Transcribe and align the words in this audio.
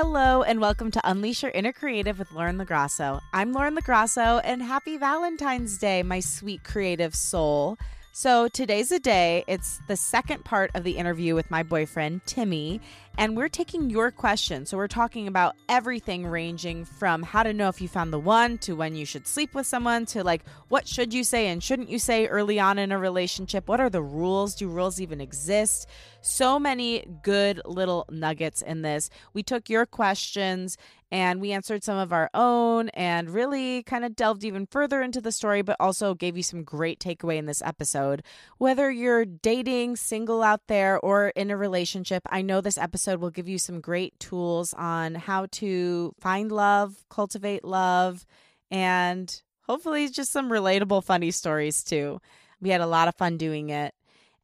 Hello, 0.00 0.44
and 0.44 0.60
welcome 0.60 0.92
to 0.92 1.00
Unleash 1.02 1.42
Your 1.42 1.50
Inner 1.50 1.72
Creative 1.72 2.16
with 2.16 2.30
Lauren 2.30 2.56
LoGrasso. 2.56 3.20
I'm 3.32 3.52
Lauren 3.52 3.76
LoGrasso, 3.76 4.40
and 4.44 4.62
happy 4.62 4.96
Valentine's 4.96 5.76
Day, 5.76 6.04
my 6.04 6.20
sweet 6.20 6.62
creative 6.62 7.16
soul. 7.16 7.76
So, 8.12 8.48
today's 8.48 8.90
a 8.90 8.98
day. 8.98 9.44
It's 9.46 9.80
the 9.86 9.96
second 9.96 10.44
part 10.44 10.72
of 10.74 10.82
the 10.82 10.96
interview 10.96 11.36
with 11.36 11.52
my 11.52 11.62
boyfriend, 11.62 12.22
Timmy, 12.26 12.80
and 13.16 13.36
we're 13.36 13.48
taking 13.48 13.90
your 13.90 14.10
questions. 14.10 14.70
So, 14.70 14.76
we're 14.76 14.88
talking 14.88 15.28
about 15.28 15.54
everything 15.68 16.26
ranging 16.26 16.84
from 16.84 17.22
how 17.22 17.44
to 17.44 17.52
know 17.52 17.68
if 17.68 17.80
you 17.80 17.86
found 17.86 18.12
the 18.12 18.18
one 18.18 18.58
to 18.58 18.74
when 18.74 18.96
you 18.96 19.04
should 19.04 19.28
sleep 19.28 19.54
with 19.54 19.68
someone 19.68 20.04
to 20.06 20.24
like 20.24 20.42
what 20.68 20.88
should 20.88 21.14
you 21.14 21.22
say 21.22 21.46
and 21.48 21.62
shouldn't 21.62 21.90
you 21.90 21.98
say 22.00 22.26
early 22.26 22.58
on 22.58 22.78
in 22.78 22.90
a 22.90 22.98
relationship? 22.98 23.68
What 23.68 23.80
are 23.80 23.90
the 23.90 24.02
rules? 24.02 24.56
Do 24.56 24.68
rules 24.68 25.00
even 25.00 25.20
exist? 25.20 25.88
So 26.20 26.58
many 26.58 27.06
good 27.22 27.60
little 27.64 28.04
nuggets 28.10 28.62
in 28.62 28.82
this. 28.82 29.10
We 29.32 29.44
took 29.44 29.70
your 29.70 29.86
questions 29.86 30.76
and 31.10 31.40
we 31.40 31.52
answered 31.52 31.82
some 31.82 31.96
of 31.96 32.12
our 32.12 32.28
own 32.34 32.90
and 32.90 33.30
really 33.30 33.82
kind 33.82 34.04
of 34.04 34.14
delved 34.14 34.44
even 34.44 34.66
further 34.66 35.00
into 35.00 35.20
the 35.20 35.32
story, 35.32 35.62
but 35.62 35.76
also 35.80 36.14
gave 36.14 36.36
you 36.36 36.42
some 36.42 36.64
great 36.64 37.00
takeaway 37.00 37.38
in 37.38 37.46
this 37.46 37.62
episode. 37.62 38.22
Whether 38.58 38.90
you're 38.90 39.24
dating, 39.24 39.96
single 39.96 40.42
out 40.42 40.66
there, 40.66 40.98
or 41.00 41.28
in 41.28 41.50
a 41.50 41.56
relationship, 41.56 42.22
I 42.28 42.42
know 42.42 42.60
this 42.60 42.78
episode 42.78 43.20
will 43.20 43.30
give 43.30 43.48
you 43.48 43.58
some 43.58 43.80
great 43.80 44.18
tools 44.20 44.74
on 44.74 45.14
how 45.14 45.46
to 45.52 46.12
find 46.20 46.52
love, 46.52 47.04
cultivate 47.08 47.64
love, 47.64 48.26
and 48.70 49.42
hopefully 49.62 50.08
just 50.08 50.30
some 50.30 50.50
relatable, 50.50 51.04
funny 51.04 51.30
stories 51.30 51.82
too. 51.82 52.20
We 52.60 52.70
had 52.70 52.80
a 52.80 52.86
lot 52.86 53.08
of 53.08 53.14
fun 53.14 53.38
doing 53.38 53.70
it. 53.70 53.94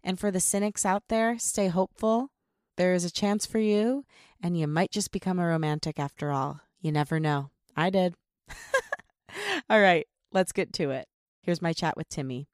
And 0.02 0.18
for 0.18 0.30
the 0.30 0.40
cynics 0.40 0.84
out 0.84 1.04
there, 1.08 1.38
stay 1.38 1.68
hopeful. 1.68 2.30
There 2.76 2.94
is 2.94 3.04
a 3.04 3.10
chance 3.10 3.46
for 3.46 3.58
you, 3.58 4.04
and 4.44 4.58
you 4.58 4.66
might 4.66 4.90
just 4.90 5.10
become 5.10 5.38
a 5.38 5.46
romantic 5.46 5.98
after 5.98 6.30
all. 6.30 6.60
You 6.82 6.92
never 6.92 7.18
know. 7.18 7.48
I 7.74 7.88
did. 7.88 8.14
all 9.70 9.80
right, 9.80 10.06
let's 10.32 10.52
get 10.52 10.74
to 10.74 10.90
it. 10.90 11.08
Here's 11.40 11.62
my 11.62 11.72
chat 11.72 11.96
with 11.96 12.10
Timmy. 12.10 12.46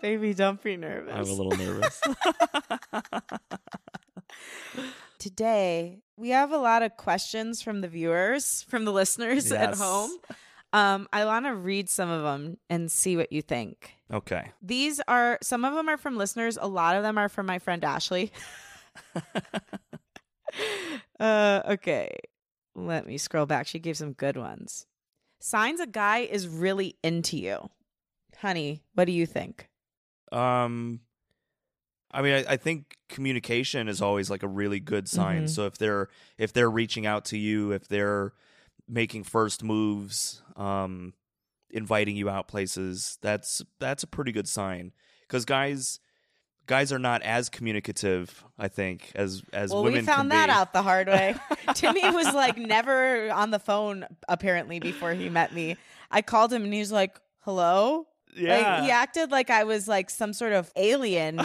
Baby, 0.00 0.32
don't 0.32 0.62
be 0.62 0.76
nervous. 0.76 1.12
I'm 1.12 1.24
a 1.24 1.32
little 1.32 1.56
nervous. 1.56 2.00
Today, 5.18 5.98
we 6.16 6.30
have 6.30 6.52
a 6.52 6.56
lot 6.56 6.82
of 6.84 6.96
questions 6.96 7.60
from 7.60 7.80
the 7.80 7.88
viewers, 7.88 8.64
from 8.68 8.84
the 8.84 8.92
listeners 8.92 9.50
at 9.50 9.74
home. 9.74 10.12
Um, 10.72 11.08
I 11.12 11.24
want 11.24 11.46
to 11.46 11.54
read 11.54 11.90
some 11.90 12.08
of 12.08 12.22
them 12.22 12.58
and 12.70 12.92
see 12.92 13.16
what 13.16 13.32
you 13.32 13.42
think. 13.42 13.96
Okay. 14.12 14.52
These 14.62 15.00
are 15.08 15.38
some 15.42 15.64
of 15.64 15.74
them 15.74 15.88
are 15.88 15.96
from 15.96 16.16
listeners. 16.16 16.58
A 16.60 16.68
lot 16.68 16.96
of 16.96 17.02
them 17.02 17.18
are 17.18 17.28
from 17.28 17.46
my 17.46 17.58
friend 17.58 17.84
Ashley. 17.84 18.30
uh, 21.20 21.62
okay, 21.70 22.10
let 22.74 23.06
me 23.06 23.18
scroll 23.18 23.46
back. 23.46 23.66
She 23.66 23.78
gave 23.78 23.96
some 23.96 24.12
good 24.12 24.36
ones. 24.36 24.86
Signs 25.40 25.80
a 25.80 25.86
guy 25.86 26.18
is 26.18 26.48
really 26.48 26.96
into 27.02 27.38
you, 27.38 27.70
honey. 28.38 28.82
What 28.94 29.06
do 29.06 29.12
you 29.12 29.26
think? 29.26 29.68
Um 30.32 31.00
I 32.12 32.22
mean 32.22 32.34
I, 32.34 32.52
I 32.52 32.56
think 32.56 32.96
communication 33.08 33.88
is 33.88 34.02
always 34.02 34.30
like 34.30 34.42
a 34.42 34.48
really 34.48 34.80
good 34.80 35.08
sign. 35.08 35.44
Mhm. 35.44 35.50
So 35.50 35.66
if 35.66 35.78
they're 35.78 36.08
if 36.38 36.52
they're 36.52 36.70
reaching 36.70 37.06
out 37.06 37.24
to 37.26 37.38
you, 37.38 37.72
if 37.72 37.88
they're 37.88 38.32
making 38.88 39.24
first 39.24 39.62
moves, 39.64 40.42
um 40.56 41.14
inviting 41.72 42.16
you 42.16 42.28
out 42.28 42.48
places, 42.48 43.18
that's 43.22 43.62
that's 43.78 44.02
a 44.02 44.06
pretty 44.06 44.32
good 44.32 44.48
sign. 44.48 44.92
Cuz 45.28 45.44
guys 45.44 46.00
guys 46.66 46.92
are 46.92 46.98
not 47.00 47.20
as 47.22 47.48
communicative, 47.48 48.44
I 48.58 48.68
think, 48.68 49.10
as 49.14 49.42
as 49.52 49.70
well, 49.70 49.82
women 49.82 50.00
we 50.00 50.06
found 50.06 50.30
that 50.30 50.46
be. 50.46 50.52
out 50.52 50.72
the 50.72 50.82
hard 50.82 51.08
way. 51.08 51.34
Timmy 51.74 52.08
was 52.10 52.32
like 52.32 52.56
never 52.56 53.30
on 53.32 53.50
the 53.50 53.58
phone 53.58 54.06
apparently 54.28 54.78
before 54.78 55.12
he 55.12 55.28
met 55.28 55.52
me. 55.52 55.76
I 56.10 56.22
called 56.22 56.52
him 56.52 56.64
and 56.64 56.72
he's 56.72 56.92
like, 56.92 57.20
"Hello." 57.40 58.06
Yeah. 58.36 58.56
Like 58.76 58.84
he 58.84 58.90
acted 58.90 59.30
like 59.30 59.50
I 59.50 59.64
was 59.64 59.88
like 59.88 60.10
some 60.10 60.32
sort 60.32 60.52
of 60.52 60.70
alien 60.76 61.40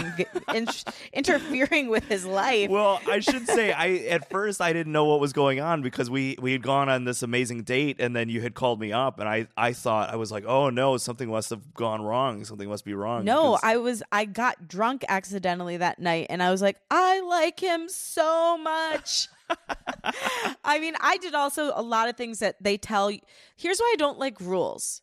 in- 0.54 0.68
interfering 1.14 1.90
with 1.90 2.06
his 2.08 2.26
life. 2.26 2.70
well, 2.70 3.02
I 3.08 3.20
should 3.20 3.48
say 3.48 3.72
I 3.72 3.88
at 4.10 4.30
first 4.30 4.62
I 4.62 4.74
didn't 4.74 4.92
know 4.94 5.06
what 5.06 5.20
was 5.20 5.34
going 5.34 5.60
on 5.60 5.82
because 5.82 6.10
we 6.10 6.38
we 6.42 6.52
had 6.52 6.62
gone 6.62 6.90
on 6.90 7.06
this 7.06 7.24
amazing 7.24 7.64
date 7.64 7.98
and 8.00 8.16
then 8.16 8.30
you 8.30 8.42
had 8.42 8.54
called 8.54 8.80
me 8.80 8.92
up 8.94 9.20
and 9.20 9.28
I 9.28 9.48
I 9.58 9.74
thought 9.74 10.12
I 10.12 10.16
was 10.16 10.32
like, 10.32 10.46
"Oh 10.46 10.70
no, 10.70 10.98
something 10.98 11.30
must 11.30 11.50
have 11.50 11.74
gone 11.74 12.02
wrong. 12.02 12.46
Something 12.46 12.70
must 12.70 12.86
be 12.86 12.94
wrong." 12.94 13.26
no, 13.26 13.54
because- 13.54 13.60
I 13.64 13.78
was 13.78 14.04
I 14.12 14.26
got 14.26 14.68
drunk 14.68 15.04
accidentally 15.10 15.78
that 15.78 16.00
night 16.00 16.28
and 16.30 16.42
I 16.44 16.52
was 16.52 16.62
like, 16.62 16.78
I 16.92 17.22
like 17.22 17.60
him 17.60 17.90
so 17.90 18.58
much. 18.58 19.28
I 20.64 20.80
mean, 20.80 20.96
I 21.02 21.18
did 21.18 21.36
also 21.36 21.72
a 21.76 21.82
lot 21.82 22.10
of 22.10 22.18
things 22.18 22.40
that 22.40 22.56
they 22.62 22.78
tell 22.78 23.12
you. 23.12 23.20
Here's 23.56 23.80
why 23.80 23.92
I 23.94 23.98
don't 23.98 24.18
like 24.20 24.40
rules. 24.42 25.02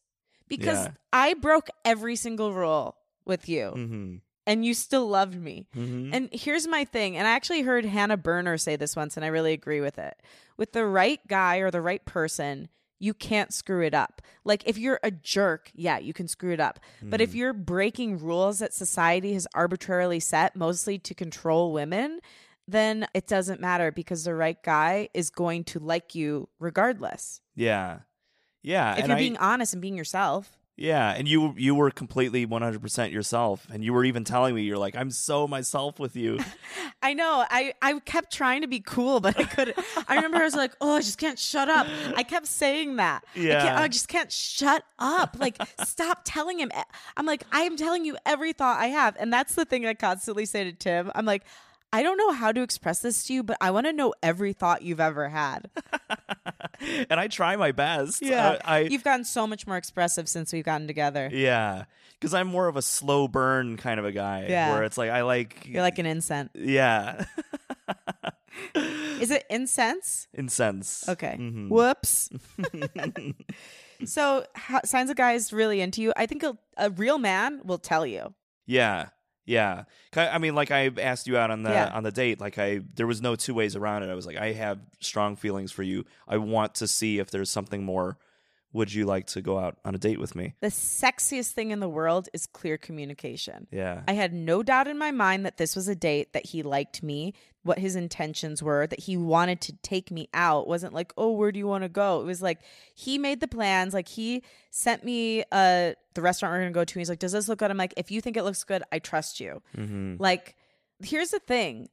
Because 0.57 0.85
Yeah. 0.87 0.93
I 1.13 1.35
broke 1.35 1.69
every 1.85 2.17
single 2.17 2.53
rule 2.53 2.97
with 3.25 3.49
you 3.49 3.73
Mhm. 3.77 4.21
and 4.47 4.65
you 4.65 4.75
still 4.75 5.07
loved 5.09 5.35
me. 5.41 5.67
Mhm. 5.75 6.11
And 6.13 6.29
here's 6.33 6.67
my 6.67 6.85
thing, 6.85 7.17
and 7.17 7.27
I 7.27 7.31
actually 7.33 7.63
heard 7.63 7.85
Hannah 7.85 8.17
Berner 8.17 8.59
say 8.59 8.77
this 8.77 8.95
once, 8.97 9.17
and 9.17 9.25
I 9.25 9.29
really 9.29 9.53
agree 9.53 9.81
with 9.81 9.99
it. 9.99 10.21
With 10.57 10.73
the 10.73 10.85
right 10.87 11.21
guy 11.29 11.57
or 11.59 11.71
the 11.71 11.81
right 11.81 12.05
person, 12.05 12.69
you 12.99 13.15
can't 13.15 13.53
screw 13.53 13.83
it 13.85 13.95
up. 13.95 14.23
Like 14.45 14.62
if 14.67 14.79
you're 14.79 15.01
a 15.03 15.11
jerk, 15.11 15.71
yeah, 15.75 15.99
you 15.99 16.12
can 16.12 16.29
screw 16.29 16.53
it 16.53 16.61
up. 16.61 16.79
But 17.03 17.21
Mm. 17.21 17.25
if 17.25 17.35
you're 17.35 17.53
breaking 17.53 18.19
rules 18.19 18.59
that 18.61 18.73
society 18.75 19.33
has 19.35 19.47
arbitrarily 19.55 20.21
set, 20.21 20.55
mostly 20.55 20.99
to 21.01 21.15
control 21.15 21.73
women, 21.73 22.21
then 22.69 23.09
it 23.12 23.27
doesn't 23.27 23.61
matter 23.61 23.91
because 23.91 24.23
the 24.23 24.35
right 24.37 24.62
guy 24.62 25.09
is 25.15 25.31
going 25.31 25.65
to 25.65 25.79
like 25.81 26.15
you 26.15 26.49
regardless. 26.61 27.41
yeah. 27.57 28.01
Yeah, 28.62 28.97
if 28.97 29.06
you're 29.06 29.17
I- 29.17 29.21
being 29.21 29.37
honest 29.37 29.73
and 29.73 29.83
being 29.83 29.97
yourself. 29.97 30.50
Yeah, 30.75 31.11
and 31.12 31.28
you 31.28 31.55
you 31.59 31.75
were 31.75 31.91
completely 31.91 32.47
100% 32.47 33.12
yourself 33.12 33.67
and 33.71 33.84
you 33.84 33.93
were 33.93 34.05
even 34.06 34.25
telling 34.25 34.55
me 34.55 34.62
you're 34.62 34.78
like, 34.78 34.97
"I'm 34.97 35.11
so 35.11 35.47
myself 35.47 36.00
with 36.00 36.17
you." 36.17 36.39
I 37.03 37.12
know. 37.12 37.45
I, 37.50 37.75
I 37.83 37.99
kept 38.00 38.33
trying 38.33 38.62
to 38.62 38.67
be 38.69 38.81
cool, 38.81 39.21
but 39.21 39.39
I 39.39 39.45
couldn't. 39.45 39.77
I 40.09 40.15
remember 40.17 40.39
I 40.39 40.45
was 40.45 40.55
like, 40.55 40.73
oh, 40.81 40.95
I 40.95 41.00
just 41.00 41.19
can't 41.19 41.39
shut 41.39 41.69
up. 41.69 41.87
I 42.17 42.23
kept 42.23 42.47
saying 42.47 42.97
that. 42.97 43.23
I, 43.37 43.39
Yeah. 43.39 43.81
I 43.81 43.89
just 43.89 44.09
can't 44.09 44.33
shut 44.33 44.83
up. 44.99 45.37
Like, 45.39 45.61
stop 45.84 46.21
telling 46.25 46.59
him. 46.59 46.71
I'm 47.17 47.27
like, 47.27 47.43
I 47.53 47.62
am 47.62 47.77
telling 47.77 48.05
you 48.05 48.17
every 48.25 48.53
thought 48.53 48.79
I 48.81 48.87
have. 48.87 49.17
And 49.21 49.33
that's 49.33 49.56
the 49.56 49.65
thing 49.65 49.84
I 49.84 49.94
constantly 49.94 50.47
say 50.47 50.65
to 50.65 50.73
Tim. 50.73 51.11
I'm 51.15 51.27
like, 51.27 51.43
I 51.93 52.03
don't 52.03 52.17
know 52.17 52.33
how 52.33 52.53
to 52.53 52.63
express 52.63 53.01
this 53.01 53.25
to 53.25 53.35
you, 53.35 53.43
but 53.43 53.57
I 53.61 53.71
want 53.71 53.87
to 53.87 53.93
know 53.93 54.15
every 54.23 54.53
thought 54.55 54.83
you've 54.83 55.01
ever 55.01 55.29
had. 55.29 55.69
and 57.11 57.21
I 57.21 57.29
try 57.29 57.57
my 57.57 57.73
best. 57.73 58.23
Yeah. 58.23 58.59
I, 58.65 58.77
I 58.77 58.81
You've 58.81 59.05
gotten 59.05 59.25
so 59.25 59.47
much 59.47 59.67
more 59.67 59.77
expressive 59.77 60.29
since 60.29 60.53
we've 60.53 60.65
gotten 60.65 60.87
together. 60.87 61.29
Yeah, 61.33 61.85
because 62.19 62.33
I'm 62.33 62.47
more 62.49 62.67
of 62.69 62.77
a 62.77 62.83
slow 62.83 63.29
burn 63.29 63.77
kind 63.77 64.01
of 64.01 64.07
a 64.07 64.13
guy. 64.13 64.47
Yeah. 64.49 64.73
where 64.73 64.85
it's 64.85 64.97
like 64.97 65.11
I 65.11 65.23
like 65.23 65.67
You're 65.67 65.83
like 65.83 65.99
an 65.99 66.07
incense. 66.07 66.51
yeah, 66.55 67.25
Is 69.21 69.31
it 69.31 69.45
incense? 69.51 70.29
incense. 70.35 71.09
Okay. 71.09 71.37
Mhm. 71.39 71.69
Whoops. 71.69 72.31
so, 74.05 74.45
how, 74.55 74.81
signs 74.85 75.11
a 75.11 75.15
guy's 75.15 75.53
really 75.53 75.81
into 75.81 76.03
you. 76.03 76.13
I 76.17 76.27
think 76.27 76.43
a, 76.43 76.57
a 76.77 76.91
real 76.91 77.19
man 77.19 77.61
will 77.65 77.79
tell 77.79 78.05
you. 78.07 78.35
Yeah, 78.67 79.09
yeah. 79.45 79.85
I 80.17 80.39
mean, 80.39 80.55
like 80.55 80.71
I 80.71 80.91
asked 81.01 81.27
you 81.27 81.37
out 81.37 81.51
on 81.51 81.63
the 81.63 81.71
Yeah. 81.71 81.91
on 81.93 82.03
the 82.03 82.13
date. 82.13 82.41
Like 82.41 82.59
I, 82.59 82.81
there 82.95 83.07
was 83.07 83.21
no 83.23 83.35
two 83.37 83.55
ways 83.55 83.77
around 83.77 84.03
it. 84.03 84.11
I 84.11 84.15
was 84.15 84.27
like, 84.27 84.37
I 84.37 84.53
have 84.53 84.79
strong 85.01 85.37
feelings 85.37 85.73
for 85.73 85.83
you. 85.83 86.05
I 86.29 86.37
want 86.37 86.75
to 86.77 86.87
see 86.89 87.19
if 87.19 87.31
there's 87.31 87.51
something 87.51 87.85
more. 87.85 88.19
Would 88.75 88.93
you 88.93 89.05
like 89.05 89.27
to 89.28 89.43
go 89.43 89.59
out 89.59 89.77
on 89.84 89.94
a 89.94 89.99
date 89.99 90.19
with 90.19 90.34
me? 90.34 90.55
The 90.60 90.69
sexiest 90.69 91.50
thing 91.50 91.72
in 91.72 91.81
the 91.81 91.88
world 91.88 92.29
is 92.32 92.47
clear 92.47 92.79
communication. 92.79 93.67
Yeah. 93.70 94.02
I 94.08 94.12
had 94.14 94.32
no 94.32 94.62
doubt 94.62 94.88
in 94.88 94.97
my 94.97 95.11
mind 95.11 95.44
that 95.44 95.58
this 95.58 95.76
was 95.76 95.88
a 95.88 95.94
date, 95.94 96.32
that 96.32 96.47
he 96.47 96.62
liked 96.62 97.02
me, 97.02 97.35
what 97.64 97.79
his 97.79 97.97
intentions 97.97 98.62
were, 98.62 98.87
that 98.87 99.00
he 99.00 99.17
wanted 99.17 99.61
to 99.62 99.73
take 99.82 100.11
me 100.11 100.29
out. 100.32 100.62
It 100.62 100.69
wasn't 100.69 100.94
like, 100.94 101.12
oh, 101.19 101.32
where 101.32 101.52
do 101.52 101.58
you 101.58 101.67
want 101.67 101.85
to 101.85 101.88
go? 101.88 102.23
It 102.23 102.25
was 102.25 102.41
like 102.41 102.61
he 102.94 103.19
made 103.19 103.41
the 103.41 103.49
plans. 103.49 103.93
Like 103.93 104.08
he 104.08 104.43
sent 104.70 105.05
me 105.05 105.44
uh 105.52 105.93
the 106.14 106.23
restaurant 106.23 106.52
we're 106.52 106.61
gonna 106.61 106.73
go 106.73 106.85
to. 106.85 106.99
He's 106.99 107.08
like, 107.11 107.19
Does 107.19 107.32
this 107.32 107.49
look 107.49 107.58
good? 107.58 107.70
I'm 107.70 107.76
like, 107.76 107.94
if 107.97 108.11
you 108.11 108.20
think 108.20 108.37
it 108.37 108.43
looks 108.43 108.64
good, 108.64 108.82
I 108.91 108.99
trust 108.99 109.38
you. 109.38 109.62
mm-hmm. 109.76 110.17
Like, 110.19 110.56
here's 111.02 111.31
the 111.31 111.41
thing. 111.41 111.88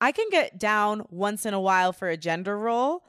I 0.00 0.12
can 0.12 0.28
get 0.30 0.58
down 0.58 1.06
once 1.10 1.46
in 1.46 1.54
a 1.54 1.60
while 1.60 1.92
for 1.92 2.08
a 2.08 2.16
gender 2.16 2.56
role 2.58 3.04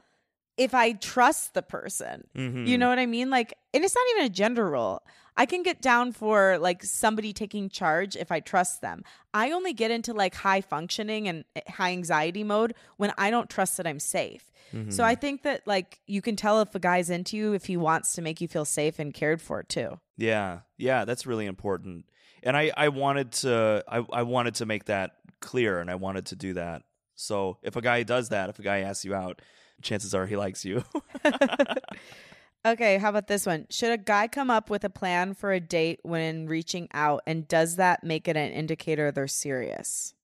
if 0.60 0.74
I 0.74 0.92
trust 0.92 1.54
the 1.54 1.62
person. 1.62 2.24
Mm-hmm. 2.36 2.66
You 2.66 2.76
know 2.76 2.90
what 2.90 2.98
I 2.98 3.06
mean? 3.06 3.30
Like, 3.30 3.54
and 3.72 3.82
it's 3.82 3.94
not 3.94 4.04
even 4.14 4.26
a 4.26 4.28
gender 4.28 4.68
role. 4.68 5.00
I 5.34 5.46
can 5.46 5.62
get 5.62 5.80
down 5.80 6.12
for 6.12 6.58
like 6.58 6.84
somebody 6.84 7.32
taking 7.32 7.70
charge 7.70 8.14
if 8.14 8.30
I 8.30 8.40
trust 8.40 8.82
them. 8.82 9.02
I 9.32 9.52
only 9.52 9.72
get 9.72 9.90
into 9.90 10.12
like 10.12 10.34
high 10.34 10.60
functioning 10.60 11.28
and 11.28 11.46
eh, 11.56 11.62
high 11.66 11.92
anxiety 11.92 12.44
mode 12.44 12.74
when 12.98 13.10
I 13.16 13.30
don't 13.30 13.48
trust 13.48 13.78
that 13.78 13.86
I'm 13.86 14.00
safe. 14.00 14.50
Mm-hmm. 14.74 14.90
So 14.90 15.02
I 15.02 15.14
think 15.14 15.44
that 15.44 15.66
like 15.66 16.00
you 16.06 16.20
can 16.20 16.36
tell 16.36 16.60
if 16.60 16.74
a 16.74 16.78
guy's 16.78 17.08
into 17.08 17.38
you 17.38 17.54
if 17.54 17.64
he 17.64 17.78
wants 17.78 18.12
to 18.16 18.22
make 18.22 18.42
you 18.42 18.46
feel 18.46 18.66
safe 18.66 18.98
and 18.98 19.14
cared 19.14 19.40
for 19.40 19.62
too. 19.62 19.98
Yeah, 20.18 20.60
yeah, 20.76 21.06
that's 21.06 21.24
really 21.24 21.46
important. 21.46 22.04
And 22.42 22.54
I, 22.54 22.70
I 22.76 22.88
wanted 22.88 23.32
to, 23.32 23.82
I, 23.88 24.04
I 24.12 24.22
wanted 24.24 24.56
to 24.56 24.66
make 24.66 24.84
that 24.86 25.12
clear, 25.40 25.80
and 25.80 25.90
I 25.90 25.94
wanted 25.94 26.26
to 26.26 26.36
do 26.36 26.52
that. 26.54 26.82
So 27.14 27.56
if 27.62 27.76
a 27.76 27.80
guy 27.80 28.02
does 28.02 28.28
that, 28.28 28.50
if 28.50 28.58
a 28.58 28.62
guy 28.62 28.80
asks 28.80 29.06
you 29.06 29.14
out, 29.14 29.40
chances 29.82 30.14
are 30.14 30.26
he 30.26 30.36
likes 30.36 30.64
you. 30.64 30.84
okay, 32.66 32.98
how 32.98 33.10
about 33.10 33.26
this 33.26 33.46
one? 33.46 33.66
Should 33.70 33.92
a 33.92 33.98
guy 33.98 34.28
come 34.28 34.50
up 34.50 34.70
with 34.70 34.84
a 34.84 34.90
plan 34.90 35.34
for 35.34 35.52
a 35.52 35.60
date 35.60 36.00
when 36.02 36.46
reaching 36.46 36.88
out, 36.92 37.22
and 37.26 37.46
does 37.48 37.76
that 37.76 38.04
make 38.04 38.28
it 38.28 38.36
an 38.36 38.52
indicator 38.52 39.10
they're 39.10 39.28
serious? 39.28 40.14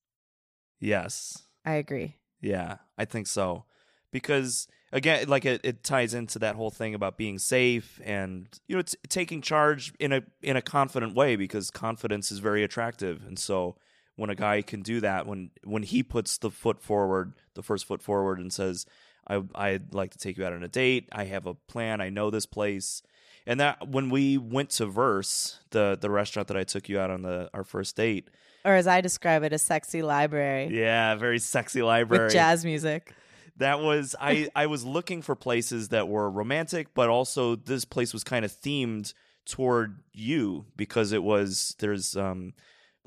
yes. 0.81 1.43
I 1.65 1.75
agree. 1.75 2.15
Yeah, 2.41 2.77
I 2.97 3.05
think 3.07 3.27
so. 3.27 3.65
Because 4.13 4.69
again, 4.93 5.29
like 5.29 5.45
it, 5.45 5.61
it 5.65 5.83
ties 5.83 6.15
into 6.15 6.39
that 6.39 6.55
whole 6.55 6.71
thing 6.71 6.95
about 6.95 7.19
being 7.19 7.39
safe 7.39 8.01
and 8.05 8.47
you 8.69 8.77
know 8.77 8.83
t- 8.83 8.97
taking 9.09 9.43
charge 9.43 9.93
in 9.99 10.13
a 10.13 10.23
in 10.43 10.57
a 10.57 10.63
confident 10.63 11.15
way 11.15 11.37
because 11.37 11.71
confidence 11.71 12.31
is 12.31 12.39
very 12.39 12.63
attractive. 12.63 13.25
And 13.27 13.39
so 13.39 13.77
when 14.15 14.31
a 14.31 14.35
guy 14.35 14.63
can 14.63 14.83
do 14.83 15.01
that, 15.01 15.27
when 15.27 15.51
when 15.65 15.83
he 15.83 16.03
puts 16.03 16.39
the 16.39 16.51
foot 16.51 16.81
forward, 16.81 17.35
the 17.55 17.63
first 17.63 17.85
foot 17.85 18.03
forward, 18.03 18.39
and 18.39 18.53
says, 18.53 18.87
"I 19.29 19.43
I'd 19.55 19.95
like 19.95 20.13
to 20.13 20.19
take 20.19 20.37
you 20.39 20.45
out 20.45 20.53
on 20.53 20.63
a 20.63 20.69
date. 20.69 21.09
I 21.13 21.25
have 21.25 21.47
a 21.47 21.55
plan. 21.55 22.01
I 22.01 22.09
know 22.11 22.31
this 22.31 22.47
place." 22.47 23.03
And 23.49 23.61
that 23.61 23.89
when 23.89 24.11
we 24.11 24.39
went 24.39 24.71
to 24.71 24.87
Verse, 24.87 25.61
the 25.71 25.97
the 26.01 26.11
restaurant 26.11 26.49
that 26.49 26.57
I 26.57 26.65
took 26.65 26.89
you 26.89 26.99
out 26.99 27.11
on 27.11 27.23
the 27.23 27.49
our 27.55 27.63
first 27.65 27.97
date, 27.97 28.29
Or 28.65 28.75
as 28.75 28.87
I 28.89 29.01
describe 29.01 29.43
it, 29.45 29.53
a 29.53 29.59
sexy 29.59 30.03
library 30.03 30.69
yeah, 30.73 31.15
very 31.15 31.39
sexy 31.39 31.83
library 31.83 32.25
with 32.25 32.33
jazz 32.33 32.65
music. 32.65 33.15
that 33.59 33.81
was 33.81 34.17
I 34.21 34.49
I 34.57 34.67
was 34.67 34.85
looking 34.85 35.23
for 35.23 35.37
places 35.37 35.91
that 35.91 36.09
were 36.09 36.29
romantic, 36.29 36.93
but 36.93 37.09
also 37.09 37.55
this 37.55 37.85
place 37.85 38.13
was 38.13 38.25
kind 38.25 38.45
of 38.45 38.51
themed 38.51 39.15
toward 39.45 40.01
you 40.13 40.67
because 40.77 41.13
it 41.13 41.23
was 41.23 41.77
there's 41.79 42.17
um 42.17 42.53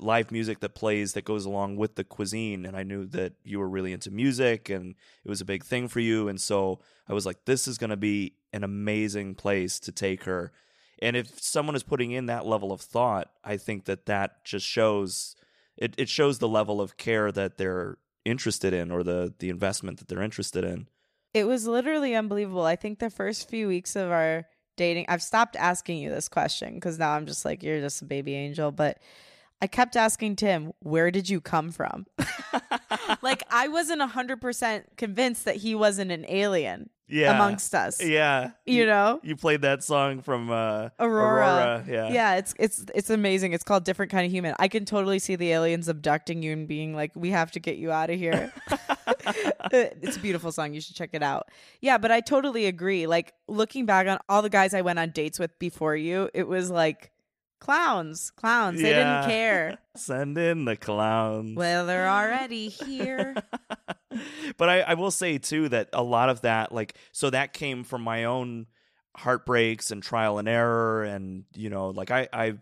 live 0.02 0.30
music 0.30 0.60
that 0.60 0.74
plays 0.74 1.12
that 1.12 1.24
goes 1.24 1.44
along 1.44 1.76
with 1.76 1.94
the 1.94 2.04
cuisine 2.04 2.64
and 2.64 2.76
I 2.76 2.82
knew 2.82 3.06
that 3.06 3.34
you 3.44 3.58
were 3.58 3.68
really 3.68 3.92
into 3.92 4.10
music 4.10 4.68
and 4.68 4.94
it 5.24 5.28
was 5.28 5.40
a 5.40 5.44
big 5.44 5.64
thing 5.64 5.88
for 5.88 6.00
you 6.00 6.28
and 6.28 6.40
so 6.40 6.80
I 7.08 7.12
was 7.12 7.26
like 7.26 7.44
this 7.44 7.68
is 7.68 7.78
going 7.78 7.90
to 7.90 7.96
be 7.96 8.34
an 8.52 8.64
amazing 8.64 9.34
place 9.34 9.78
to 9.80 9.92
take 9.92 10.24
her. 10.24 10.52
And 11.02 11.16
if 11.16 11.40
someone 11.40 11.76
is 11.76 11.82
putting 11.82 12.10
in 12.12 12.26
that 12.26 12.46
level 12.46 12.72
of 12.72 12.80
thought, 12.80 13.30
I 13.42 13.56
think 13.56 13.86
that 13.86 14.06
that 14.06 14.44
just 14.44 14.66
shows 14.66 15.34
it, 15.76 15.94
it 15.96 16.08
shows 16.08 16.38
the 16.38 16.48
level 16.48 16.80
of 16.80 16.96
care 16.96 17.32
that 17.32 17.56
they're 17.56 17.96
interested 18.24 18.74
in 18.74 18.90
or 18.90 19.02
the 19.02 19.32
the 19.38 19.48
investment 19.48 19.98
that 19.98 20.08
they're 20.08 20.22
interested 20.22 20.64
in. 20.64 20.88
It 21.32 21.44
was 21.44 21.66
literally 21.66 22.14
unbelievable. 22.14 22.64
I 22.64 22.76
think 22.76 22.98
the 22.98 23.08
first 23.08 23.48
few 23.48 23.68
weeks 23.68 23.96
of 23.96 24.10
our 24.10 24.46
dating, 24.76 25.06
I've 25.08 25.22
stopped 25.22 25.56
asking 25.56 25.98
you 25.98 26.10
this 26.10 26.28
question 26.28 26.74
because 26.74 26.98
now 26.98 27.12
I'm 27.12 27.26
just 27.26 27.44
like, 27.44 27.62
you're 27.62 27.80
just 27.80 28.02
a 28.02 28.06
baby 28.06 28.34
angel. 28.34 28.72
But 28.72 28.98
I 29.62 29.66
kept 29.66 29.96
asking 29.96 30.36
Tim, 30.36 30.72
where 30.80 31.10
did 31.10 31.28
you 31.28 31.40
come 31.40 31.70
from? 31.70 32.06
like, 33.22 33.42
I 33.50 33.68
wasn't 33.68 34.00
100% 34.00 34.84
convinced 34.96 35.44
that 35.44 35.56
he 35.56 35.74
wasn't 35.74 36.10
an 36.12 36.24
alien 36.28 36.88
Yeah. 37.08 37.34
amongst 37.34 37.74
us. 37.74 38.02
yeah. 38.02 38.52
You 38.64 38.86
know? 38.86 39.20
You 39.22 39.36
played 39.36 39.62
that 39.62 39.82
song 39.84 40.22
from 40.22 40.50
uh 40.50 40.88
Aurora. 40.98 41.84
Yeah. 41.86 42.08
Yeah, 42.10 42.36
it's 42.36 42.54
it's 42.58 42.84
it's 42.94 43.10
amazing. 43.10 43.52
It's 43.52 43.64
called 43.64 43.84
Different 43.84 44.10
Kind 44.12 44.24
of 44.26 44.32
Human. 44.32 44.54
I 44.58 44.68
can 44.68 44.84
totally 44.84 45.18
see 45.18 45.36
the 45.36 45.50
aliens 45.52 45.88
abducting 45.88 46.42
you 46.42 46.52
and 46.52 46.66
being 46.68 46.94
like, 46.94 47.10
"We 47.14 47.30
have 47.30 47.50
to 47.52 47.60
get 47.60 47.76
you 47.76 47.90
out 47.90 48.10
of 48.10 48.18
here." 48.18 48.52
it's 49.72 50.16
a 50.16 50.20
beautiful 50.20 50.52
song. 50.52 50.72
You 50.72 50.80
should 50.80 50.96
check 50.96 51.10
it 51.12 51.22
out. 51.22 51.48
Yeah, 51.80 51.98
but 51.98 52.10
I 52.10 52.20
totally 52.20 52.66
agree. 52.66 53.06
Like 53.06 53.34
looking 53.48 53.86
back 53.86 54.06
on 54.06 54.18
all 54.28 54.42
the 54.42 54.48
guys 54.50 54.72
I 54.74 54.80
went 54.82 54.98
on 54.98 55.10
dates 55.10 55.38
with 55.38 55.58
before 55.58 55.96
you, 55.96 56.30
it 56.32 56.46
was 56.48 56.70
like 56.70 57.10
clowns, 57.60 58.30
clowns. 58.32 58.80
They 58.82 58.90
Yeah. 58.90 59.20
didn't 59.20 59.30
care. 59.30 59.78
Send 59.96 60.36
in 60.38 60.64
the 60.64 60.76
clowns. 60.76 61.56
Well, 61.56 61.86
they're 61.86 62.08
already 62.08 62.68
here. 62.68 63.34
but 64.56 64.68
I, 64.68 64.80
I 64.80 64.94
will 64.94 65.10
say 65.10 65.38
too 65.38 65.68
that 65.68 65.88
a 65.92 66.02
lot 66.02 66.28
of 66.28 66.40
that, 66.42 66.72
like, 66.72 66.94
so 67.12 67.30
that 67.30 67.52
came 67.52 67.84
from 67.84 68.02
my 68.02 68.24
own 68.24 68.66
heartbreaks 69.16 69.90
and 69.90 70.02
trial 70.02 70.38
and 70.38 70.48
error, 70.48 71.04
and 71.04 71.44
you 71.54 71.70
know, 71.70 71.88
like 71.90 72.10
I, 72.10 72.28
I've 72.32 72.60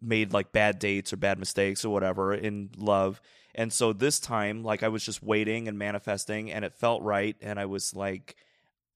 made 0.00 0.32
like 0.32 0.52
bad 0.52 0.78
dates 0.78 1.12
or 1.12 1.16
bad 1.16 1.38
mistakes 1.38 1.84
or 1.84 1.92
whatever 1.92 2.34
in 2.34 2.70
love, 2.76 3.20
and 3.54 3.72
so 3.72 3.92
this 3.94 4.20
time, 4.20 4.62
like, 4.62 4.82
I 4.82 4.88
was 4.88 5.02
just 5.04 5.22
waiting 5.22 5.66
and 5.68 5.78
manifesting, 5.78 6.52
and 6.52 6.64
it 6.64 6.74
felt 6.74 7.02
right, 7.02 7.34
and 7.40 7.58
I 7.58 7.64
was 7.64 7.94
like, 7.96 8.36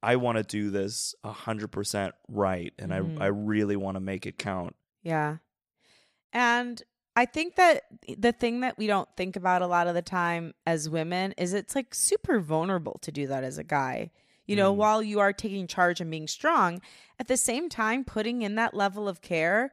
I 0.03 0.17
want 0.17 0.37
to 0.39 0.45
do 0.45 0.71
this 0.71 1.15
a 1.25 1.33
hundred 1.33 1.69
percent 1.73 2.15
right, 2.29 2.73
and 2.79 2.93
Mhm. 2.93 3.21
I, 3.21 3.25
I 3.25 3.29
really 3.29 3.77
want 3.77 3.97
to 3.97 4.01
make 4.01 4.27
it 4.27 4.39
count. 4.39 4.77
Yeah. 5.03 5.37
And 6.33 6.83
I 7.17 7.27
think 7.27 7.57
that 7.57 7.85
the 8.19 8.33
thing 8.33 8.61
that 8.61 8.79
we 8.79 8.87
don't 8.87 9.09
think 9.17 9.37
about 9.37 9.63
a 9.63 9.67
lot 9.67 9.87
of 9.87 9.95
the 9.95 10.03
time 10.03 10.55
as 10.67 10.89
women 10.89 11.33
is 11.37 11.53
it's 11.53 11.75
like 11.75 11.95
super 11.95 12.41
vulnerable 12.41 12.99
to 13.03 13.13
do 13.13 13.27
that 13.27 13.45
as 13.45 13.59
a 13.59 13.65
guy. 13.65 14.11
You 14.47 14.57
know, 14.57 14.73
Mm. 14.73 14.77
while 14.77 15.03
you 15.03 15.21
are 15.21 15.33
taking 15.33 15.67
charge 15.67 16.01
and 16.01 16.11
being 16.11 16.27
strong, 16.27 16.81
at 17.19 17.29
the 17.29 17.37
same 17.37 17.69
time, 17.69 18.05
putting 18.05 18.43
in 18.43 18.55
that 18.57 18.75
level 18.75 19.09
of 19.09 19.21
care 19.21 19.73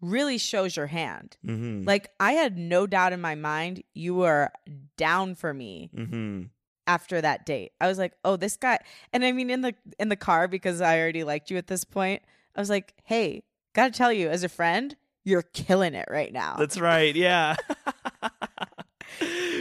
really 0.00 0.38
shows 0.38 0.76
your 0.76 0.86
hand. 0.86 1.36
Mm-hmm. 1.44 1.84
Like, 1.84 2.10
I 2.18 2.32
had 2.32 2.56
no 2.56 2.86
doubt 2.86 3.12
in 3.12 3.20
my 3.20 3.34
mind 3.34 3.82
you 3.94 4.14
were 4.14 4.50
down 4.96 5.34
for 5.34 5.52
me 5.52 5.90
mm-hmm. 5.94 6.42
after 6.86 7.20
that 7.20 7.46
date. 7.46 7.72
I 7.80 7.86
was 7.86 7.98
like, 7.98 8.14
"Oh, 8.24 8.36
this 8.36 8.56
guy." 8.56 8.78
And 9.12 9.24
I 9.24 9.32
mean 9.32 9.50
in 9.50 9.60
the 9.60 9.74
in 9.98 10.08
the 10.08 10.16
car 10.16 10.48
because 10.48 10.80
I 10.80 10.98
already 10.98 11.24
liked 11.24 11.50
you 11.50 11.56
at 11.56 11.66
this 11.66 11.84
point. 11.84 12.22
I 12.56 12.60
was 12.60 12.70
like, 12.70 12.94
"Hey, 13.04 13.42
got 13.74 13.92
to 13.92 13.96
tell 13.96 14.12
you 14.12 14.28
as 14.28 14.44
a 14.44 14.48
friend, 14.48 14.96
you're 15.24 15.42
killing 15.42 15.94
it 15.94 16.08
right 16.10 16.32
now." 16.32 16.56
That's 16.56 16.78
right. 16.78 17.14
Yeah. 17.14 17.56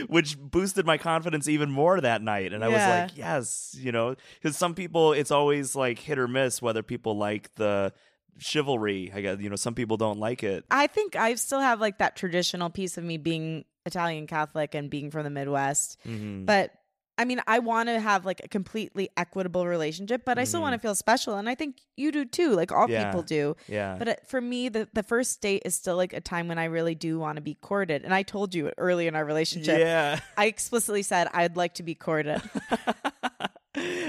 Which 0.07 0.38
boosted 0.39 0.86
my 0.86 0.98
confidence 0.98 1.48
even 1.48 1.71
more 1.71 2.00
that 2.00 2.21
night. 2.21 2.54
And 2.54 2.63
I 2.63 2.68
was 2.68 2.77
like, 2.77 3.18
yes, 3.18 3.75
you 3.77 3.92
know, 3.92 4.15
because 4.36 4.56
some 4.56 4.75
people, 4.75 5.13
it's 5.13 5.31
always 5.31 5.75
like 5.75 6.00
hit 6.00 6.19
or 6.19 6.27
miss 6.27 6.62
whether 6.62 6.83
people 6.83 7.18
like 7.18 7.54
the 7.56 7.92
chivalry. 8.38 9.12
I 9.13 9.21
guess, 9.21 9.39
you 9.39 9.50
know, 9.50 9.56
some 9.56 9.74
people 9.74 9.98
don't 9.98 10.19
like 10.19 10.44
it. 10.44 10.65
I 10.69 10.88
think 10.88 11.15
I 11.15 11.36
still 11.36 11.59
have 11.59 11.81
like 11.81 11.98
that 11.98 12.15
traditional 12.15 12.69
piece 12.69 12.98
of 12.98 13.04
me 13.04 13.18
being 13.18 13.65
Italian 13.86 14.27
Catholic 14.27 14.75
and 14.75 14.89
being 14.89 15.09
from 15.12 15.24
the 15.24 15.30
Midwest. 15.30 15.98
Mhm. 16.06 16.45
But 16.45 16.71
I 17.18 17.25
mean, 17.25 17.42
I 17.48 17.60
want 17.60 17.90
to 17.90 18.00
have 18.00 18.25
like 18.25 18.42
a 18.44 18.48
completely 18.48 19.10
equitable 19.18 19.66
relationship, 19.66 20.24
but 20.24 20.38
I 20.38 20.44
still 20.44 20.62
want 20.62 20.74
to 20.74 20.78
mm-hmm. 20.78 20.88
feel 20.88 20.96
special. 20.96 21.36
And 21.36 21.50
I 21.50 21.56
think 21.56 21.78
you 21.96 22.12
do 22.12 22.25
too. 22.25 22.52
Like 22.52 22.72
all 22.72 22.90
Yeah. 22.90 23.06
people 23.06 23.24
do. 23.24 23.56
yeah. 23.68 23.96
But 23.98 24.08
it, 24.08 24.28
for 24.28 24.40
me, 24.40 24.69
the, 24.69 24.88
the 24.94 25.04
first 25.04 25.42
date 25.42 25.64
is 25.66 25.74
still 25.74 25.96
like 25.96 26.14
a 26.14 26.22
time 26.22 26.48
when 26.48 26.60
I 26.60 26.66
really 26.66 26.96
do 26.96 27.18
want 27.18 27.38
to 27.38 27.42
be 27.42 27.56
courted. 27.56 28.04
And 28.04 28.14
I 28.14 28.24
told 28.24 28.54
you 28.54 28.71
early 28.78 29.07
in 29.07 29.16
our 29.16 29.26
relationship, 29.26 29.80
yeah. 29.80 30.19
I 30.38 30.45
explicitly 30.45 31.02
said 31.02 31.28
I'd 31.33 31.57
like 31.57 31.74
to 31.76 31.83
be 31.83 31.95
courted. 31.95 32.42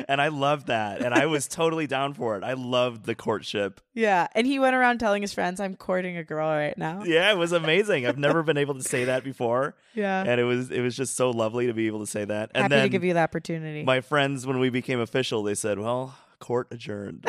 and 0.08 0.20
I 0.20 0.28
loved 0.28 0.68
that. 0.68 1.02
And 1.02 1.12
I 1.14 1.26
was 1.26 1.46
totally 1.48 1.86
down 1.86 2.14
for 2.14 2.36
it. 2.36 2.42
I 2.44 2.54
loved 2.54 3.04
the 3.04 3.14
courtship. 3.14 3.80
yeah. 3.94 4.26
And 4.34 4.46
he 4.46 4.58
went 4.58 4.74
around 4.74 4.98
telling 4.98 5.22
his 5.22 5.32
friends, 5.34 5.60
I'm 5.60 5.76
courting 5.76 6.16
a 6.16 6.24
girl 6.24 6.48
right 6.48 6.76
now. 6.78 7.02
Yeah, 7.04 7.30
it 7.30 7.36
was 7.36 7.52
amazing. 7.52 8.06
I've 8.06 8.18
never 8.18 8.42
been 8.42 8.56
able 8.56 8.74
to 8.74 8.82
say 8.82 9.04
that 9.04 9.24
before. 9.24 9.74
Yeah. 9.94 10.24
And 10.26 10.40
it 10.40 10.44
was 10.44 10.70
it 10.70 10.80
was 10.80 10.96
just 10.96 11.16
so 11.16 11.30
lovely 11.30 11.66
to 11.66 11.74
be 11.74 11.86
able 11.86 12.00
to 12.00 12.06
say 12.06 12.24
that. 12.24 12.50
And 12.54 12.62
Happy 12.62 12.74
then 12.76 12.82
to 12.84 12.88
give 12.88 13.04
you 13.04 13.14
the 13.14 13.20
opportunity. 13.20 13.82
my 13.84 14.00
friends 14.00 14.46
when 14.46 14.58
we 14.58 14.70
became 14.70 15.00
official 15.00 15.42
they 15.42 15.54
said 15.54 15.78
well 15.78 16.16
court 16.40 16.68
adjourned 16.70 17.26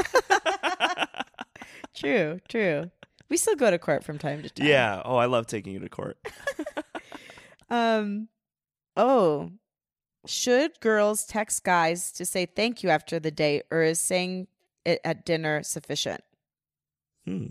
true, 1.95 2.39
true. 2.47 2.91
We 3.29 3.37
still 3.37 3.55
go 3.55 3.69
to 3.71 3.77
court 3.79 4.03
from 4.03 4.17
time 4.17 4.41
to 4.43 4.49
time. 4.49 4.67
yeah 4.67 5.01
oh 5.05 5.15
i 5.15 5.25
love 5.25 5.47
taking 5.47 5.73
you 5.73 5.79
to 5.79 5.89
court 5.89 6.17
Um. 7.71 8.29
Oh, 8.97 9.51
should 10.25 10.79
girls 10.81 11.25
text 11.25 11.63
guys 11.63 12.11
to 12.13 12.25
say 12.25 12.45
thank 12.45 12.83
you 12.83 12.89
after 12.89 13.19
the 13.19 13.31
date, 13.31 13.63
or 13.71 13.81
is 13.83 13.99
saying 13.99 14.47
it 14.85 14.99
at 15.03 15.25
dinner 15.25 15.63
sufficient? 15.63 16.21
hmm 17.25 17.47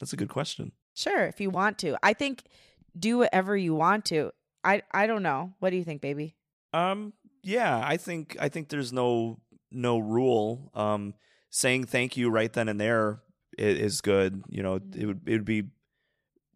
that's 0.00 0.12
a 0.12 0.16
good 0.16 0.28
question 0.28 0.72
Sure, 0.94 1.24
if 1.24 1.40
you 1.40 1.48
want 1.48 1.78
to. 1.78 1.96
I 2.02 2.12
think 2.12 2.42
do 2.98 3.18
whatever 3.18 3.56
you 3.56 3.74
want 3.74 4.04
to. 4.06 4.30
I 4.62 4.82
I 4.92 5.06
don't 5.06 5.22
know. 5.22 5.54
What 5.58 5.70
do 5.70 5.76
you 5.76 5.84
think, 5.84 6.00
baby? 6.02 6.34
um 6.74 7.12
yeah 7.42 7.82
i 7.84 7.96
think 7.98 8.34
i 8.40 8.48
think 8.48 8.68
there's 8.70 8.92
no 8.94 9.38
no 9.70 9.98
rule 9.98 10.70
um 10.74 11.12
saying 11.50 11.84
thank 11.84 12.16
you 12.16 12.30
right 12.30 12.52
then 12.54 12.66
and 12.68 12.80
there 12.80 13.20
is, 13.58 13.78
is 13.78 14.00
good 14.00 14.42
you 14.48 14.62
know 14.62 14.76
it 14.96 15.04
would 15.04 15.20
it 15.26 15.32
would 15.32 15.44
be 15.44 15.64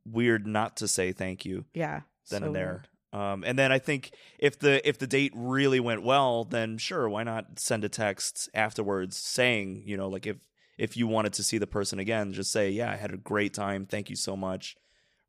weird 0.07 0.47
not 0.47 0.77
to 0.79 0.89
say 0.89 1.13
thank 1.13 1.45
you 1.45 1.65
Yeah. 1.75 2.01
then 2.31 2.41
so 2.41 2.47
and 2.47 2.55
there 2.57 2.67
weird. 2.67 2.89
Um 3.13 3.45
and 3.45 3.59
then 3.59 3.73
i 3.73 3.79
think 3.79 4.13
if 4.39 4.59
the 4.59 4.87
if 4.89 4.99
the 4.99 5.07
date 5.07 5.33
really 5.35 5.81
went 5.81 6.03
well 6.03 6.45
then 6.45 6.79
sure 6.79 7.09
why 7.09 7.23
not 7.23 7.59
send 7.59 7.85
a 7.85 7.89
text 7.89 8.49
afterwards 8.55 9.17
saying 9.17 9.83
you 9.85 9.97
know 9.97 10.09
like 10.09 10.27
if 10.27 10.37
if 10.79 10.97
you 10.97 11.07
wanted 11.07 11.33
to 11.33 11.43
see 11.43 11.59
the 11.59 11.67
person 11.67 11.99
again 11.99 12.33
just 12.33 12.53
say 12.53 12.71
yeah 12.71 12.91
i 12.91 12.97
had 12.97 13.13
a 13.13 13.17
great 13.17 13.55
time 13.55 13.87
thank 13.87 14.11
you 14.11 14.17
so 14.17 14.37
much 14.37 14.77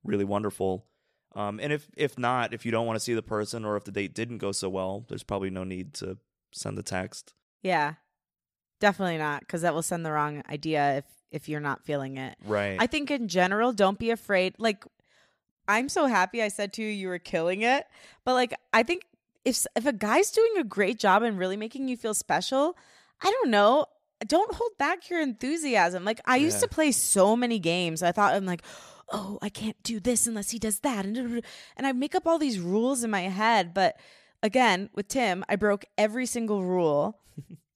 really 0.03 0.25
wonderful 0.25 0.85
um 1.35 1.59
and 1.61 1.71
if 1.71 1.87
if 1.95 2.17
not 2.17 2.53
if 2.53 2.65
you 2.65 2.71
don't 2.71 2.87
want 2.87 2.97
to 2.97 3.03
see 3.03 3.13
the 3.13 3.21
person 3.21 3.63
or 3.65 3.77
if 3.77 3.83
the 3.83 3.91
date 3.91 4.13
didn't 4.13 4.39
go 4.39 4.51
so 4.51 4.69
well 4.69 5.05
there's 5.09 5.23
probably 5.23 5.49
no 5.49 5.63
need 5.63 5.93
to 5.93 6.17
send 6.51 6.77
the 6.77 6.83
text 6.83 7.33
Yeah. 7.63 7.93
Definitely 8.79 9.17
not, 9.17 9.39
because 9.39 9.63
that 9.63 9.73
will 9.73 9.81
send 9.81 10.05
the 10.05 10.11
wrong 10.11 10.43
idea 10.49 10.97
if 10.97 11.05
if 11.31 11.49
you're 11.49 11.59
not 11.59 11.83
feeling 11.83 12.17
it. 12.17 12.37
right 12.45 12.77
I 12.79 12.87
think 12.87 13.09
in 13.09 13.27
general, 13.27 13.73
don't 13.73 13.97
be 13.97 14.11
afraid. 14.11 14.53
Like 14.59 14.85
I'm 15.67 15.89
so 15.89 16.07
happy 16.07 16.41
I 16.41 16.47
said 16.47 16.73
to 16.73 16.83
you 16.83 16.89
you 16.89 17.07
were 17.07 17.19
killing 17.19 17.61
it. 17.61 17.85
But 18.23 18.33
like 18.33 18.53
I 18.73 18.83
think 18.83 19.03
if 19.45 19.65
if 19.75 19.85
a 19.85 19.93
guy's 19.93 20.31
doing 20.31 20.57
a 20.57 20.63
great 20.63 20.99
job 20.99 21.23
and 21.23 21.37
really 21.37 21.57
making 21.57 21.87
you 21.87 21.97
feel 21.97 22.13
special, 22.13 22.77
I 23.21 23.31
don't 23.31 23.49
know, 23.49 23.85
don't 24.25 24.53
hold 24.53 24.77
back 24.77 25.09
your 25.09 25.21
enthusiasm. 25.21 26.03
Like 26.05 26.21
I 26.25 26.37
used 26.37 26.59
to 26.61 26.67
play 26.67 26.91
so 26.91 27.35
many 27.35 27.59
games. 27.59 28.03
I 28.03 28.11
thought 28.11 28.33
I'm 28.33 28.45
like, 28.45 28.63
"Oh, 29.11 29.37
I 29.41 29.49
can't 29.49 29.81
do 29.83 29.99
this 29.99 30.27
unless 30.27 30.51
he 30.51 30.59
does 30.59 30.79
that." 30.79 31.05
And 31.05 31.41
and 31.75 31.87
I 31.87 31.91
make 31.91 32.15
up 32.15 32.27
all 32.27 32.39
these 32.39 32.59
rules 32.59 33.03
in 33.03 33.11
my 33.11 33.21
head, 33.21 33.73
but 33.73 33.97
again, 34.43 34.89
with 34.93 35.07
Tim, 35.07 35.43
I 35.49 35.55
broke 35.55 35.85
every 35.97 36.25
single 36.25 36.63
rule 36.63 37.19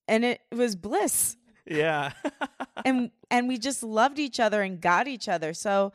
and 0.07 0.25
it 0.25 0.41
was 0.51 0.75
bliss 0.75 1.37
Yeah. 1.65 2.11
and 2.85 3.11
and 3.29 3.47
we 3.47 3.57
just 3.57 3.83
loved 3.83 4.19
each 4.19 4.39
other 4.39 4.61
and 4.61 4.81
got 4.81 5.07
each 5.07 5.29
other. 5.29 5.53
So 5.53 5.93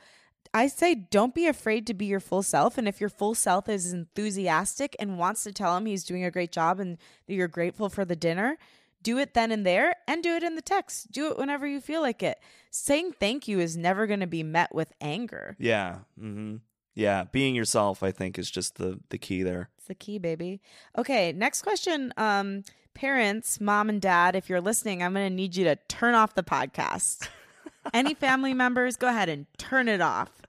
I 0.57 0.69
say 0.69 0.95
don't 0.95 1.35
be 1.35 1.47
afraid 1.47 1.87
to 1.87 1.95
be 1.95 2.07
your 2.07 2.19
full 2.19 2.43
self 2.43 2.79
and 2.79 2.89
if 2.89 2.99
your 2.99 3.11
full 3.11 3.35
self 3.35 3.69
is 3.69 3.93
enthusiastic 3.93 4.97
and 4.99 5.19
wants 5.19 5.45
to 5.45 5.53
tell 5.53 5.77
him 5.77 5.85
he's 5.85 6.03
doing 6.03 6.25
a 6.25 6.31
great 6.31 6.51
job 6.51 6.81
and 6.81 6.97
that 7.27 7.35
you're 7.35 7.47
grateful 7.47 7.91
for 7.91 8.07
the 8.07 8.17
dinner, 8.17 8.57
do 9.03 9.19
it 9.19 9.35
then 9.35 9.53
and 9.53 9.67
there 9.67 9.97
and 10.09 10.23
do 10.23 10.35
it 10.35 10.43
in 10.43 10.55
the 10.55 10.63
text. 10.63 11.13
Do 11.13 11.31
it 11.31 11.37
whenever 11.37 11.67
you 11.67 11.79
feel 11.79 12.01
like 12.01 12.23
it. 12.23 12.39
Saying 12.71 13.13
thank 13.21 13.47
you 13.47 13.61
is 13.61 13.77
never 13.77 14.07
going 14.07 14.21
to 14.21 14.27
be 14.27 14.43
met 14.43 14.75
with 14.75 14.95
anger. 14.99 15.57
yeah. 15.59 15.99
Mm-hmm. 16.19 16.57
Yeah. 16.95 17.25
Being 17.31 17.55
yourself, 17.55 18.03
I 18.03 18.11
think, 18.11 18.39
is 18.39 18.51
just 18.51 18.77
the 18.77 18.99
the 19.11 19.19
key 19.19 19.43
there. 19.43 19.69
It's 19.77 19.89
the 19.89 19.95
key, 19.95 20.17
baby. 20.19 20.63
Okay, 20.97 21.33
next 21.33 21.61
question. 21.61 22.15
Um, 22.17 22.65
parents, 22.95 23.61
mom 23.61 23.91
and 23.91 24.01
dad, 24.01 24.35
if 24.35 24.49
you're 24.49 24.63
listening, 24.63 25.03
I'm 25.03 25.13
going 25.13 25.29
to 25.29 25.35
need 25.35 25.55
you 25.55 25.65
to 25.65 25.77
turn 25.89 26.15
off 26.15 26.35
the 26.35 26.43
podcast. 26.43 27.29
Any 27.93 28.15
family 28.15 28.55
members, 28.55 28.97
go 28.97 29.09
ahead 29.09 29.29
and 29.29 29.47
turn 29.59 29.89
it 29.89 30.01
off. 30.01 30.46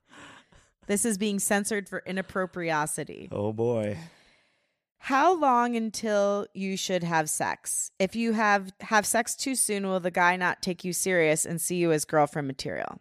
This 0.88 1.06
is 1.06 1.18
being 1.18 1.40
censored 1.40 1.88
for 1.88 2.02
inappropriosity. 2.08 3.28
Oh 3.32 3.54
boy. 3.54 3.98
How 5.00 5.38
long 5.40 5.76
until 5.76 6.48
you 6.54 6.76
should 6.76 7.04
have 7.04 7.30
sex? 7.30 7.92
If 8.00 8.16
you 8.16 8.34
have 8.34 8.72
have 8.82 9.06
sex 9.06 9.36
too 9.36 9.56
soon, 9.56 9.88
will 9.88 10.00
the 10.00 10.12
guy 10.12 10.36
not 10.36 10.62
take 10.62 10.84
you 10.84 10.92
serious 10.92 11.46
and 11.46 11.62
see 11.62 11.76
you 11.76 11.92
as 11.92 12.04
girlfriend 12.06 12.48
material? 12.48 13.00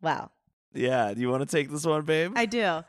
Well, 0.00 0.32
Yeah. 0.72 1.12
Do 1.14 1.20
you 1.20 1.28
want 1.28 1.48
to 1.48 1.56
take 1.56 1.70
this 1.70 1.84
one, 1.84 2.02
babe? 2.04 2.32
I 2.36 2.46
do. 2.46 2.80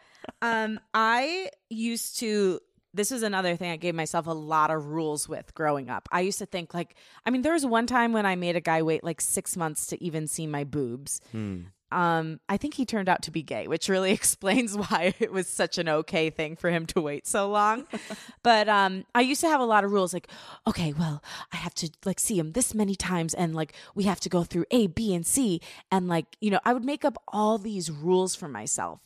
Um, 0.41 0.79
I 0.93 1.49
used 1.69 2.19
to. 2.19 2.59
This 2.93 3.11
is 3.11 3.21
another 3.21 3.55
thing 3.55 3.69
I 3.69 3.77
gave 3.77 3.93
myself 3.93 4.25
a 4.25 4.31
lot 4.31 4.71
of 4.71 4.87
rules 4.87 5.29
with 5.29 5.53
growing 5.53 5.89
up. 5.91 6.09
I 6.11 6.21
used 6.21 6.39
to 6.39 6.47
think 6.47 6.73
like, 6.73 6.95
I 7.23 7.29
mean, 7.29 7.43
there 7.43 7.53
was 7.53 7.63
one 7.65 7.85
time 7.85 8.13
when 8.13 8.25
I 8.25 8.35
made 8.35 8.55
a 8.55 8.61
guy 8.61 8.81
wait 8.81 9.03
like 9.03 9.21
six 9.21 9.55
months 9.55 9.85
to 9.87 10.03
even 10.03 10.25
see 10.25 10.47
my 10.47 10.63
boobs. 10.63 11.21
Hmm. 11.31 11.65
Um, 11.91 12.39
I 12.47 12.57
think 12.57 12.75
he 12.75 12.85
turned 12.85 13.09
out 13.09 13.21
to 13.23 13.31
be 13.31 13.41
gay, 13.41 13.67
which 13.67 13.89
really 13.89 14.11
explains 14.19 14.77
why 14.77 15.13
it 15.19 15.31
was 15.31 15.47
such 15.47 15.77
an 15.77 15.89
okay 15.89 16.29
thing 16.29 16.55
for 16.55 16.69
him 16.69 16.85
to 16.87 17.01
wait 17.01 17.27
so 17.27 17.49
long. 17.49 17.85
but 18.43 18.69
um, 18.69 19.05
I 19.15 19.21
used 19.21 19.41
to 19.41 19.47
have 19.47 19.61
a 19.61 19.65
lot 19.65 19.83
of 19.83 19.91
rules, 19.91 20.13
like, 20.13 20.27
okay, 20.67 20.93
well, 20.93 21.23
I 21.53 21.57
have 21.57 21.73
to 21.75 21.89
like 22.05 22.19
see 22.19 22.37
him 22.37 22.53
this 22.53 22.73
many 22.73 22.95
times, 22.95 23.33
and 23.33 23.55
like 23.55 23.73
we 23.95 24.03
have 24.03 24.19
to 24.21 24.29
go 24.29 24.43
through 24.43 24.65
A, 24.71 24.87
B, 24.87 25.13
and 25.13 25.25
C, 25.25 25.61
and 25.91 26.07
like 26.07 26.37
you 26.39 26.51
know, 26.51 26.59
I 26.65 26.73
would 26.73 26.85
make 26.85 27.05
up 27.05 27.21
all 27.27 27.57
these 27.57 27.91
rules 27.91 28.35
for 28.35 28.47
myself. 28.47 28.99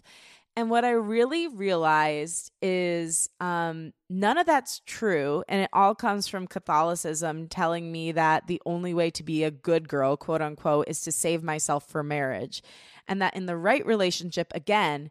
And 0.56 0.70
what 0.70 0.86
I 0.86 0.92
really 0.92 1.48
realized 1.48 2.52
is 2.62 3.28
um, 3.40 3.92
none 4.08 4.38
of 4.38 4.46
that's 4.46 4.82
true. 4.86 5.44
And 5.48 5.62
it 5.62 5.70
all 5.74 5.96
comes 5.96 6.28
from 6.28 6.46
Catholicism 6.46 7.48
telling 7.48 7.92
me 7.92 8.12
that 8.12 8.46
the 8.46 8.62
only 8.66 8.94
way 8.94 9.10
to 9.12 9.24
be 9.24 9.44
a 9.44 9.52
good 9.52 9.90
girl, 9.90 10.16
quote 10.16 10.44
unquote, 10.44 10.88
is 10.88 11.02
to 11.02 11.12
save 11.12 11.42
myself 11.42 11.88
for 11.88 12.04
marriage. 12.04 12.62
And 13.08 13.22
that 13.22 13.36
in 13.36 13.48
the 13.48 13.58
right 13.58 13.84
relationship, 13.86 14.52
again, 14.54 15.10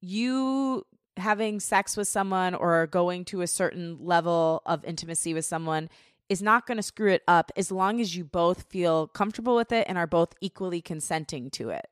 you 0.00 0.86
having 1.18 1.60
sex 1.60 1.96
with 1.96 2.08
someone 2.08 2.54
or 2.54 2.86
going 2.86 3.26
to 3.26 3.42
a 3.42 3.46
certain 3.46 3.98
level 4.00 4.62
of 4.64 4.84
intimacy 4.84 5.34
with 5.34 5.44
someone 5.44 5.90
is 6.30 6.40
not 6.40 6.66
going 6.66 6.76
to 6.76 6.82
screw 6.82 7.12
it 7.12 7.22
up 7.28 7.52
as 7.56 7.70
long 7.70 8.00
as 8.00 8.16
you 8.16 8.24
both 8.24 8.62
feel 8.70 9.08
comfortable 9.08 9.56
with 9.56 9.72
it 9.72 9.84
and 9.88 9.98
are 9.98 10.06
both 10.06 10.32
equally 10.40 10.80
consenting 10.80 11.50
to 11.50 11.70
it. 11.70 11.88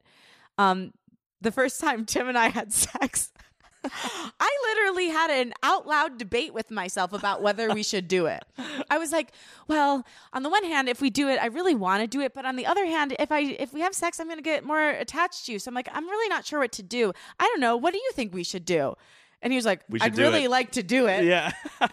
Um, 0.57 0.93
the 1.41 1.53
first 1.53 1.81
time 1.81 2.05
Tim 2.05 2.29
and 2.29 2.37
I 2.39 2.49
had 2.49 2.73
sex, 2.73 3.33
I 3.85 4.51
literally 4.75 5.09
had 5.09 5.31
an 5.31 5.53
out 5.63 5.87
loud 5.87 6.19
debate 6.19 6.53
with 6.53 6.71
myself 6.71 7.13
about 7.13 7.43
whether 7.43 7.73
we 7.73 7.83
should 7.83 8.09
do 8.09 8.27
it. 8.27 8.45
I 8.91 8.99
was 8.99 9.13
like, 9.13 9.33
well, 9.69 10.05
on 10.33 10.43
the 10.43 10.49
one 10.51 10.65
hand, 10.65 10.89
if 10.89 11.01
we 11.01 11.11
do 11.11 11.29
it, 11.29 11.39
I 11.41 11.47
really 11.47 11.75
want 11.77 12.03
to 12.03 12.09
do 12.09 12.21
it, 12.21 12.35
but 12.35 12.45
on 12.45 12.57
the 12.57 12.67
other 12.67 12.85
hand, 12.85 13.15
if 13.19 13.31
I 13.31 13.41
if 13.41 13.73
we 13.73 13.81
have 13.83 13.95
sex, 13.95 14.19
I'm 14.19 14.27
going 14.27 14.39
to 14.39 14.43
get 14.43 14.65
more 14.65 14.91
attached 14.91 15.47
to 15.47 15.53
you. 15.53 15.59
So 15.59 15.69
I'm 15.69 15.75
like, 15.75 15.89
I'm 15.93 16.09
really 16.09 16.29
not 16.29 16.45
sure 16.45 16.61
what 16.61 16.73
to 16.73 16.83
do. 16.83 17.13
I 17.39 17.45
don't 17.45 17.61
know. 17.61 17.77
What 17.77 17.93
do 17.93 17.99
you 17.99 18.11
think 18.15 18.35
we 18.35 18.45
should 18.45 18.65
do? 18.65 18.95
And 19.43 19.53
he 19.53 19.57
was 19.57 19.65
like, 19.65 19.83
We 19.89 20.01
should 20.01 20.13
I'd 20.13 20.19
really 20.19 20.45
it." 20.45 20.51
like 20.51 20.73
to 20.73 20.83
do 20.83 21.07
it. 21.07 21.25
Yeah. 21.25 21.53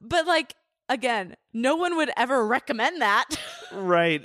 But 0.00 0.26
like 0.26 0.54
again, 0.88 1.36
no 1.52 1.76
one 1.76 1.96
would 1.96 2.10
ever 2.16 2.44
recommend 2.46 3.00
that. 3.02 3.28
Right. 3.72 4.22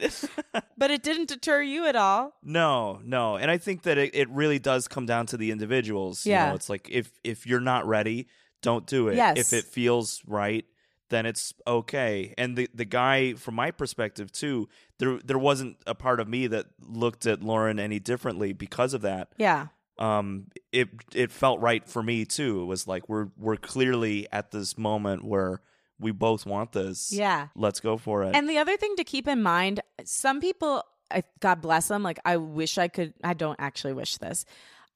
but 0.77 0.91
it 0.91 1.03
didn't 1.03 1.27
deter 1.29 1.61
you 1.61 1.85
at 1.85 1.95
all. 1.95 2.33
No, 2.43 2.99
no. 3.03 3.35
And 3.37 3.49
I 3.51 3.57
think 3.57 3.83
that 3.83 3.97
it, 3.97 4.15
it 4.15 4.29
really 4.29 4.59
does 4.59 4.87
come 4.87 5.05
down 5.05 5.25
to 5.27 5.37
the 5.37 5.51
individuals. 5.51 6.25
You 6.25 6.33
Yeah. 6.33 6.49
know, 6.49 6.55
it's 6.55 6.69
like 6.69 6.87
if 6.91 7.11
if 7.23 7.45
you're 7.47 7.59
not 7.59 7.87
ready, 7.87 8.27
don't 8.61 8.85
do 8.87 9.07
it. 9.09 9.15
Yes. 9.15 9.37
If 9.37 9.53
it 9.53 9.65
feels 9.65 10.21
right, 10.25 10.65
then 11.09 11.25
it's 11.25 11.53
okay. 11.67 12.33
And 12.37 12.57
the 12.57 12.69
the 12.73 12.85
guy 12.85 13.33
from 13.33 13.55
my 13.55 13.71
perspective 13.71 14.31
too, 14.31 14.67
there 14.99 15.19
there 15.23 15.37
wasn't 15.37 15.77
a 15.85 15.93
part 15.95 16.19
of 16.19 16.27
me 16.27 16.47
that 16.47 16.65
looked 16.79 17.25
at 17.25 17.41
Lauren 17.43 17.79
any 17.79 17.99
differently 17.99 18.53
because 18.53 18.93
of 18.93 19.01
that. 19.01 19.29
Yeah. 19.37 19.67
Um 19.97 20.47
it 20.71 20.89
it 21.13 21.31
felt 21.31 21.59
right 21.61 21.87
for 21.87 22.01
me 22.03 22.25
too. 22.25 22.61
It 22.61 22.65
was 22.65 22.87
like 22.87 23.07
we're 23.07 23.27
we're 23.37 23.55
clearly 23.55 24.27
at 24.31 24.51
this 24.51 24.77
moment 24.77 25.23
where 25.23 25.61
we 25.99 26.11
both 26.11 26.45
want 26.45 26.71
this. 26.71 27.11
Yeah. 27.11 27.47
Let's 27.55 27.79
go 27.79 27.97
for 27.97 28.23
it. 28.23 28.35
And 28.35 28.49
the 28.49 28.57
other 28.57 28.77
thing 28.77 28.95
to 28.97 29.03
keep 29.03 29.27
in 29.27 29.41
mind, 29.41 29.81
some 30.03 30.41
people, 30.41 30.83
I, 31.11 31.23
God 31.39 31.61
bless 31.61 31.87
them, 31.87 32.03
like 32.03 32.19
I 32.25 32.37
wish 32.37 32.77
I 32.77 32.87
could, 32.87 33.13
I 33.23 33.33
don't 33.33 33.59
actually 33.59 33.93
wish 33.93 34.17
this. 34.17 34.45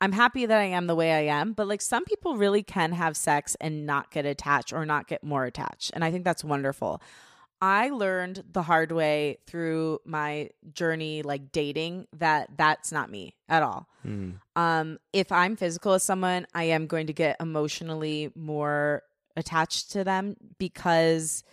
I'm 0.02 0.12
happy 0.14 0.46
that 0.46 0.58
I 0.58 0.66
am 0.66 0.88
the 0.88 0.96
way 0.96 1.12
I 1.12 1.34
am, 1.34 1.54
but 1.54 1.68
like 1.68 1.82
some 1.82 2.06
people 2.06 2.38
really 2.38 2.64
can 2.64 2.94
have 2.94 3.18
sex 3.18 3.56
and 3.60 3.86
not 3.86 4.12
get 4.12 4.26
attached 4.26 4.72
or 4.72 4.86
not 4.86 5.08
get 5.08 5.24
more 5.24 5.46
attached. 5.46 5.92
And 5.94 6.04
I 6.04 6.12
think 6.12 6.24
that's 6.24 6.44
wonderful. 6.44 7.02
I 7.62 7.90
learned 7.90 8.46
the 8.54 8.62
hard 8.62 8.94
way 8.94 9.40
through 9.46 10.00
my 10.06 10.52
journey, 10.72 11.24
like 11.24 11.52
dating, 11.52 12.08
that 12.14 12.52
that's 12.58 12.94
not 12.94 13.12
me 13.12 13.36
at 13.50 13.64
all. 13.64 13.90
Hmm. 14.04 14.32
Um, 14.56 15.00
if 15.12 15.30
I'm 15.32 15.58
physical 15.58 15.92
with 15.92 16.02
someone, 16.02 16.48
I 16.54 16.66
am 16.66 16.88
going 16.88 17.08
to 17.08 17.14
get 17.14 17.36
emotionally 17.42 18.32
more 18.34 19.04
attached 19.40 19.92
to 19.92 20.04
them 20.04 20.36
because 20.58 21.44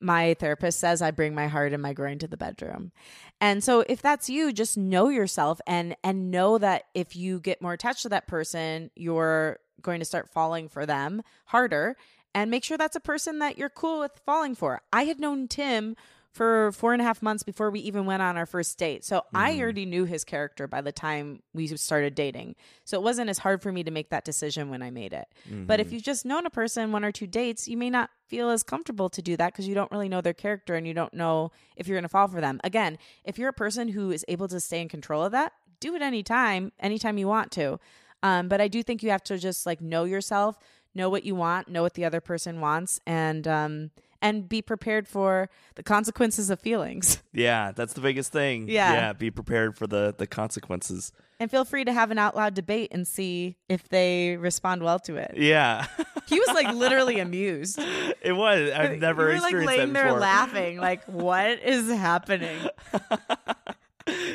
my 0.00 0.34
therapist 0.34 0.80
says 0.80 1.00
I 1.00 1.12
bring 1.12 1.34
my 1.34 1.46
heart 1.46 1.72
and 1.72 1.82
my 1.82 1.92
groin 1.92 2.18
to 2.18 2.26
the 2.26 2.36
bedroom. 2.36 2.92
And 3.40 3.62
so 3.62 3.84
if 3.88 4.02
that's 4.02 4.28
you, 4.28 4.52
just 4.52 4.76
know 4.76 5.08
yourself 5.08 5.60
and 5.66 5.96
and 6.02 6.30
know 6.30 6.58
that 6.58 6.84
if 6.94 7.16
you 7.16 7.40
get 7.40 7.62
more 7.62 7.72
attached 7.72 8.02
to 8.02 8.08
that 8.10 8.26
person, 8.26 8.90
you're 8.96 9.58
going 9.80 10.00
to 10.00 10.04
start 10.04 10.28
falling 10.28 10.68
for 10.68 10.86
them 10.86 11.22
harder 11.46 11.96
and 12.34 12.50
make 12.50 12.64
sure 12.64 12.78
that's 12.78 12.96
a 12.96 13.00
person 13.00 13.38
that 13.40 13.58
you're 13.58 13.68
cool 13.68 14.00
with 14.00 14.20
falling 14.24 14.54
for. 14.54 14.80
I 14.92 15.04
had 15.04 15.20
known 15.20 15.48
Tim 15.48 15.96
for 16.32 16.72
four 16.72 16.94
and 16.94 17.02
a 17.02 17.04
half 17.04 17.20
months 17.20 17.42
before 17.42 17.70
we 17.70 17.80
even 17.80 18.06
went 18.06 18.22
on 18.22 18.38
our 18.38 18.46
first 18.46 18.78
date. 18.78 19.04
So 19.04 19.22
I 19.34 19.60
already 19.60 19.84
knew 19.84 20.06
his 20.06 20.24
character 20.24 20.66
by 20.66 20.80
the 20.80 20.90
time 20.90 21.42
we 21.52 21.66
started 21.76 22.14
dating. 22.14 22.56
So 22.86 22.98
it 22.98 23.02
wasn't 23.02 23.28
as 23.28 23.38
hard 23.38 23.60
for 23.62 23.70
me 23.70 23.84
to 23.84 23.90
make 23.90 24.08
that 24.10 24.24
decision 24.24 24.70
when 24.70 24.82
I 24.82 24.90
made 24.90 25.12
it. 25.12 25.28
But 25.66 25.78
if 25.78 25.92
you've 25.92 26.02
just 26.02 26.24
known 26.24 26.46
a 26.46 26.50
person 26.50 26.90
one 26.90 27.04
or 27.04 27.12
two 27.12 27.26
dates, 27.26 27.68
you 27.68 27.76
may 27.76 27.90
not 27.90 28.08
feel 28.28 28.48
as 28.48 28.62
comfortable 28.62 29.10
to 29.10 29.20
do 29.20 29.36
that 29.36 29.52
because 29.52 29.68
you 29.68 29.74
don't 29.74 29.90
really 29.92 30.08
know 30.08 30.22
their 30.22 30.32
character 30.32 30.74
and 30.74 30.86
you 30.86 30.94
don't 30.94 31.12
know 31.12 31.52
if 31.76 31.86
you're 31.86 31.96
going 31.96 32.02
to 32.04 32.08
fall 32.08 32.28
for 32.28 32.40
them. 32.40 32.60
Again, 32.64 32.96
if 33.24 33.38
you're 33.38 33.50
a 33.50 33.52
person 33.52 33.88
who 33.88 34.10
is 34.10 34.24
able 34.26 34.48
to 34.48 34.58
stay 34.58 34.80
in 34.80 34.88
control 34.88 35.22
of 35.22 35.32
that, 35.32 35.52
do 35.80 35.94
it 35.94 36.00
anytime, 36.00 36.72
anytime 36.80 37.18
you 37.18 37.28
want 37.28 37.52
to. 37.52 37.78
Um, 38.22 38.48
but 38.48 38.60
I 38.60 38.68
do 38.68 38.82
think 38.82 39.02
you 39.02 39.10
have 39.10 39.24
to 39.24 39.36
just 39.36 39.66
like 39.66 39.82
know 39.82 40.04
yourself, 40.04 40.56
know 40.94 41.10
what 41.10 41.24
you 41.24 41.34
want, 41.34 41.68
know 41.68 41.82
what 41.82 41.92
the 41.94 42.06
other 42.06 42.20
person 42.22 42.60
wants, 42.60 43.00
and 43.06 43.46
um, 43.46 43.90
and 44.22 44.48
be 44.48 44.62
prepared 44.62 45.06
for 45.06 45.50
the 45.74 45.82
consequences 45.82 46.48
of 46.48 46.60
feelings. 46.60 47.22
Yeah, 47.34 47.72
that's 47.74 47.94
the 47.94 48.02
biggest 48.02 48.30
thing. 48.30 48.68
Yeah. 48.68 48.92
Yeah, 48.92 49.12
be 49.14 49.30
prepared 49.30 49.74
for 49.78 49.86
the 49.86 50.14
the 50.16 50.26
consequences. 50.26 51.12
And 51.40 51.50
feel 51.50 51.64
free 51.64 51.82
to 51.82 51.92
have 51.92 52.10
an 52.10 52.18
out 52.18 52.36
loud 52.36 52.52
debate 52.52 52.90
and 52.92 53.08
see 53.08 53.56
if 53.70 53.88
they 53.88 54.36
respond 54.36 54.82
well 54.82 54.98
to 55.00 55.16
it. 55.16 55.34
Yeah. 55.36 55.86
He 56.28 56.38
was 56.38 56.48
like 56.48 56.74
literally 56.74 57.18
amused. 57.26 57.78
it 58.22 58.32
was. 58.32 58.70
I've 58.70 58.98
never 59.00 59.28
you 59.30 59.36
were 59.36 59.40
like 59.40 59.54
laying 59.66 59.92
there 59.92 60.12
laughing, 60.12 60.78
like, 60.78 61.04
what 61.04 61.58
is 61.60 61.90
happening? 61.90 62.58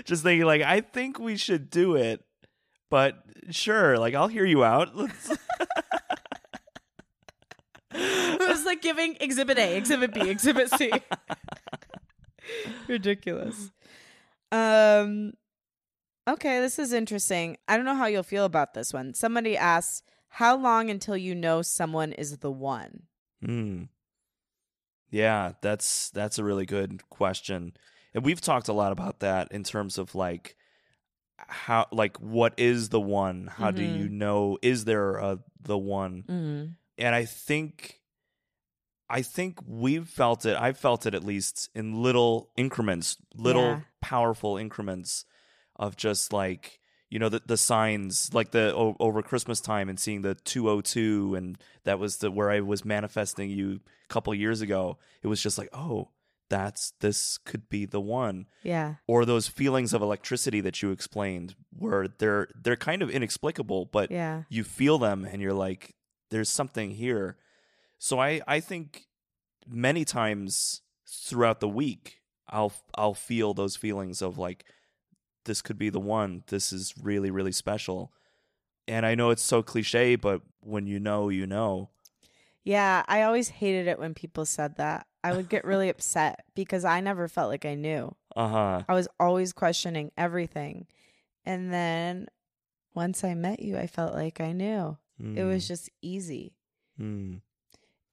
Just 0.03 0.21
thinking 0.23 0.45
like 0.45 0.61
I 0.61 0.81
think 0.81 1.17
we 1.19 1.37
should 1.37 1.69
do 1.69 1.95
it. 1.95 2.23
But 2.89 3.15
sure, 3.51 3.97
like 3.97 4.13
I'll 4.15 4.27
hear 4.27 4.45
you 4.45 4.63
out. 4.63 4.95
Let's 4.95 5.29
It 7.91 8.47
was 8.47 8.65
like 8.65 8.81
giving 8.81 9.17
exhibit 9.19 9.57
A, 9.57 9.75
exhibit 9.77 10.13
B, 10.13 10.29
exhibit 10.29 10.69
C. 10.71 10.91
Ridiculous. 12.87 13.71
Um 14.51 15.33
Okay, 16.27 16.59
this 16.59 16.77
is 16.77 16.91
interesting. 16.91 17.57
I 17.69 17.77
don't 17.77 17.85
know 17.85 17.95
how 17.95 18.07
you'll 18.07 18.21
feel 18.23 18.43
about 18.43 18.73
this 18.73 18.91
one. 18.91 19.13
Somebody 19.13 19.55
asks, 19.55 20.03
"How 20.27 20.57
long 20.57 20.89
until 20.89 21.15
you 21.15 21.33
know 21.33 21.61
someone 21.61 22.11
is 22.11 22.39
the 22.39 22.51
one?" 22.51 23.03
Hmm. 23.43 23.83
Yeah, 25.09 25.53
that's 25.61 26.09
that's 26.09 26.37
a 26.37 26.43
really 26.43 26.65
good 26.65 27.09
question. 27.09 27.73
And 28.13 28.25
we've 28.25 28.41
talked 28.41 28.67
a 28.67 28.73
lot 28.73 28.91
about 28.91 29.19
that 29.21 29.51
in 29.51 29.63
terms 29.63 29.97
of 29.97 30.15
like 30.15 30.57
how 31.37 31.87
like 31.93 32.17
what 32.17 32.53
is 32.57 32.89
the 32.89 32.99
one? 32.99 33.47
How 33.47 33.71
do 33.71 33.81
Mhm. 33.81 33.97
you 33.97 34.09
know 34.09 34.57
is 34.61 34.83
there 34.83 35.15
a 35.15 35.39
the 35.61 35.77
one? 35.77 36.23
Mm-hmm. 36.27 36.71
And 36.97 37.13
I 37.15 37.25
think 37.25 38.01
I 39.09 39.21
think 39.21 39.59
we've 39.65 40.07
felt 40.07 40.45
it. 40.45 40.57
I've 40.57 40.77
felt 40.77 41.05
it 41.05 41.13
at 41.15 41.23
least 41.23 41.69
in 41.73 42.01
little 42.03 42.49
increments, 42.57 43.17
little 43.35 43.61
Yeah. 43.63 43.81
powerful 44.01 44.57
increments 44.57 45.23
of 45.77 45.95
just 45.95 46.33
like 46.33 46.79
you 47.09 47.19
know 47.19 47.29
the 47.29 47.41
the 47.45 47.55
signs 47.57 48.33
like 48.33 48.51
the 48.51 48.75
o- 48.75 48.97
over 48.99 49.21
Christmas 49.21 49.61
time 49.61 49.87
and 49.87 49.97
seeing 49.99 50.23
the 50.23 50.35
202 50.35 51.35
and 51.35 51.57
that 51.85 51.99
was 51.99 52.17
the 52.17 52.29
where 52.29 52.49
I 52.51 52.59
was 52.59 52.83
manifesting 52.83 53.49
you 53.49 53.79
a 54.09 54.13
couple 54.13 54.33
years 54.35 54.59
ago. 54.61 54.97
It 55.23 55.27
was 55.27 55.41
just 55.41 55.57
like, 55.57 55.69
"Oh, 55.71 56.09
that's 56.49 56.91
this 56.99 57.37
could 57.37 57.69
be 57.69 57.85
the 57.85 58.01
one." 58.01 58.47
Yeah. 58.61 58.95
Or 59.07 59.23
those 59.23 59.47
feelings 59.47 59.93
of 59.93 60.01
electricity 60.01 60.59
that 60.61 60.81
you 60.81 60.91
explained 60.91 61.55
where 61.71 62.09
they're 62.09 62.49
they're 62.61 62.75
kind 62.75 63.01
of 63.01 63.09
inexplicable, 63.09 63.85
but 63.85 64.11
Yeah. 64.11 64.43
you 64.49 64.65
feel 64.65 64.97
them 64.97 65.23
and 65.23 65.41
you're 65.41 65.53
like 65.53 65.93
there's 66.29 66.49
something 66.49 66.91
here 66.91 67.37
so 67.97 68.19
i 68.19 68.41
i 68.47 68.59
think 68.59 69.07
many 69.67 70.05
times 70.05 70.81
throughout 71.07 71.59
the 71.59 71.67
week 71.69 72.21
i'll 72.49 72.73
i'll 72.95 73.13
feel 73.13 73.53
those 73.53 73.75
feelings 73.75 74.21
of 74.21 74.37
like 74.37 74.65
this 75.45 75.61
could 75.61 75.77
be 75.77 75.89
the 75.89 75.99
one 75.99 76.43
this 76.47 76.71
is 76.73 76.93
really 77.01 77.31
really 77.31 77.51
special 77.51 78.11
and 78.87 79.05
i 79.05 79.15
know 79.15 79.29
it's 79.29 79.41
so 79.41 79.61
cliche 79.63 80.15
but 80.15 80.41
when 80.59 80.85
you 80.87 80.99
know 80.99 81.29
you 81.29 81.47
know 81.47 81.89
Yeah, 82.63 83.03
I 83.07 83.21
always 83.23 83.47
hated 83.47 83.87
it 83.87 83.97
when 83.97 84.13
people 84.13 84.45
said 84.45 84.75
that. 84.75 85.07
I 85.23 85.31
would 85.31 85.47
get 85.47 85.63
really 85.63 85.87
upset 85.95 86.43
because 86.53 86.83
I 86.83 86.99
never 86.99 87.29
felt 87.29 87.49
like 87.49 87.65
I 87.65 87.75
knew. 87.75 88.13
uh-huh 88.35 88.83
I 88.87 88.93
was 88.93 89.07
always 89.19 89.53
questioning 89.53 90.11
everything. 90.17 90.87
And 91.45 91.71
then 91.71 92.27
once 92.93 93.23
I 93.23 93.33
met 93.35 93.61
you, 93.61 93.77
I 93.77 93.87
felt 93.87 94.13
like 94.13 94.41
I 94.41 94.51
knew. 94.51 94.97
It 95.19 95.43
was 95.43 95.67
just 95.67 95.89
easy. 96.01 96.53
mm. 96.99 97.41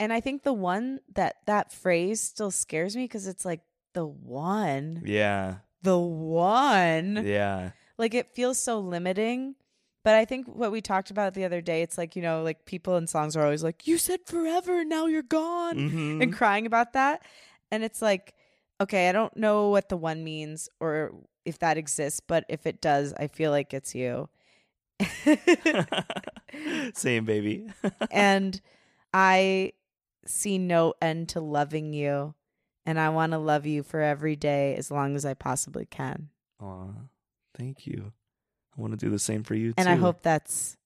And 0.01 0.13
I 0.13 0.21
think 0.21 0.43
the 0.43 0.53
one 0.53 1.01
that 1.15 1.37
that 1.47 1.71
phrase 1.73 2.21
still 2.21 2.51
scares 2.51 2.97
me 2.97 3.05
because 3.05 3.27
it's 3.29 3.45
like 3.45 3.61
the 3.93 4.05
one, 4.07 5.03
yeah 5.05 5.57
the 5.83 5.99
one. 5.99 7.23
yeah 7.27 7.71
Like 7.99 8.15
it 8.15 8.35
feels 8.35 8.59
so 8.59 8.81
limiting. 8.81 9.55
But 10.03 10.15
I 10.17 10.25
think 10.27 10.47
what 10.49 10.71
we 10.73 10.81
talked 10.83 11.11
about 11.11 11.33
the 11.35 11.45
other 11.45 11.63
day, 11.63 11.81
it's 11.83 11.97
like, 11.97 12.15
you 12.17 12.21
know, 12.23 12.43
like 12.43 12.67
people 12.67 12.97
in 12.97 13.07
songs 13.07 13.37
are 13.37 13.45
always 13.45 13.63
like, 13.65 13.87
you 13.87 13.97
said 13.97 14.21
forever, 14.27 14.81
and 14.81 14.91
now 14.91 15.07
you're 15.07 15.23
gone, 15.23 15.77
Mhm. 15.79 16.23
and 16.23 16.33
crying 16.35 16.67
about 16.67 16.93
that. 16.93 17.23
And 17.71 17.83
it's 17.83 18.03
like, 18.03 18.35
okay, 18.83 19.09
I 19.09 19.13
don't 19.13 19.35
know 19.37 19.71
what 19.71 19.89
the 19.89 19.97
one 19.97 20.23
means 20.23 20.69
or 20.81 21.15
if 21.47 21.59
that 21.61 21.79
exists, 21.79 22.21
but 22.21 22.45
if 22.51 22.67
it 22.67 22.83
does, 22.83 23.15
I 23.15 23.29
feel 23.29 23.51
like 23.51 23.73
it's 23.73 23.95
you. 23.95 24.29
same 26.95 27.25
baby 27.25 27.67
and 28.11 28.61
I 29.13 29.73
see 30.27 30.59
no 30.59 30.95
end 31.03 31.31
to 31.31 31.41
loving 31.41 31.93
you. 31.93 32.35
And 32.87 33.01
I 33.01 33.09
want 33.09 33.33
to 33.33 33.39
love 33.39 33.65
you 33.65 33.83
for 33.83 34.01
every 34.01 34.37
day 34.37 34.77
as 34.77 34.91
long 34.91 35.17
as 35.17 35.25
I 35.25 35.33
possibly 35.33 35.87
can. 35.87 36.29
Aw, 36.63 36.89
thank 37.57 37.87
you 37.87 38.13
i 38.77 38.81
want 38.81 38.93
to 38.93 38.97
do 38.97 39.09
the 39.11 39.19
same 39.19 39.43
for 39.45 39.55
you 39.55 39.71
too. 39.71 39.75
And 39.79 39.87
too 39.87 39.93
I 39.93 39.97
hope 39.97 40.23
that's 40.23 40.77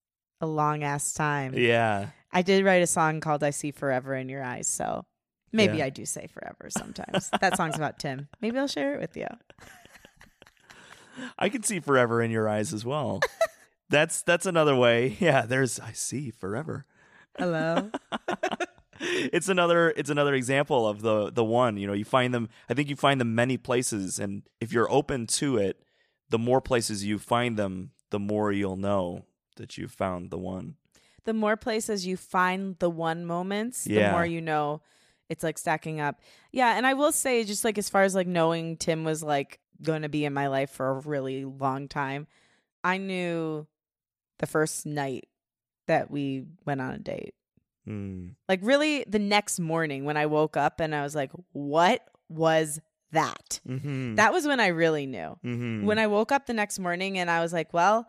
a 0.41 0.47
long 0.47 0.83
ass 0.85 1.13
time. 1.15 1.55
yeah 1.57 2.09
I 2.33 2.43
did 2.43 2.65
write 2.65 2.83
a 2.83 2.87
song 2.87 3.21
called 3.21 3.43
I 3.43 3.51
See 3.51 3.71
Forever 3.71 4.15
in 4.15 4.29
Your 4.29 4.43
Eyes. 4.45 4.69
So 4.69 5.07
maybe 5.51 5.79
Yeah. 5.79 5.87
I 5.87 5.91
do 5.91 6.05
say 6.05 6.27
forever 6.27 6.69
sometimes. 6.69 7.31
that 7.41 7.57
song's 7.57 7.77
about 7.77 7.99
Tim. 7.99 8.29
Maybe 8.43 8.59
I'll 8.59 8.67
share 8.69 8.95
it 8.95 9.01
with 9.01 9.17
you. 9.17 9.27
I 11.39 11.49
can 11.49 11.63
see 11.63 11.81
forever 11.81 12.21
in 12.23 12.31
your 12.31 12.47
eyes 12.49 12.75
as 12.75 12.85
well. 12.85 13.21
That's 13.91 14.23
that's 14.23 14.47
another 14.47 14.75
way. 14.77 15.17
Yeah, 15.21 15.43
there's 15.47 15.81
I 15.81 15.93
see 15.93 16.31
forever. 16.31 16.87
Hello. 17.39 17.91
it's 19.01 19.49
another 19.49 19.91
it's 19.97 20.11
another 20.11 20.35
example 20.35 20.87
of 20.89 21.03
the 21.03 21.31
the 21.31 21.45
one, 21.45 21.77
you 21.77 21.87
know, 21.87 21.93
you 21.93 22.05
find 22.05 22.35
them 22.35 22.49
I 22.69 22.75
think 22.75 22.89
you 22.89 22.97
find 22.97 23.21
them 23.21 23.35
many 23.35 23.57
places 23.57 24.19
and 24.19 24.43
if 24.61 24.73
you're 24.73 24.91
open 24.91 25.27
to 25.39 25.57
it, 25.57 25.81
the 26.31 26.39
more 26.39 26.61
places 26.61 27.05
you 27.05 27.19
find 27.19 27.57
them, 27.57 27.93
the 28.11 28.19
more 28.19 28.53
you'll 28.53 28.77
know 28.77 29.25
that 29.57 29.79
you've 29.79 29.93
found 29.93 30.31
the 30.31 30.39
one. 30.39 30.77
the 31.25 31.35
more 31.35 31.57
places 31.57 32.07
you 32.07 32.17
find 32.17 32.77
the 32.79 32.89
one 32.91 33.25
moments, 33.27 33.85
the 33.85 34.11
more 34.13 34.25
you 34.27 34.41
know 34.41 34.81
it's 35.29 35.45
like 35.45 35.59
stacking 35.59 36.01
up. 36.01 36.21
Yeah, 36.53 36.77
and 36.77 36.87
I 36.87 36.95
will 36.95 37.13
say 37.13 37.45
just 37.45 37.65
like 37.65 37.77
as 37.79 37.91
far 37.91 38.03
as 38.03 38.15
like 38.15 38.27
knowing 38.27 38.77
Tim 38.79 39.05
was 39.05 39.23
like 39.23 39.61
going 39.83 40.03
to 40.03 40.09
be 40.09 40.25
in 40.25 40.33
my 40.33 40.47
life 40.49 40.71
for 40.71 40.89
a 40.89 41.01
really 41.01 41.45
long 41.45 41.87
time, 41.87 42.27
I 42.83 42.97
knew 42.99 43.67
the 44.39 44.47
first 44.47 44.87
night 44.87 45.29
that 45.87 46.11
we 46.11 46.45
went 46.65 46.81
on 46.81 46.93
a 46.93 46.99
date. 46.99 47.35
Mm. 47.89 48.35
Like 48.49 48.61
really 48.63 49.05
the 49.09 49.19
next 49.19 49.59
morning 49.59 50.05
when 50.05 50.17
I 50.17 50.27
woke 50.27 50.57
up 50.57 50.81
and 50.81 50.95
I 50.95 51.03
was 51.03 51.15
like, 51.15 51.31
"What 51.53 52.03
was 52.29 52.81
that?" 53.13 53.61
Mhm. 53.67 54.17
That 54.17 54.33
was 54.33 54.47
when 54.47 54.61
I 54.61 54.67
really 54.69 55.07
knew. 55.07 55.39
Mhm. 55.45 55.85
When 55.85 55.99
I 55.99 56.07
woke 56.07 56.31
up 56.33 56.47
the 56.47 56.53
next 56.53 56.79
morning 56.79 57.19
and 57.19 57.31
I 57.31 57.41
was 57.41 57.53
like, 57.53 57.73
"Well, 57.73 58.07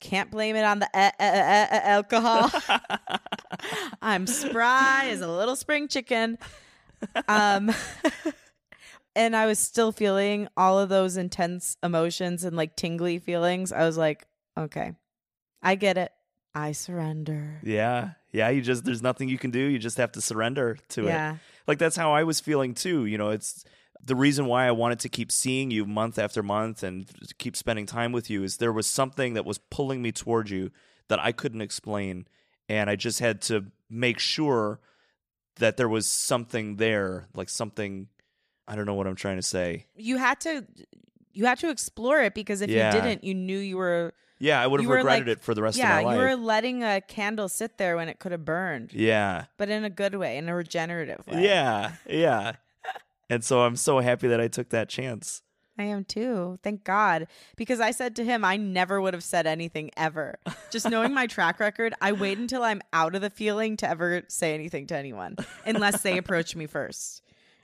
can't 0.00 0.30
blame 0.30 0.56
it 0.56 0.64
on 0.64 0.78
the 0.78 0.88
uh, 0.94 1.10
uh, 1.20 1.22
uh, 1.22 1.80
alcohol." 1.84 2.50
I'm 4.02 4.26
spry 4.26 5.08
as 5.10 5.20
a 5.20 5.28
little 5.28 5.56
spring 5.56 5.88
chicken. 5.88 6.38
Um 7.28 7.70
and 9.14 9.36
I 9.36 9.46
was 9.46 9.58
still 9.58 9.92
feeling 9.92 10.48
all 10.56 10.78
of 10.78 10.88
those 10.88 11.16
intense 11.18 11.76
emotions 11.82 12.44
and 12.44 12.56
like 12.56 12.76
tingly 12.76 13.18
feelings. 13.18 13.72
I 13.72 13.84
was 13.84 13.98
like, 13.98 14.26
okay. 14.56 14.94
I 15.62 15.74
get 15.74 15.96
it. 15.96 16.12
I 16.54 16.72
surrender. 16.72 17.60
yeah. 17.62 18.10
Yeah, 18.32 18.48
you 18.48 18.62
just 18.62 18.84
there's 18.86 19.02
nothing 19.02 19.28
you 19.28 19.36
can 19.36 19.50
do. 19.50 19.58
You 19.58 19.78
just 19.78 19.98
have 19.98 20.12
to 20.12 20.22
surrender 20.22 20.78
to 20.90 21.02
it. 21.02 21.08
yeah. 21.08 21.36
like 21.66 21.78
that's 21.78 21.96
how 21.96 22.12
I 22.12 22.24
was 22.24 22.40
feeling 22.40 22.72
too. 22.72 23.04
You 23.04 23.18
know, 23.18 23.28
it's 23.28 23.64
the 24.04 24.16
reason 24.16 24.46
why 24.46 24.66
I 24.66 24.70
wanted 24.70 25.00
to 25.00 25.08
keep 25.08 25.30
seeing 25.30 25.70
you 25.70 25.84
month 25.84 26.18
after 26.18 26.42
month 26.42 26.82
and 26.82 27.06
keep 27.38 27.56
spending 27.56 27.84
time 27.84 28.10
with 28.10 28.30
you 28.30 28.42
is 28.42 28.56
there 28.56 28.72
was 28.72 28.86
something 28.86 29.34
that 29.34 29.44
was 29.44 29.58
pulling 29.58 30.00
me 30.00 30.12
toward 30.12 30.48
you 30.48 30.70
that 31.08 31.20
I 31.20 31.32
couldn't 31.32 31.60
explain, 31.60 32.26
and 32.70 32.88
I 32.88 32.96
just 32.96 33.20
had 33.20 33.42
to 33.42 33.66
make 33.90 34.18
sure 34.18 34.80
that 35.56 35.76
there 35.76 35.88
was 35.88 36.06
something 36.06 36.76
there, 36.76 37.26
like 37.34 37.50
something. 37.50 38.08
I 38.66 38.76
don't 38.76 38.86
know 38.86 38.94
what 38.94 39.06
I'm 39.06 39.16
trying 39.16 39.36
to 39.36 39.42
say. 39.42 39.86
You 39.94 40.16
had 40.16 40.40
to 40.40 40.64
you 41.32 41.46
had 41.46 41.58
to 41.60 41.70
explore 41.70 42.20
it 42.22 42.34
because 42.34 42.60
if 42.60 42.70
Yeah. 42.70 42.94
you 42.94 43.00
didn't, 43.00 43.24
you 43.24 43.34
knew 43.34 43.58
you 43.58 43.76
were 43.76 44.14
Yeah, 44.38 44.60
I 44.60 44.66
would 44.66 44.80
have 44.80 44.90
regretted 44.90 45.28
like- 45.28 45.38
it 45.38 45.40
for 45.42 45.54
the 45.54 45.62
rest 45.62 45.78
yeah, 45.78 45.98
of 45.98 46.04
my 46.04 46.10
life. 46.10 46.16
Yeah, 46.18 46.30
you 46.30 46.36
were 46.36 46.42
letting 46.44 46.82
a 46.84 47.00
candle 47.00 47.48
sit 47.48 47.78
there 47.78 47.96
when 47.96 48.08
it 48.08 48.18
could 48.18 48.32
have 48.32 48.44
burned, 48.44 48.92
Yeah, 48.92 49.44
but 49.56 49.68
in 49.68 49.84
a 49.84 49.90
good 49.90 50.14
way, 50.16 50.36
in 50.36 50.48
a 50.48 50.54
regenerative 50.54 51.26
way. 51.26 51.44
yeah, 51.44 51.92
yeah. 52.08 52.52
and 53.30 53.44
so 53.44 53.62
I'm 53.62 53.76
so 53.76 54.00
happy 54.00 54.28
that 54.28 54.40
I 54.40 54.48
took 54.48 54.70
that 54.70 54.88
chance. 54.88 55.42
I 55.78 55.84
am 55.84 56.04
too. 56.04 56.58
Thank 56.62 56.84
God. 56.84 57.26
Because 57.56 57.80
I 57.80 57.92
said 57.92 58.14
to 58.16 58.24
him, 58.24 58.44
I 58.44 58.58
never 58.58 59.00
would 59.00 59.14
have 59.14 59.24
said 59.24 59.46
anything 59.46 59.90
ever. 59.96 60.38
Just 60.70 60.88
knowing 60.90 61.14
my 61.14 61.26
track 61.26 61.58
record, 61.60 61.94
I 62.00 62.12
wait 62.12 62.36
until 62.36 62.62
I'm 62.62 62.82
out 62.92 63.14
of 63.14 63.22
the 63.22 63.30
feeling 63.30 63.78
to 63.78 63.88
ever 63.88 64.22
say 64.28 64.52
anything 64.54 64.86
to 64.88 64.96
anyone, 64.96 65.36
unless 65.64 66.02
they 66.02 66.18
approach 66.18 66.54
me 66.54 66.66
first. 66.66 67.22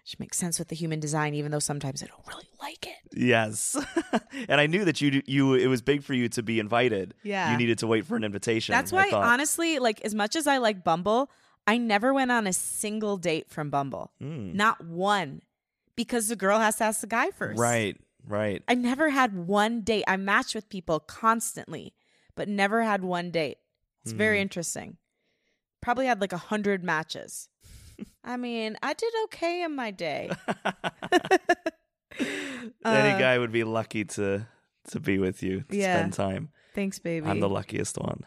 Which 0.08 0.18
makes 0.18 0.38
sense 0.38 0.58
with 0.58 0.68
the 0.68 0.74
human 0.74 1.00
design, 1.00 1.34
even 1.34 1.52
though 1.52 1.58
sometimes 1.58 2.02
I 2.02 2.06
don't 2.06 2.26
really 2.26 2.48
like 2.62 2.86
it. 2.86 2.96
Yes, 3.14 3.76
and 4.48 4.58
I 4.58 4.66
knew 4.66 4.86
that 4.86 5.02
you 5.02 5.20
you 5.26 5.52
it 5.52 5.66
was 5.66 5.82
big 5.82 6.02
for 6.02 6.14
you 6.14 6.30
to 6.30 6.42
be 6.42 6.58
invited. 6.58 7.12
Yeah. 7.22 7.50
you 7.52 7.58
needed 7.58 7.76
to 7.80 7.86
wait 7.86 8.06
for 8.06 8.16
an 8.16 8.24
invitation. 8.24 8.72
That's 8.72 8.90
why, 8.90 9.10
honestly, 9.12 9.78
like 9.78 10.00
as 10.06 10.14
much 10.14 10.34
as 10.34 10.46
I 10.46 10.56
like 10.56 10.82
Bumble, 10.82 11.30
I 11.66 11.76
never 11.76 12.14
went 12.14 12.30
on 12.32 12.46
a 12.46 12.54
single 12.54 13.18
date 13.18 13.50
from 13.50 13.68
Bumble. 13.68 14.10
Mm. 14.22 14.54
Not 14.54 14.82
one. 14.82 15.42
Because 15.94 16.28
the 16.28 16.36
girl 16.36 16.58
has 16.58 16.76
to 16.76 16.84
ask 16.84 17.02
the 17.02 17.06
guy 17.06 17.30
first. 17.30 17.60
Right, 17.60 17.98
right. 18.26 18.62
I 18.66 18.76
never 18.76 19.10
had 19.10 19.36
one 19.46 19.82
date. 19.82 20.04
I 20.08 20.16
matched 20.16 20.54
with 20.54 20.70
people 20.70 21.00
constantly, 21.00 21.92
but 22.34 22.48
never 22.48 22.82
had 22.82 23.02
one 23.02 23.30
date. 23.30 23.58
It's 24.04 24.12
very 24.12 24.38
Hmm. 24.38 24.42
interesting. 24.42 24.96
Probably 25.82 26.06
had 26.06 26.22
like 26.22 26.32
a 26.32 26.38
hundred 26.38 26.82
matches. 26.82 27.50
I 28.24 28.36
mean, 28.36 28.76
I 28.82 28.92
did 28.94 29.12
okay 29.24 29.62
in 29.62 29.74
my 29.74 29.90
day. 29.90 30.30
Any 32.20 33.12
Uh, 33.14 33.18
guy 33.18 33.38
would 33.38 33.52
be 33.52 33.64
lucky 33.64 34.04
to 34.04 34.46
to 34.88 35.00
be 35.00 35.18
with 35.18 35.42
you, 35.42 35.62
to 35.68 35.76
Yeah. 35.76 35.94
spend 35.94 36.12
time. 36.14 36.48
Thanks, 36.74 36.98
baby. 36.98 37.26
I'm 37.28 37.40
the 37.40 37.48
luckiest 37.48 37.98
one. 37.98 38.24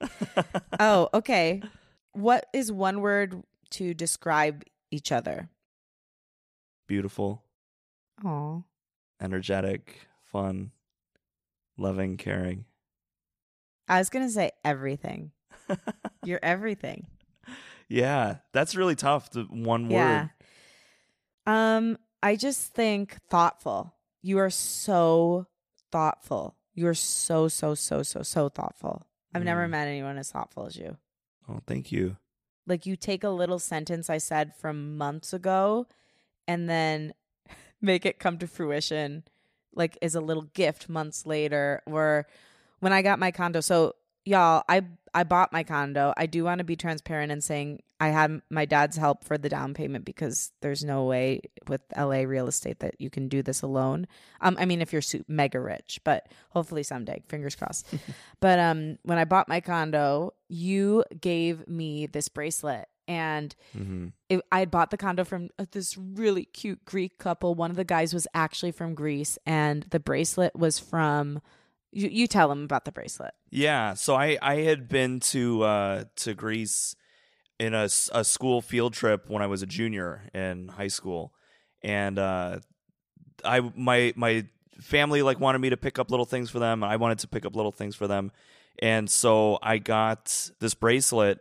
oh, 0.80 1.08
okay. 1.14 1.62
What 2.12 2.46
is 2.52 2.70
one 2.72 3.00
word 3.00 3.42
to 3.70 3.94
describe 3.94 4.64
each 4.90 5.12
other? 5.12 5.48
Beautiful, 6.86 7.44
Oh, 8.24 8.64
energetic, 9.20 10.08
fun. 10.24 10.72
loving, 11.78 12.16
caring. 12.16 12.64
I 13.88 13.98
was 13.98 14.10
gonna 14.10 14.28
say 14.30 14.50
everything. 14.64 15.30
You're 16.24 16.40
everything. 16.42 17.06
Yeah, 17.90 18.36
that's 18.52 18.74
really 18.76 18.94
tough. 18.94 19.30
The 19.30 19.42
one 19.44 19.90
Yeah. 19.90 20.20
word. 20.22 20.30
Um, 21.46 21.98
I 22.22 22.36
just 22.36 22.72
think 22.72 23.18
thoughtful. 23.28 23.94
You 24.22 24.38
are 24.38 24.50
so 24.50 25.46
thoughtful. 25.90 26.56
You 26.74 26.86
are 26.86 26.94
so 26.94 27.48
so 27.48 27.74
so 27.74 28.02
so 28.02 28.22
so 28.22 28.48
thoughtful. 28.48 29.06
I've 29.34 29.44
never 29.44 29.66
Mm. 29.66 29.70
met 29.70 29.88
anyone 29.88 30.18
as 30.18 30.30
thoughtful 30.30 30.66
as 30.66 30.76
you. 30.76 30.96
Oh, 31.48 31.60
thank 31.66 31.90
you. 31.92 32.16
Like 32.66 32.86
you 32.86 32.94
take 32.96 33.24
a 33.24 33.30
little 33.30 33.58
sentence 33.58 34.08
I 34.08 34.18
said 34.18 34.54
from 34.54 34.96
months 34.96 35.32
ago 35.32 35.86
and 36.46 36.68
then 36.68 37.14
make 37.80 38.06
it 38.06 38.18
come 38.18 38.38
to 38.38 38.46
fruition 38.46 39.24
like 39.74 39.96
is 40.00 40.14
a 40.14 40.20
little 40.20 40.42
gift 40.54 40.88
months 40.88 41.26
later 41.26 41.82
or 41.86 42.26
when 42.80 42.92
I 42.92 43.02
got 43.02 43.18
my 43.18 43.30
condo. 43.30 43.60
So 43.60 43.94
y'all, 44.30 44.62
I 44.68 44.82
I 45.12 45.24
bought 45.24 45.52
my 45.52 45.64
condo. 45.64 46.14
I 46.16 46.26
do 46.26 46.44
want 46.44 46.60
to 46.60 46.64
be 46.64 46.76
transparent 46.76 47.32
and 47.32 47.42
saying 47.42 47.82
I 47.98 48.08
had 48.08 48.40
my 48.48 48.64
dad's 48.64 48.96
help 48.96 49.24
for 49.24 49.36
the 49.36 49.48
down 49.48 49.74
payment 49.74 50.04
because 50.04 50.52
there's 50.60 50.84
no 50.84 51.04
way 51.04 51.40
with 51.68 51.80
LA 51.96 52.20
real 52.20 52.46
estate 52.46 52.78
that 52.78 52.94
you 53.00 53.10
can 53.10 53.28
do 53.28 53.42
this 53.42 53.60
alone. 53.60 54.06
Um, 54.40 54.56
I 54.58 54.64
mean, 54.66 54.80
if 54.80 54.92
you're 54.92 55.02
mega 55.26 55.58
rich, 55.58 56.00
but 56.04 56.28
hopefully 56.50 56.84
someday, 56.84 57.22
fingers 57.28 57.56
crossed. 57.56 57.86
but 58.40 58.58
um, 58.58 58.98
when 59.02 59.18
I 59.18 59.24
bought 59.24 59.48
my 59.48 59.60
condo, 59.60 60.32
you 60.48 61.04
gave 61.20 61.66
me 61.66 62.06
this 62.06 62.28
bracelet, 62.28 62.86
and 63.08 63.54
hmm 63.72 64.08
it, 64.28 64.40
I 64.52 64.60
had 64.60 64.70
bought 64.70 64.92
the 64.92 64.96
condo 64.96 65.24
from 65.24 65.50
uh, 65.58 65.66
this 65.72 65.98
really 65.98 66.44
cute 66.44 66.84
Greek 66.84 67.18
couple. 67.18 67.56
One 67.56 67.70
of 67.70 67.76
the 67.76 67.84
guys 67.84 68.14
was 68.14 68.28
actually 68.32 68.70
from 68.70 68.94
Greece, 68.94 69.38
and 69.44 69.82
the 69.90 70.00
bracelet 70.00 70.54
was 70.54 70.78
from. 70.78 71.42
You, 71.92 72.08
you 72.08 72.26
tell 72.26 72.48
them 72.48 72.62
about 72.62 72.84
the 72.84 72.92
bracelet. 72.92 73.34
Yeah, 73.50 73.94
so 73.94 74.14
I 74.14 74.38
I 74.40 74.56
had 74.56 74.88
been 74.88 75.20
to 75.20 75.62
uh 75.62 76.04
to 76.16 76.34
Greece 76.34 76.94
in 77.60 77.74
a, 77.74 77.88
a 78.12 78.24
school 78.24 78.62
field 78.62 78.94
trip 78.94 79.28
when 79.28 79.42
I 79.42 79.46
was 79.46 79.62
a 79.62 79.66
junior 79.66 80.22
in 80.32 80.68
high 80.68 80.88
school, 80.88 81.34
and 81.82 82.18
uh, 82.18 82.60
I 83.44 83.60
my 83.76 84.14
my 84.16 84.46
family 84.80 85.20
like 85.20 85.38
wanted 85.38 85.58
me 85.58 85.68
to 85.70 85.76
pick 85.76 85.98
up 85.98 86.10
little 86.10 86.24
things 86.24 86.48
for 86.48 86.58
them. 86.58 86.82
and 86.82 86.90
I 86.90 86.96
wanted 86.96 87.18
to 87.18 87.28
pick 87.28 87.44
up 87.44 87.54
little 87.54 87.70
things 87.70 87.94
for 87.94 88.08
them, 88.08 88.32
and 88.78 89.10
so 89.10 89.58
I 89.62 89.76
got 89.76 90.50
this 90.58 90.74
bracelet. 90.74 91.40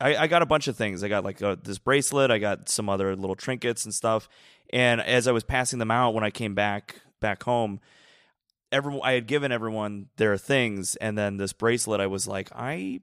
I, 0.00 0.16
I 0.16 0.26
got 0.26 0.42
a 0.42 0.46
bunch 0.46 0.68
of 0.68 0.76
things. 0.76 1.04
I 1.04 1.08
got 1.08 1.22
like 1.22 1.42
a, 1.42 1.58
this 1.62 1.78
bracelet. 1.78 2.30
I 2.30 2.38
got 2.38 2.68
some 2.68 2.88
other 2.88 3.14
little 3.14 3.36
trinkets 3.36 3.84
and 3.84 3.94
stuff. 3.94 4.28
And 4.72 5.00
as 5.00 5.28
I 5.28 5.32
was 5.32 5.44
passing 5.44 5.78
them 5.78 5.90
out 5.90 6.14
when 6.14 6.24
I 6.24 6.30
came 6.30 6.54
back 6.54 7.02
back 7.20 7.42
home, 7.42 7.78
everyone 8.72 9.02
I 9.04 9.12
had 9.12 9.28
given 9.28 9.52
everyone 9.52 10.08
their 10.16 10.36
things, 10.36 10.96
and 10.96 11.16
then 11.16 11.36
this 11.36 11.52
bracelet. 11.52 12.00
I 12.00 12.08
was 12.08 12.26
like, 12.26 12.50
I 12.54 13.02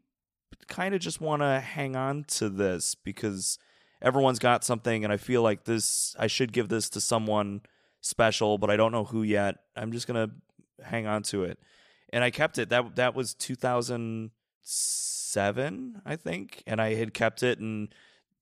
kind 0.68 0.94
of 0.96 1.00
just 1.00 1.22
want 1.22 1.42
to 1.42 1.60
hang 1.60 1.96
on 1.96 2.26
to 2.26 2.50
this 2.50 2.94
because 2.96 3.58
everyone's 4.02 4.40
got 4.40 4.66
something, 4.66 5.04
and 5.04 5.14
I 5.14 5.18
feel 5.18 5.44
like 5.44 5.66
this. 5.66 6.16
I 6.20 6.26
should 6.28 6.52
give 6.52 6.70
this 6.70 6.90
to 6.92 7.00
someone 7.00 7.62
special, 8.02 8.58
but 8.58 8.70
I 8.70 8.76
don't 8.76 8.92
know 8.92 9.06
who 9.06 9.24
yet. 9.24 9.56
I'm 9.76 9.92
just 9.92 10.06
gonna 10.08 10.30
hang 10.84 11.08
on 11.08 11.24
to 11.24 11.44
it, 11.44 11.60
and 12.12 12.24
I 12.24 12.30
kept 12.32 12.58
it. 12.58 12.70
That 12.70 12.96
that 12.96 13.14
was 13.16 13.34
2007, 13.36 16.02
I 16.06 16.16
think, 16.16 16.64
and 16.66 16.82
I 16.82 16.96
had 16.96 17.14
kept 17.14 17.44
it 17.44 17.60
and 17.60 17.94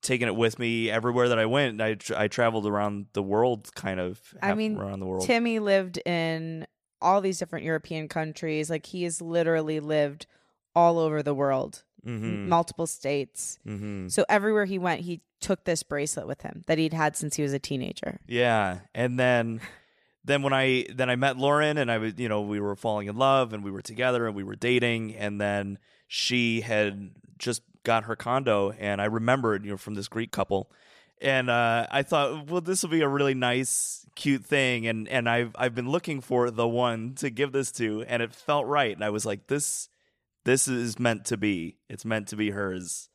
taken 0.01 0.27
it 0.27 0.35
with 0.35 0.59
me 0.59 0.89
everywhere 0.89 1.29
that 1.29 1.39
I 1.39 1.45
went. 1.45 1.81
I 1.81 1.97
I 2.15 2.27
traveled 2.27 2.65
around 2.65 3.07
the 3.13 3.23
world, 3.23 3.73
kind 3.75 3.99
of. 3.99 4.21
I 4.41 4.53
mean, 4.53 4.77
around 4.77 4.99
the 4.99 5.05
world. 5.05 5.25
Timmy 5.25 5.59
lived 5.59 5.99
in 6.05 6.67
all 7.01 7.21
these 7.21 7.39
different 7.39 7.65
European 7.65 8.07
countries. 8.07 8.69
Like 8.69 8.85
he 8.87 9.03
has 9.03 9.21
literally 9.21 9.79
lived 9.79 10.25
all 10.75 10.99
over 10.99 11.23
the 11.23 11.33
world, 11.33 11.83
mm-hmm. 12.05 12.47
multiple 12.47 12.87
states. 12.87 13.59
Mm-hmm. 13.65 14.09
So 14.09 14.25
everywhere 14.29 14.65
he 14.65 14.77
went, 14.77 15.01
he 15.01 15.21
took 15.39 15.63
this 15.63 15.83
bracelet 15.83 16.27
with 16.27 16.41
him 16.41 16.63
that 16.67 16.77
he'd 16.77 16.93
had 16.93 17.15
since 17.15 17.35
he 17.35 17.43
was 17.43 17.53
a 17.53 17.59
teenager. 17.59 18.19
Yeah, 18.27 18.79
and 18.93 19.19
then 19.19 19.61
then 20.27 20.41
when 20.41 20.53
I 20.53 20.85
then 20.93 21.09
I 21.09 21.15
met 21.15 21.37
Lauren 21.37 21.77
and 21.77 21.91
I 21.91 21.97
was 21.97 22.13
you 22.17 22.29
know 22.29 22.41
we 22.41 22.59
were 22.59 22.75
falling 22.75 23.07
in 23.07 23.15
love 23.15 23.53
and 23.53 23.63
we 23.63 23.71
were 23.71 23.81
together 23.81 24.27
and 24.27 24.35
we 24.35 24.43
were 24.43 24.55
dating 24.55 25.15
and 25.15 25.41
then 25.41 25.79
she 26.07 26.61
had 26.61 27.11
just 27.37 27.61
got 27.83 28.03
her 28.03 28.15
condo 28.15 28.71
and 28.71 29.01
I 29.01 29.05
remembered 29.05 29.63
you 29.63 29.71
know 29.71 29.77
from 29.77 29.95
this 29.95 30.07
Greek 30.07 30.31
couple 30.31 30.69
and 31.21 31.49
uh, 31.49 31.87
I 31.89 32.03
thought 32.03 32.49
well 32.49 32.61
this 32.61 32.83
will 32.83 32.89
be 32.89 33.01
a 33.01 33.07
really 33.07 33.33
nice 33.33 34.05
cute 34.17 34.43
thing 34.43 34.87
and 34.87 35.07
and 35.07 35.29
I've 35.29 35.55
I've 35.55 35.75
been 35.75 35.89
looking 35.89 36.21
for 36.21 36.49
the 36.51 36.67
one 36.67 37.13
to 37.15 37.29
give 37.29 37.51
this 37.51 37.71
to 37.73 38.03
and 38.07 38.21
it 38.23 38.33
felt 38.33 38.65
right 38.65 38.93
and 38.95 39.05
I 39.05 39.11
was 39.11 39.25
like 39.25 39.45
this 39.47 39.87
this 40.43 40.67
is 40.67 40.97
meant 40.97 41.25
to 41.25 41.37
be 41.37 41.77
it's 41.87 42.03
meant 42.03 42.27
to 42.29 42.35
be 42.35 42.49
hers 42.49 43.09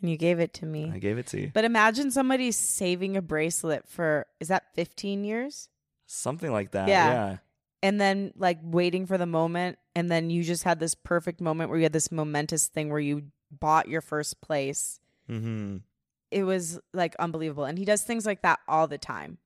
And 0.00 0.10
you 0.10 0.16
gave 0.16 0.40
it 0.40 0.54
to 0.54 0.66
me. 0.66 0.90
I 0.92 0.98
gave 0.98 1.18
it 1.18 1.26
to 1.28 1.40
you 1.40 1.50
But 1.52 1.64
imagine 1.64 2.10
somebody 2.10 2.50
saving 2.50 3.16
a 3.16 3.22
bracelet 3.22 3.86
for 3.86 4.26
is 4.40 4.48
that 4.48 4.64
15 4.74 5.22
years? 5.24 5.68
something 6.06 6.50
like 6.50 6.72
that 6.72 6.88
Yeah. 6.88 7.12
yeah. 7.12 7.36
And 7.84 8.00
then 8.00 8.32
like 8.36 8.58
waiting 8.62 9.06
for 9.06 9.18
the 9.18 9.26
moment 9.26 9.78
and 9.94 10.10
then 10.10 10.30
you 10.30 10.42
just 10.44 10.64
had 10.64 10.80
this 10.80 10.94
perfect 10.94 11.40
moment 11.40 11.68
where 11.68 11.78
you 11.78 11.84
had 11.84 11.92
this 11.92 12.10
momentous 12.10 12.68
thing 12.68 12.88
where 12.88 13.00
you 13.00 13.24
bought 13.50 13.86
your 13.88 14.00
first 14.00 14.40
place. 14.40 14.98
Mm-hmm. 15.28 15.78
It 16.32 16.44
was 16.44 16.80
like 16.94 17.14
unbelievable. 17.18 17.64
And 17.64 17.78
he 17.78 17.84
does 17.84 18.02
things 18.02 18.24
like 18.24 18.42
that 18.42 18.60
all 18.66 18.88
the 18.88 18.98
time. 18.98 19.38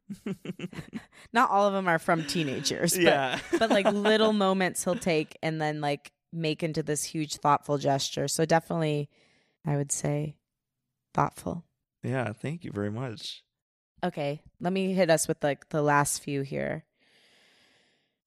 Not 1.32 1.50
all 1.50 1.66
of 1.66 1.72
them 1.72 1.88
are 1.88 1.98
from 1.98 2.24
teenagers, 2.24 2.94
but 2.94 3.02
yeah. 3.02 3.38
but 3.58 3.70
like 3.70 3.86
little 3.86 4.32
moments 4.46 4.84
he'll 4.84 4.94
take 4.94 5.36
and 5.42 5.60
then 5.60 5.80
like 5.80 6.12
make 6.32 6.62
into 6.62 6.82
this 6.82 7.04
huge 7.04 7.36
thoughtful 7.36 7.78
gesture. 7.78 8.28
So 8.28 8.44
definitely 8.44 9.10
I 9.64 9.76
would 9.76 9.90
say 9.90 10.36
thoughtful. 11.12 11.64
yeah, 12.02 12.32
thank 12.32 12.64
you 12.64 12.70
very 12.70 12.90
much. 12.90 13.42
Okay, 14.04 14.42
let 14.60 14.72
me 14.72 14.92
hit 14.92 15.10
us 15.10 15.26
with 15.26 15.42
like 15.42 15.70
the 15.70 15.82
last 15.82 16.22
few 16.22 16.42
here. 16.42 16.84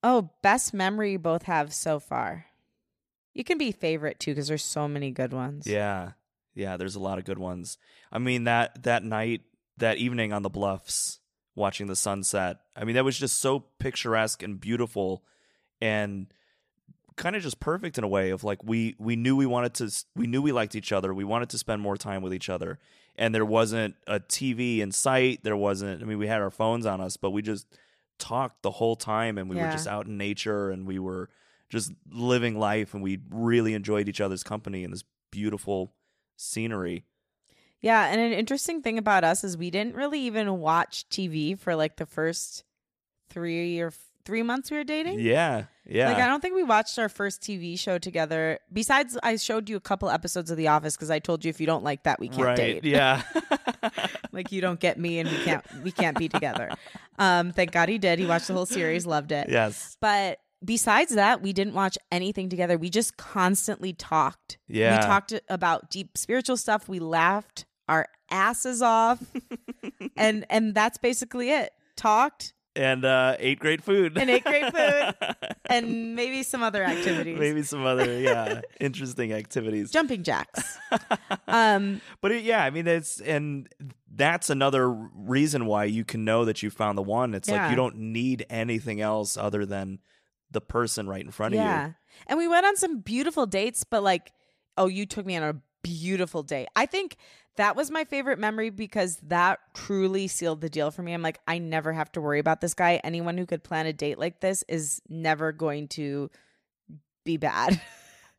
Oh, 0.03 0.31
best 0.41 0.73
memory 0.73 1.13
you 1.13 1.19
both 1.19 1.43
have 1.43 1.73
so 1.73 1.99
far. 1.99 2.45
You 3.33 3.43
can 3.43 3.57
be 3.57 3.71
favorite 3.71 4.19
too 4.19 4.31
because 4.31 4.47
there's 4.47 4.63
so 4.63 4.87
many 4.87 5.11
good 5.11 5.31
ones. 5.31 5.67
Yeah. 5.67 6.11
Yeah, 6.53 6.77
there's 6.77 6.95
a 6.95 6.99
lot 6.99 7.17
of 7.17 7.25
good 7.25 7.39
ones. 7.39 7.77
I 8.11 8.19
mean 8.19 8.45
that 8.45 8.83
that 8.83 9.03
night, 9.03 9.41
that 9.77 9.97
evening 9.97 10.33
on 10.33 10.41
the 10.41 10.49
bluffs 10.49 11.19
watching 11.55 11.87
the 11.87 11.95
sunset. 11.95 12.57
I 12.75 12.83
mean 12.83 12.95
that 12.95 13.05
was 13.05 13.17
just 13.17 13.39
so 13.39 13.65
picturesque 13.79 14.43
and 14.43 14.59
beautiful 14.59 15.23
and 15.81 16.27
kind 17.15 17.35
of 17.35 17.43
just 17.43 17.59
perfect 17.59 17.97
in 17.97 18.03
a 18.03 18.07
way 18.07 18.29
of 18.29 18.43
like 18.43 18.63
we 18.63 18.95
we 18.97 19.15
knew 19.15 19.35
we 19.35 19.45
wanted 19.45 19.73
to 19.75 19.91
we 20.15 20.25
knew 20.27 20.41
we 20.41 20.51
liked 20.51 20.75
each 20.75 20.91
other. 20.91 21.13
We 21.13 21.23
wanted 21.23 21.49
to 21.49 21.57
spend 21.57 21.81
more 21.81 21.97
time 21.97 22.21
with 22.21 22.33
each 22.33 22.49
other. 22.49 22.79
And 23.15 23.35
there 23.35 23.45
wasn't 23.45 23.95
a 24.07 24.21
TV 24.21 24.79
in 24.79 24.93
sight. 24.93 25.43
There 25.43 25.57
wasn't 25.57 26.01
I 26.01 26.05
mean 26.05 26.17
we 26.17 26.27
had 26.27 26.41
our 26.41 26.49
phones 26.51 26.85
on 26.85 27.01
us, 27.01 27.17
but 27.17 27.31
we 27.31 27.41
just 27.41 27.67
talked 28.17 28.63
the 28.63 28.71
whole 28.71 28.95
time 28.95 29.37
and 29.37 29.49
we 29.49 29.55
were 29.55 29.71
just 29.71 29.87
out 29.87 30.05
in 30.07 30.17
nature 30.17 30.71
and 30.71 30.85
we 30.87 30.99
were 30.99 31.29
just 31.69 31.91
living 32.11 32.57
life 32.57 32.93
and 32.93 33.03
we 33.03 33.19
really 33.29 33.73
enjoyed 33.73 34.09
each 34.09 34.19
other's 34.21 34.43
company 34.43 34.83
in 34.83 34.91
this 34.91 35.03
beautiful 35.31 35.93
scenery. 36.39 37.05
Yeah, 37.81 38.07
and 38.07 38.19
an 38.19 38.33
interesting 38.33 38.81
thing 38.81 38.97
about 38.97 39.23
us 39.23 39.43
is 39.43 39.57
we 39.57 39.71
didn't 39.71 39.95
really 39.95 40.21
even 40.21 40.59
watch 40.59 41.05
TV 41.09 41.57
for 41.57 41.75
like 41.75 41.95
the 41.95 42.05
first 42.05 42.63
three 43.29 43.79
or 43.79 43.87
f- 43.87 43.97
three 44.25 44.43
months 44.43 44.69
we 44.69 44.77
were 44.77 44.83
dating. 44.83 45.19
Yeah, 45.21 45.65
yeah. 45.85 46.09
Like 46.09 46.21
I 46.21 46.27
don't 46.27 46.41
think 46.41 46.55
we 46.55 46.63
watched 46.63 46.99
our 46.99 47.07
first 47.07 47.41
TV 47.41 47.79
show 47.79 47.97
together. 47.97 48.59
Besides, 48.71 49.17
I 49.23 49.37
showed 49.37 49.69
you 49.69 49.77
a 49.77 49.81
couple 49.81 50.09
episodes 50.09 50.51
of 50.51 50.57
The 50.57 50.67
Office 50.67 50.97
because 50.97 51.09
I 51.09 51.19
told 51.19 51.45
you 51.45 51.49
if 51.49 51.61
you 51.61 51.67
don't 51.67 51.83
like 51.83 52.03
that, 52.03 52.19
we 52.19 52.27
can't 52.27 52.41
right. 52.41 52.57
date. 52.57 52.83
Yeah. 52.83 53.21
like 54.33 54.51
you 54.51 54.59
don't 54.59 54.79
get 54.79 54.99
me, 54.99 55.19
and 55.19 55.29
we 55.29 55.37
can't 55.37 55.65
we 55.83 55.91
can't 55.91 56.17
be 56.17 56.27
together. 56.27 56.71
Um, 57.17 57.51
thank 57.51 57.71
God 57.71 57.87
he 57.87 57.97
did. 57.97 58.19
He 58.19 58.25
watched 58.25 58.47
the 58.47 58.53
whole 58.53 58.65
series, 58.65 59.05
loved 59.05 59.31
it. 59.31 59.47
yes. 59.49 59.97
But 60.01 60.39
besides 60.63 61.15
that, 61.15 61.41
we 61.41 61.53
didn't 61.53 61.73
watch 61.73 61.97
anything 62.11 62.49
together. 62.49 62.77
We 62.77 62.89
just 62.89 63.17
constantly 63.17 63.93
talked. 63.93 64.57
Yeah. 64.67 64.99
We 64.99 65.05
talked 65.05 65.33
about 65.49 65.89
deep 65.89 66.17
spiritual 66.17 66.57
stuff. 66.57 66.87
We 66.89 66.99
laughed 66.99 67.65
our 67.87 68.07
asses 68.29 68.81
off. 68.81 69.21
and 70.17 70.45
and 70.49 70.73
that's 70.75 70.97
basically 70.97 71.51
it. 71.51 71.71
Talked 71.95 72.53
And 72.75 73.03
uh 73.03 73.35
ate 73.39 73.59
great 73.59 73.83
food. 73.83 74.17
And 74.17 74.29
ate 74.29 74.43
great 74.43 74.71
food. 74.73 75.15
and 75.69 76.15
maybe 76.15 76.43
some 76.43 76.63
other 76.63 76.83
activities. 76.83 77.37
Maybe 77.39 77.63
some 77.63 77.85
other 77.85 78.19
yeah, 78.19 78.61
interesting 78.79 79.33
activities. 79.33 79.91
Jumping 79.91 80.23
jacks. 80.23 80.77
um 81.47 82.01
But 82.21 82.31
it, 82.31 82.43
yeah, 82.43 82.63
I 82.63 82.69
mean 82.69 82.87
it's 82.87 83.19
and 83.19 83.67
that's 84.13 84.49
another 84.49 84.89
reason 84.89 85.65
why 85.65 85.85
you 85.85 86.05
can 86.05 86.23
know 86.25 86.45
that 86.45 86.61
you 86.61 86.69
found 86.69 86.97
the 86.97 87.03
one. 87.03 87.33
It's 87.33 87.49
like 87.49 87.69
you 87.69 87.75
don't 87.75 87.97
need 87.97 88.45
anything 88.49 89.01
else 89.01 89.37
other 89.37 89.65
than 89.65 89.99
the 90.51 90.61
person 90.61 91.07
right 91.07 91.23
in 91.23 91.31
front 91.31 91.53
of 91.53 91.59
you. 91.59 91.65
yeah. 91.65 91.91
And 92.27 92.37
we 92.37 92.47
went 92.47 92.65
on 92.65 92.75
some 92.75 92.99
beautiful 92.99 93.45
dates, 93.45 93.83
but 93.83 94.03
like, 94.03 94.31
oh, 94.77 94.87
you 94.87 95.05
took 95.05 95.25
me 95.25 95.35
on 95.37 95.43
a 95.43 95.55
beautiful 95.83 96.43
date. 96.43 96.67
I 96.75 96.85
think 96.85 97.17
that 97.55 97.75
was 97.75 97.91
my 97.91 98.03
favorite 98.05 98.39
memory 98.39 98.69
because 98.69 99.17
that 99.27 99.59
truly 99.73 100.27
sealed 100.27 100.61
the 100.61 100.69
deal 100.69 100.91
for 100.91 101.01
me. 101.03 101.13
I'm 101.13 101.21
like, 101.21 101.39
I 101.47 101.57
never 101.59 101.91
have 101.93 102.11
to 102.13 102.21
worry 102.21 102.39
about 102.39 102.61
this 102.61 102.73
guy. 102.73 102.99
Anyone 103.03 103.37
who 103.37 103.45
could 103.45 103.63
plan 103.63 103.85
a 103.85 103.93
date 103.93 104.17
like 104.17 104.39
this 104.39 104.63
is 104.67 105.01
never 105.09 105.51
going 105.51 105.87
to 105.89 106.29
be 107.25 107.37
bad. 107.37 107.79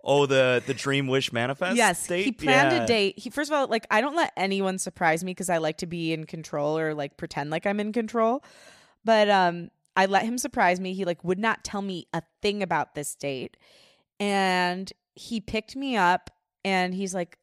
Oh, 0.03 0.25
the 0.25 0.63
the 0.67 0.73
Dream 0.73 1.09
Wish 1.09 1.31
Manifest. 1.31 1.77
yes, 1.77 2.07
date? 2.07 2.25
he 2.25 2.33
planned 2.33 2.73
Yeah. 2.75 2.85
a 2.85 2.87
date. 2.87 3.19
He 3.19 3.29
first 3.29 3.51
of 3.51 3.55
all, 3.59 3.67
like 3.67 3.87
I 3.91 4.01
don't 4.01 4.17
let 4.17 4.33
anyone 4.35 4.79
surprise 4.79 5.23
me 5.23 5.33
because 5.33 5.51
I 5.51 5.59
like 5.59 5.77
to 5.77 5.87
be 5.87 6.15
in 6.15 6.25
control 6.25 6.79
or 6.79 6.95
like 6.95 7.19
pretend 7.19 7.51
like 7.51 7.67
I'm 7.67 7.79
in 7.81 7.93
control. 7.93 8.43
But 9.05 9.29
um, 9.29 9.71
I 10.01 10.07
let 10.07 10.25
him 10.25 10.39
surprise 10.39 10.81
me. 10.81 10.95
He 10.95 11.05
like 11.05 11.23
would 11.25 11.39
not 11.39 11.63
tell 11.63 11.83
me 11.83 12.07
a 12.15 12.23
thing 12.41 12.63
about 12.63 12.95
this 12.95 13.15
date, 13.15 13.57
and 14.19 14.91
he 15.15 15.41
picked 15.41 15.77
me 15.77 15.97
up 15.97 16.31
and 16.65 16.95
he's 16.95 17.15
like, 17.15 17.37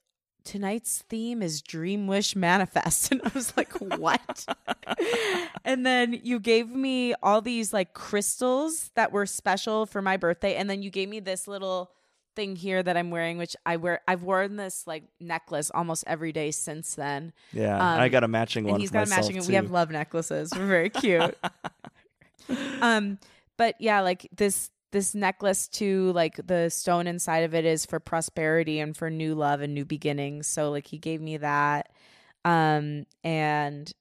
"Tonight's 0.44 1.04
theme 1.10 1.42
is 1.44 1.62
Dream 1.62 2.08
Wish 2.08 2.36
Manifest," 2.36 3.12
and 3.12 3.22
I 3.24 3.32
was 3.34 3.56
like, 3.56 3.74
"What?" 3.74 4.46
and 5.66 5.86
then 5.86 6.20
you 6.24 6.40
gave 6.40 6.70
me 6.70 7.14
all 7.22 7.42
these 7.42 7.74
like 7.74 7.94
crystals 7.94 8.90
that 8.96 9.12
were 9.12 9.26
special 9.26 9.86
for 9.86 10.02
my 10.02 10.18
birthday, 10.18 10.56
and 10.56 10.70
then 10.70 10.82
you 10.82 10.90
gave 10.90 11.10
me 11.10 11.20
this 11.20 11.48
little 11.48 11.92
thing 12.36 12.56
here 12.56 12.84
that 12.84 12.96
I'm 12.96 13.10
wearing, 13.12 13.38
which 13.38 13.56
I 13.66 13.78
wear. 13.78 14.02
I've 14.08 14.24
worn 14.24 14.56
this 14.56 14.86
like 14.88 15.04
necklace 15.20 15.72
almost 15.74 16.04
every 16.08 16.32
day 16.32 16.52
since 16.52 16.96
then. 16.96 17.34
Yeah, 17.52 17.76
Um, 17.76 18.00
I 18.00 18.10
got 18.10 18.24
a 18.24 18.28
matching 18.28 18.64
one. 18.66 18.76
and 18.76 18.82
he's 18.82 18.92
got 18.92 19.08
a 19.08 19.10
matching. 19.10 19.42
Too. 19.42 19.48
We 19.48 19.56
have 19.56 19.72
love 19.72 19.90
necklaces. 19.92 20.52
We're 20.56 20.68
very 20.68 20.90
cute. 20.90 21.38
um, 22.82 23.20
but 23.58 23.76
yeah, 23.80 24.02
like 24.02 24.28
this 24.36 24.70
this 24.92 25.14
necklace 25.14 25.68
too. 25.68 26.12
Like 26.14 26.40
the 26.46 26.70
stone 26.70 27.08
inside 27.08 27.44
of 27.44 27.54
it 27.54 27.66
is 27.66 27.86
for 27.86 28.00
prosperity 28.00 28.80
and 28.80 28.96
for 28.96 29.10
new 29.10 29.36
love 29.36 29.62
and 29.62 29.74
new 29.74 29.86
beginnings. 29.86 30.48
So 30.48 30.72
like 30.72 30.88
he 30.88 30.98
gave 30.98 31.22
me 31.22 31.38
that. 31.38 31.90
Um, 32.46 33.06
and 33.24 33.92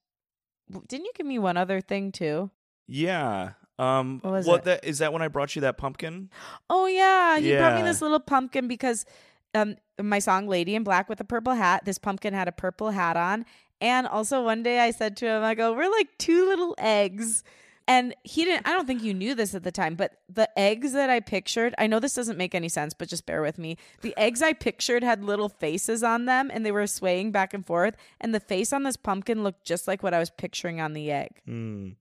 didn't 0.87 1.05
you 1.05 1.11
give 1.15 1.25
me 1.25 1.39
one 1.39 1.57
other 1.57 1.81
thing 1.81 2.11
too? 2.11 2.49
Yeah. 2.87 3.51
Um. 3.79 4.19
What 4.21 4.33
was 4.33 4.47
what 4.47 4.63
that 4.63 4.85
is 4.85 4.99
that 4.99 5.13
when 5.13 5.21
I 5.21 5.27
brought 5.27 5.55
you 5.55 5.61
that 5.61 5.77
pumpkin? 5.77 6.29
Oh 6.69 6.87
yeah, 6.87 7.39
he 7.39 7.55
brought 7.55 7.75
me 7.75 7.83
this 7.83 8.01
little 8.01 8.19
pumpkin 8.19 8.67
because 8.67 9.05
um 9.53 9.75
my 10.01 10.19
song 10.19 10.47
Lady 10.47 10.75
in 10.75 10.83
Black 10.83 11.09
with 11.09 11.19
a 11.19 11.23
purple 11.23 11.53
hat, 11.53 11.85
this 11.85 11.97
pumpkin 11.97 12.33
had 12.33 12.47
a 12.47 12.51
purple 12.51 12.91
hat 12.91 13.17
on. 13.17 13.45
And 13.79 14.07
also 14.07 14.43
one 14.43 14.63
day 14.63 14.79
I 14.79 14.91
said 14.91 15.17
to 15.17 15.27
him, 15.27 15.43
I 15.43 15.53
go, 15.53 15.73
We're 15.73 15.91
like 15.91 16.17
two 16.17 16.47
little 16.47 16.75
eggs. 16.77 17.43
And 17.87 18.13
he 18.23 18.43
didn't 18.43 18.67
I 18.67 18.73
don't 18.73 18.85
think 18.85 19.01
you 19.01 19.13
knew 19.13 19.33
this 19.33 19.55
at 19.55 19.63
the 19.63 19.71
time, 19.71 19.95
but 19.95 20.19
the 20.27 20.49
eggs 20.59 20.91
that 20.91 21.09
I 21.09 21.21
pictured, 21.21 21.73
I 21.77 21.87
know 21.87 21.99
this 21.99 22.13
doesn't 22.13 22.37
make 22.37 22.53
any 22.53 22.67
sense, 22.67 22.93
but 22.93 23.07
just 23.07 23.25
bear 23.25 23.41
with 23.41 23.57
me. 23.57 23.77
The 24.01 24.13
eggs 24.17 24.41
I 24.41 24.53
pictured 24.53 25.03
had 25.03 25.23
little 25.23 25.49
faces 25.49 26.03
on 26.03 26.25
them 26.25 26.51
and 26.53 26.65
they 26.65 26.71
were 26.71 26.85
swaying 26.85 27.31
back 27.31 27.53
and 27.53 27.65
forth. 27.65 27.95
And 28.19 28.35
the 28.35 28.41
face 28.41 28.73
on 28.73 28.83
this 28.83 28.97
pumpkin 28.97 29.43
looked 29.43 29.63
just 29.63 29.87
like 29.87 30.03
what 30.03 30.13
I 30.13 30.19
was 30.19 30.29
picturing 30.29 30.81
on 30.81 30.93
the 30.93 31.11
egg. 31.11 31.41
Hmm. 31.45 31.91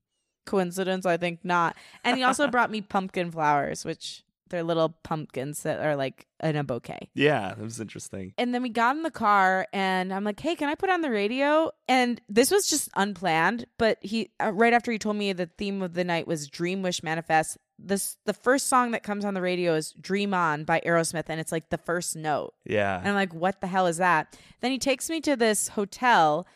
Coincidence? 0.44 1.06
I 1.06 1.16
think 1.16 1.40
not. 1.44 1.76
And 2.02 2.16
he 2.16 2.22
also 2.24 2.48
brought 2.50 2.70
me 2.70 2.80
pumpkin 2.80 3.30
flowers, 3.30 3.84
which 3.84 4.24
they're 4.48 4.62
little 4.62 4.90
pumpkins 5.02 5.62
that 5.62 5.80
are 5.80 5.96
like 5.96 6.26
in 6.42 6.56
a 6.56 6.64
bouquet. 6.64 7.10
Yeah, 7.14 7.54
that 7.54 7.62
was 7.62 7.80
interesting. 7.80 8.34
And 8.38 8.54
then 8.54 8.62
we 8.62 8.68
got 8.68 8.96
in 8.96 9.02
the 9.02 9.10
car, 9.10 9.66
and 9.72 10.12
I'm 10.12 10.24
like, 10.24 10.40
"Hey, 10.40 10.54
can 10.54 10.68
I 10.68 10.74
put 10.74 10.90
on 10.90 11.00
the 11.00 11.10
radio?" 11.10 11.70
And 11.88 12.20
this 12.28 12.50
was 12.50 12.68
just 12.68 12.88
unplanned, 12.94 13.66
but 13.78 13.98
he 14.00 14.30
uh, 14.42 14.52
right 14.52 14.72
after 14.72 14.92
he 14.92 14.98
told 14.98 15.16
me 15.16 15.32
the 15.32 15.46
theme 15.58 15.82
of 15.82 15.94
the 15.94 16.04
night 16.04 16.26
was 16.26 16.48
"Dream 16.48 16.82
Wish 16.82 17.02
Manifest." 17.02 17.58
This 17.78 18.16
the 18.24 18.32
first 18.32 18.68
song 18.68 18.92
that 18.92 19.02
comes 19.02 19.24
on 19.24 19.34
the 19.34 19.42
radio 19.42 19.74
is 19.74 19.92
"Dream 20.00 20.32
On" 20.32 20.64
by 20.64 20.80
Aerosmith, 20.86 21.26
and 21.28 21.40
it's 21.40 21.52
like 21.52 21.70
the 21.70 21.78
first 21.78 22.16
note. 22.16 22.54
Yeah. 22.64 22.98
And 22.98 23.08
I'm 23.08 23.14
like, 23.14 23.34
what 23.34 23.60
the 23.60 23.66
hell 23.66 23.86
is 23.86 23.98
that? 23.98 24.38
Then 24.60 24.70
he 24.70 24.78
takes 24.78 25.10
me 25.10 25.20
to 25.22 25.36
this 25.36 25.68
hotel 25.68 26.46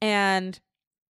and 0.00 0.58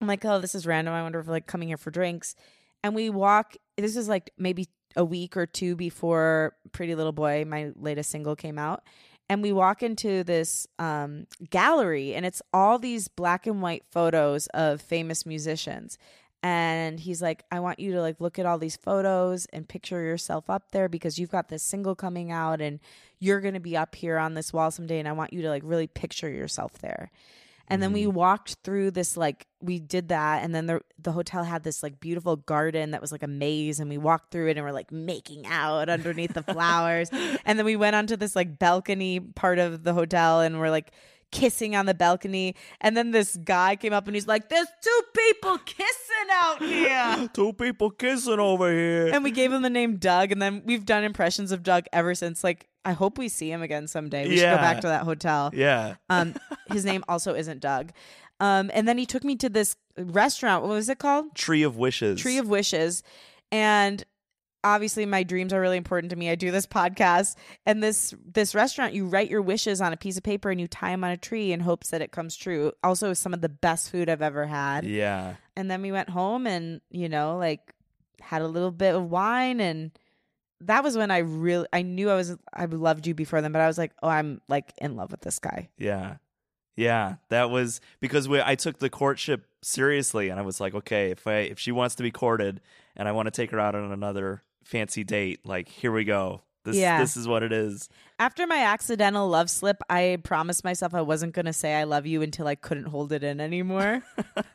I'm 0.02 0.08
like, 0.08 0.24
oh, 0.26 0.40
this 0.40 0.56
is 0.56 0.66
random. 0.68 0.94
I 0.94 1.02
wonder 1.02 1.20
if 1.20 1.28
like 1.28 1.48
coming 1.48 1.68
here 1.68 1.78
for 1.78 1.92
drinks. 1.92 2.36
And 2.84 2.96
we 2.96 3.10
walk, 3.10 3.56
this 3.78 3.96
is 3.96 4.08
like 4.08 4.32
maybe 4.38 4.68
a 4.98 5.06
week 5.06 5.38
or 5.38 5.46
two 5.46 5.76
before 5.76 6.56
Pretty 6.74 6.96
Little 6.96 7.14
Boy, 7.14 7.46
my 7.48 7.72
latest 7.76 8.10
single, 8.10 8.36
came 8.36 8.60
out. 8.60 8.84
And 9.30 9.42
we 9.42 9.54
walk 9.54 9.84
into 9.84 10.24
this 10.24 10.68
um, 10.80 11.28
gallery, 11.50 12.16
and 12.16 12.26
it's 12.26 12.42
all 12.54 12.80
these 12.80 13.08
black 13.08 13.46
and 13.46 13.62
white 13.62 13.84
photos 13.92 14.48
of 14.48 14.82
famous 14.82 15.26
musicians. 15.26 15.98
And 16.44 17.00
he's 17.00 17.22
like, 17.22 17.44
I 17.52 17.60
want 17.60 17.80
you 17.80 17.94
to 17.94 18.02
like 18.02 18.22
look 18.22 18.40
at 18.40 18.46
all 18.46 18.58
these 18.58 18.78
photos 18.78 19.46
and 19.48 19.68
picture 19.68 20.02
yourself 20.02 20.50
up 20.50 20.72
there 20.72 20.88
because 20.88 21.18
you've 21.18 21.32
got 21.32 21.50
this 21.50 21.64
single 21.64 21.96
coming 21.96 22.32
out 22.32 22.62
and 22.62 22.80
you're 23.20 23.42
to 23.56 23.60
be 23.60 23.76
up 23.76 23.96
here 23.96 24.18
on 24.18 24.34
this 24.34 24.54
wall 24.54 24.72
someday. 24.72 25.00
And 25.00 25.08
I 25.08 25.14
want 25.14 25.34
you 25.34 25.42
to 25.42 25.50
like 25.50 25.64
really 25.66 25.88
picture 25.88 26.30
yourself 26.30 26.74
there. 26.74 27.12
And 27.70 27.84
then 27.84 27.92
we 27.92 28.04
mm-hmm. 28.04 28.16
walked 28.16 28.58
through 28.64 28.92
this 28.92 29.18
like 29.18 29.46
we 29.60 29.80
did 29.80 30.10
that, 30.10 30.44
and 30.44 30.56
then 30.56 30.68
the 30.68 30.82
the 31.00 31.12
hotel 31.12 31.44
had 31.44 31.64
this 31.64 31.84
like 31.84 32.00
beautiful 32.00 32.38
garden 32.38 32.92
that 32.92 33.02
was 33.02 33.12
like 33.12 33.24
a 33.24 33.28
maze, 33.28 33.80
and 33.80 33.90
we 33.90 33.98
walked 33.98 34.32
through 34.32 34.50
it 34.50 34.58
and 34.58 34.66
we're 34.66 34.72
like 34.72 34.92
making 34.92 35.46
out 35.46 35.90
underneath 35.90 36.34
the 36.34 36.44
flowers, 36.54 37.10
and 37.46 37.60
then 37.60 37.66
we 37.66 37.76
went 37.76 37.96
onto 37.96 38.16
this 38.16 38.36
like 38.36 38.58
balcony 38.58 39.20
part 39.20 39.60
of 39.60 39.84
the 39.84 39.94
hotel, 39.94 40.42
and 40.42 40.60
we're 40.60 40.70
like 40.70 40.92
kissing 41.32 41.76
on 41.76 41.86
the 41.86 41.94
balcony, 41.94 42.56
and 42.82 42.96
then 42.96 43.12
this 43.12 43.36
guy 43.38 43.76
came 43.76 43.94
up 43.94 44.08
and 44.08 44.16
he's 44.16 44.28
like, 44.28 44.50
"There's 44.50 44.68
two 44.82 45.02
people 45.16 45.58
kissing 45.60 46.30
out 46.32 46.62
here." 46.62 47.30
Two 47.34 47.54
people 47.54 47.90
kissing 47.92 48.40
over 48.40 48.72
here. 48.72 49.08
And 49.14 49.24
we 49.24 49.32
gave 49.32 49.52
him 49.52 49.62
the 49.62 49.70
name 49.70 49.98
Doug, 49.98 50.32
and 50.32 50.42
then 50.42 50.62
we've 50.66 50.86
done 50.86 51.04
impressions 51.04 51.52
of 51.52 51.64
Doug 51.64 51.86
ever 51.94 52.16
since. 52.16 52.44
Like, 52.44 52.68
I 52.86 52.94
hope 52.94 53.18
we 53.18 53.30
see 53.30 53.52
him 53.52 53.62
again 53.62 53.88
someday. 53.88 54.28
We 54.28 54.38
should 54.38 54.50
go 54.50 54.56
back 54.58 54.82
to 54.82 54.88
that 54.88 55.04
hotel. 55.04 55.52
yeah. 55.54 55.96
Um, 56.10 56.36
his 56.72 56.86
name 56.86 57.04
also 57.08 57.34
isn't 57.36 57.60
Doug. 57.60 57.92
Um, 58.40 58.70
and 58.74 58.88
then 58.88 58.98
he 58.98 59.06
took 59.06 59.24
me 59.24 59.36
to 59.38 59.50
this 59.50 59.76
restaurant. 59.98 60.64
What 60.64 60.70
was 60.72 60.90
it 60.90 61.00
called? 61.00 61.34
Tree 61.36 61.64
of 61.64 61.76
Wishes. 61.78 62.22
Tree 62.22 62.38
of 62.38 62.48
Wishes. 62.48 63.04
And 63.52 64.04
obviously, 64.74 65.06
my 65.06 65.24
dreams 65.24 65.54
are 65.54 65.62
really 65.62 65.78
important 65.78 66.10
to 66.12 66.16
me. 66.16 66.30
I 66.30 66.36
do 66.36 66.52
this 66.52 66.66
podcast, 66.66 67.36
and 67.66 67.82
this 67.82 68.14
this 68.26 68.54
restaurant, 68.54 68.94
you 68.94 69.06
write 69.06 69.30
your 69.30 69.42
wishes 69.42 69.82
on 69.82 69.94
a 69.94 69.98
piece 69.98 70.18
of 70.18 70.24
paper 70.24 70.50
and 70.50 70.60
you 70.60 70.68
tie 70.68 70.92
them 70.92 71.04
on 71.04 71.12
a 71.12 71.18
tree 71.18 71.52
in 71.52 71.60
hopes 71.60 71.90
that 71.90 72.02
it 72.02 72.12
comes 72.12 72.36
true. 72.36 72.72
Also, 72.84 73.14
some 73.14 73.34
of 73.34 73.42
the 73.42 73.50
best 73.50 73.92
food 73.92 74.10
I've 74.10 74.22
ever 74.22 74.46
had. 74.46 74.86
Yeah. 74.86 75.36
And 75.56 75.70
then 75.72 75.82
we 75.82 75.92
went 75.92 76.10
home 76.10 76.46
and 76.48 76.82
you 76.90 77.10
know, 77.10 77.38
like 77.38 77.74
had 78.22 78.42
a 78.42 78.48
little 78.48 78.72
bit 78.72 78.96
of 78.96 79.10
wine 79.10 79.60
and. 79.60 79.92
That 80.62 80.84
was 80.84 80.98
when 80.98 81.12
I 81.12 81.20
really 81.20 81.68
I 81.72 81.84
knew 81.84 82.10
I 82.10 82.16
was 82.16 82.36
I 82.52 82.66
loved 82.66 83.06
you 83.06 83.14
before 83.14 83.44
then, 83.44 83.52
but 83.52 83.62
I 83.62 83.68
was 83.68 83.78
like, 83.78 83.92
oh, 84.02 84.10
I'm 84.10 84.42
like 84.48 84.74
in 84.80 84.96
love 84.96 85.12
with 85.12 85.22
this 85.22 85.38
guy. 85.38 85.70
Yeah. 85.78 86.16
Yeah, 86.78 87.16
that 87.30 87.50
was 87.50 87.82
because 88.00 88.30
we, 88.30 88.40
I 88.40 88.56
took 88.56 88.78
the 88.78 88.90
courtship 88.90 89.46
seriously, 89.64 90.30
and 90.30 90.40
I 90.40 90.44
was 90.44 90.62
like, 90.62 90.76
okay, 90.76 91.10
if 91.10 91.26
I 91.26 91.38
if 91.40 91.60
she 91.60 91.72
wants 91.72 91.96
to 91.96 92.04
be 92.04 92.12
courted, 92.12 92.62
and 92.96 93.08
I 93.08 93.12
want 93.12 93.26
to 93.26 93.32
take 93.32 93.52
her 93.52 93.60
out 93.60 93.76
on 93.76 93.92
another 93.92 94.44
fancy 94.68 95.04
date, 95.04 95.40
like 95.46 95.70
here 95.70 95.92
we 95.92 96.04
go. 96.04 96.42
This 96.66 96.76
Yeah. 96.76 97.00
this 97.00 97.16
is 97.16 97.28
what 97.28 97.44
it 97.44 97.54
is. 97.54 97.88
After 98.20 98.46
my 98.46 98.58
accidental 98.58 99.30
love 99.30 99.50
slip, 99.50 99.78
I 99.90 100.18
promised 100.24 100.64
myself 100.66 100.94
I 100.94 101.02
wasn't 101.02 101.34
going 101.34 101.46
to 101.46 101.54
say 101.54 101.74
I 101.76 101.86
love 101.86 102.06
you 102.06 102.22
until 102.22 102.48
I 102.48 102.56
couldn't 102.56 102.86
hold 102.88 103.14
it 103.14 103.24
in 103.24 103.40
anymore. 103.40 104.04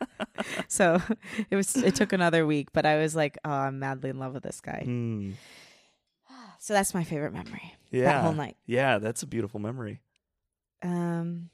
so 0.67 1.01
it 1.49 1.55
was 1.55 1.75
it 1.75 1.95
took 1.95 2.13
another 2.13 2.45
week, 2.45 2.69
but 2.73 2.85
I 2.85 2.97
was 2.99 3.15
like, 3.15 3.37
"Oh, 3.43 3.49
I'm 3.49 3.79
madly 3.79 4.11
in 4.11 4.19
love 4.19 4.33
with 4.35 4.43
this 4.43 4.61
guy." 4.61 4.81
Hmm. 4.83 5.31
So 6.59 6.73
that's 6.73 6.93
my 6.93 7.03
favorite 7.03 7.33
memory. 7.33 7.73
Yeah, 7.91 8.03
That 8.05 8.21
whole 8.21 8.33
night. 8.33 8.55
Yeah, 8.65 8.99
that's 8.99 9.23
a 9.23 9.27
beautiful 9.27 9.59
memory. 9.59 10.01
Um 10.83 11.49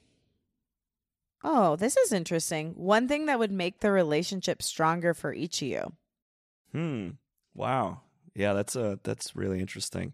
Oh, 1.41 1.77
this 1.77 1.95
is 1.95 2.11
interesting. 2.11 2.73
One 2.75 3.07
thing 3.07 3.27
that 3.27 3.39
would 3.39 3.51
make 3.51 3.79
the 3.79 3.91
relationship 3.91 4.61
stronger 4.61 5.13
for 5.13 5.33
each 5.33 5.61
of 5.61 5.67
you. 5.69 5.93
Hmm. 6.73 7.09
Wow. 7.55 8.01
Yeah, 8.39 8.53
that's 8.53 8.77
a 8.77 8.97
that's 9.03 9.35
really 9.35 9.59
interesting. 9.59 10.13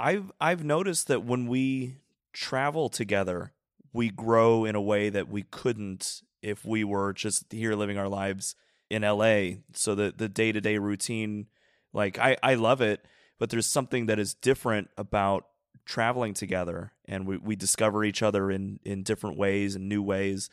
I've 0.00 0.32
I've 0.40 0.64
noticed 0.64 1.08
that 1.08 1.24
when 1.24 1.46
we 1.46 1.98
travel 2.32 2.88
together, 2.88 3.52
we 3.92 4.08
grow 4.08 4.64
in 4.64 4.74
a 4.74 4.80
way 4.80 5.10
that 5.10 5.28
we 5.28 5.42
couldn't 5.42 6.22
if 6.40 6.64
we 6.64 6.84
were 6.84 7.12
just 7.12 7.52
here 7.52 7.74
living 7.74 7.98
our 7.98 8.08
lives 8.08 8.56
in 8.88 9.02
LA. 9.02 9.56
So 9.74 9.94
the 9.94 10.14
the 10.16 10.26
day-to-day 10.26 10.78
routine 10.78 11.48
like 11.92 12.18
I 12.18 12.38
I 12.42 12.54
love 12.54 12.80
it, 12.80 13.04
but 13.38 13.50
there's 13.50 13.66
something 13.66 14.06
that 14.06 14.18
is 14.18 14.32
different 14.32 14.88
about 14.96 15.44
traveling 15.84 16.32
together 16.32 16.92
and 17.04 17.26
we 17.26 17.36
we 17.36 17.56
discover 17.56 18.04
each 18.04 18.22
other 18.22 18.50
in 18.50 18.80
in 18.86 19.02
different 19.02 19.36
ways 19.36 19.74
and 19.74 19.86
new 19.86 20.02
ways. 20.02 20.48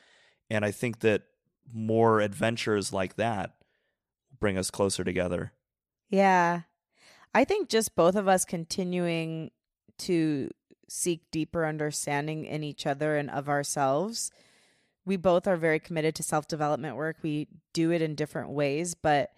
And 0.50 0.66
I 0.66 0.72
think 0.72 1.00
that 1.00 1.22
more 1.72 2.20
adventures 2.20 2.92
like 2.92 3.16
that 3.16 3.56
bring 4.42 4.58
us 4.58 4.70
closer 4.70 5.06
together. 5.06 5.54
Yeah. 6.10 6.64
I 7.34 7.46
think 7.46 7.70
just 7.70 7.96
both 7.96 8.16
of 8.16 8.28
us 8.28 8.46
continuing 8.46 9.52
to 10.00 10.50
seek 10.90 11.22
deeper 11.32 11.66
understanding 11.66 12.46
in 12.46 12.64
each 12.64 12.86
other 12.86 13.16
and 13.16 13.30
of 13.30 13.48
ourselves. 13.48 14.32
We 15.06 15.16
both 15.16 15.48
are 15.48 15.58
very 15.58 15.80
committed 15.80 16.16
to 16.16 16.24
self 16.24 16.48
development 16.48 16.96
work. 16.96 17.18
We 17.22 17.48
do 17.74 17.92
it 17.92 18.02
in 18.02 18.16
different 18.16 18.50
ways, 18.50 18.94
but 18.94 19.32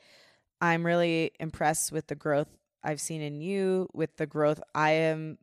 I'm 0.59 0.85
really 0.85 1.31
impressed 1.39 1.91
with 1.91 2.07
the 2.07 2.15
growth 2.15 2.47
I've 2.83 2.99
seen 2.99 3.21
in 3.21 3.39
you, 3.39 3.87
with 3.93 4.17
the 4.17 4.25
growth 4.25 4.61
I 4.73 4.91
am 4.91 5.37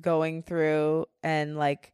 going 0.00 0.42
through, 0.42 1.06
and 1.22 1.56
like 1.56 1.92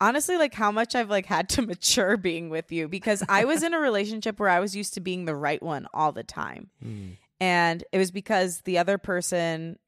honestly 0.00 0.36
like 0.36 0.54
how 0.54 0.70
much 0.70 0.94
I've 0.94 1.10
like 1.10 1.26
had 1.26 1.48
to 1.50 1.62
mature 1.66 2.16
being 2.16 2.50
with 2.50 2.70
you 2.70 2.86
because 2.88 3.22
I 3.28 3.44
was 3.44 3.62
in 3.62 3.74
a 3.74 3.78
relationship 3.78 4.38
where 4.38 4.48
I 4.48 4.60
was 4.60 4.76
used 4.76 4.94
to 4.94 5.00
being 5.00 5.24
the 5.24 5.34
right 5.34 5.62
one 5.62 5.86
all 5.92 6.12
the 6.12 6.22
time. 6.22 6.70
Mm. 6.84 7.16
And 7.40 7.84
it 7.92 7.98
was 7.98 8.10
because 8.10 8.60
the 8.62 8.78
other 8.78 8.98
person 8.98 9.78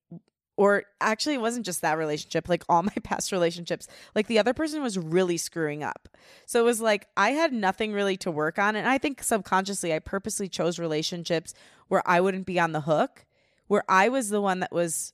or 0.57 0.85
actually 1.01 1.35
it 1.35 1.41
wasn't 1.41 1.65
just 1.65 1.81
that 1.81 1.97
relationship 1.97 2.47
like 2.47 2.63
all 2.69 2.83
my 2.83 2.93
past 3.03 3.33
relationships 3.33 3.89
like 4.15 4.27
the 4.27 4.39
other 4.39 4.53
person 4.53 4.83
was 4.83 4.99
really 4.99 5.39
screwing 5.39 5.83
up. 5.83 6.09
So 6.47 6.61
it 6.61 6.65
was 6.65 6.81
like 6.81 7.07
i 7.17 7.31
had 7.31 7.53
nothing 7.53 7.93
really 7.93 8.17
to 8.19 8.31
work 8.31 8.59
on. 8.59 8.77
And 8.77 8.87
i 8.87 8.99
think 8.99 9.23
subconsciously 9.23 9.95
i 9.95 9.99
purposely 10.01 10.49
chose 10.49 10.79
relationships 10.79 11.55
where 11.89 12.03
i 12.07 12.21
wouldn't 12.21 12.47
be 12.47 12.61
on 12.61 12.73
the 12.73 12.83
hook 12.83 13.25
where 13.69 13.85
i 13.89 14.09
was 14.11 14.29
the 14.29 14.41
one 14.41 14.61
that 14.61 14.73
was 14.73 15.13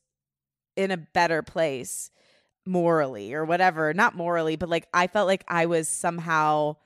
in 0.74 0.90
a 0.90 0.96
better 0.96 1.42
place 1.42 2.10
morally 2.66 3.32
or 3.32 3.44
whatever. 3.44 3.94
Not 3.94 4.16
morally 4.16 4.56
but 4.56 4.68
like 4.68 4.88
i 4.92 5.06
felt 5.06 5.28
like 5.28 5.44
i 5.46 5.66
was 5.66 5.88
somehow 5.88 6.76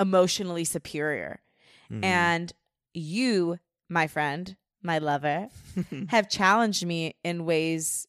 emotionally 0.00 0.64
superior. 0.64 1.40
Mhm. 1.90 2.04
and 2.04 2.52
you 2.94 3.58
my 3.88 4.06
friend 4.06 4.56
my 4.82 4.98
lover 4.98 5.48
have 6.08 6.28
challenged 6.28 6.86
me 6.86 7.16
in 7.24 7.44
ways 7.44 8.06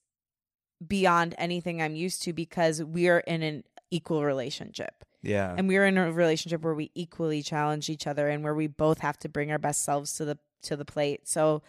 beyond 0.85 1.35
anything 1.37 1.81
I'm 1.81 1.95
used 1.95 2.21
to 2.23 2.33
because 2.33 2.83
we're 2.83 3.19
in 3.19 3.43
an 3.43 3.63
equal 3.91 4.23
relationship. 4.23 5.03
yeah. 5.21 5.53
And 5.57 5.67
we're 5.67 5.85
in 5.85 5.97
a 5.97 6.11
relationship 6.11 6.61
where 6.61 6.75
we 6.75 6.91
equally 6.95 7.41
challenge 7.41 7.89
each 7.89 8.07
other 8.07 8.29
and 8.29 8.43
where 8.43 8.55
we 8.55 8.67
both 8.67 8.99
have 8.99 9.17
to 9.19 9.29
bring 9.29 9.51
our 9.51 9.57
best 9.57 9.83
selves 9.83 10.13
to 10.17 10.25
the 10.25 10.37
to 10.61 10.75
the 10.75 10.85
plate. 10.85 11.27
So 11.27 11.63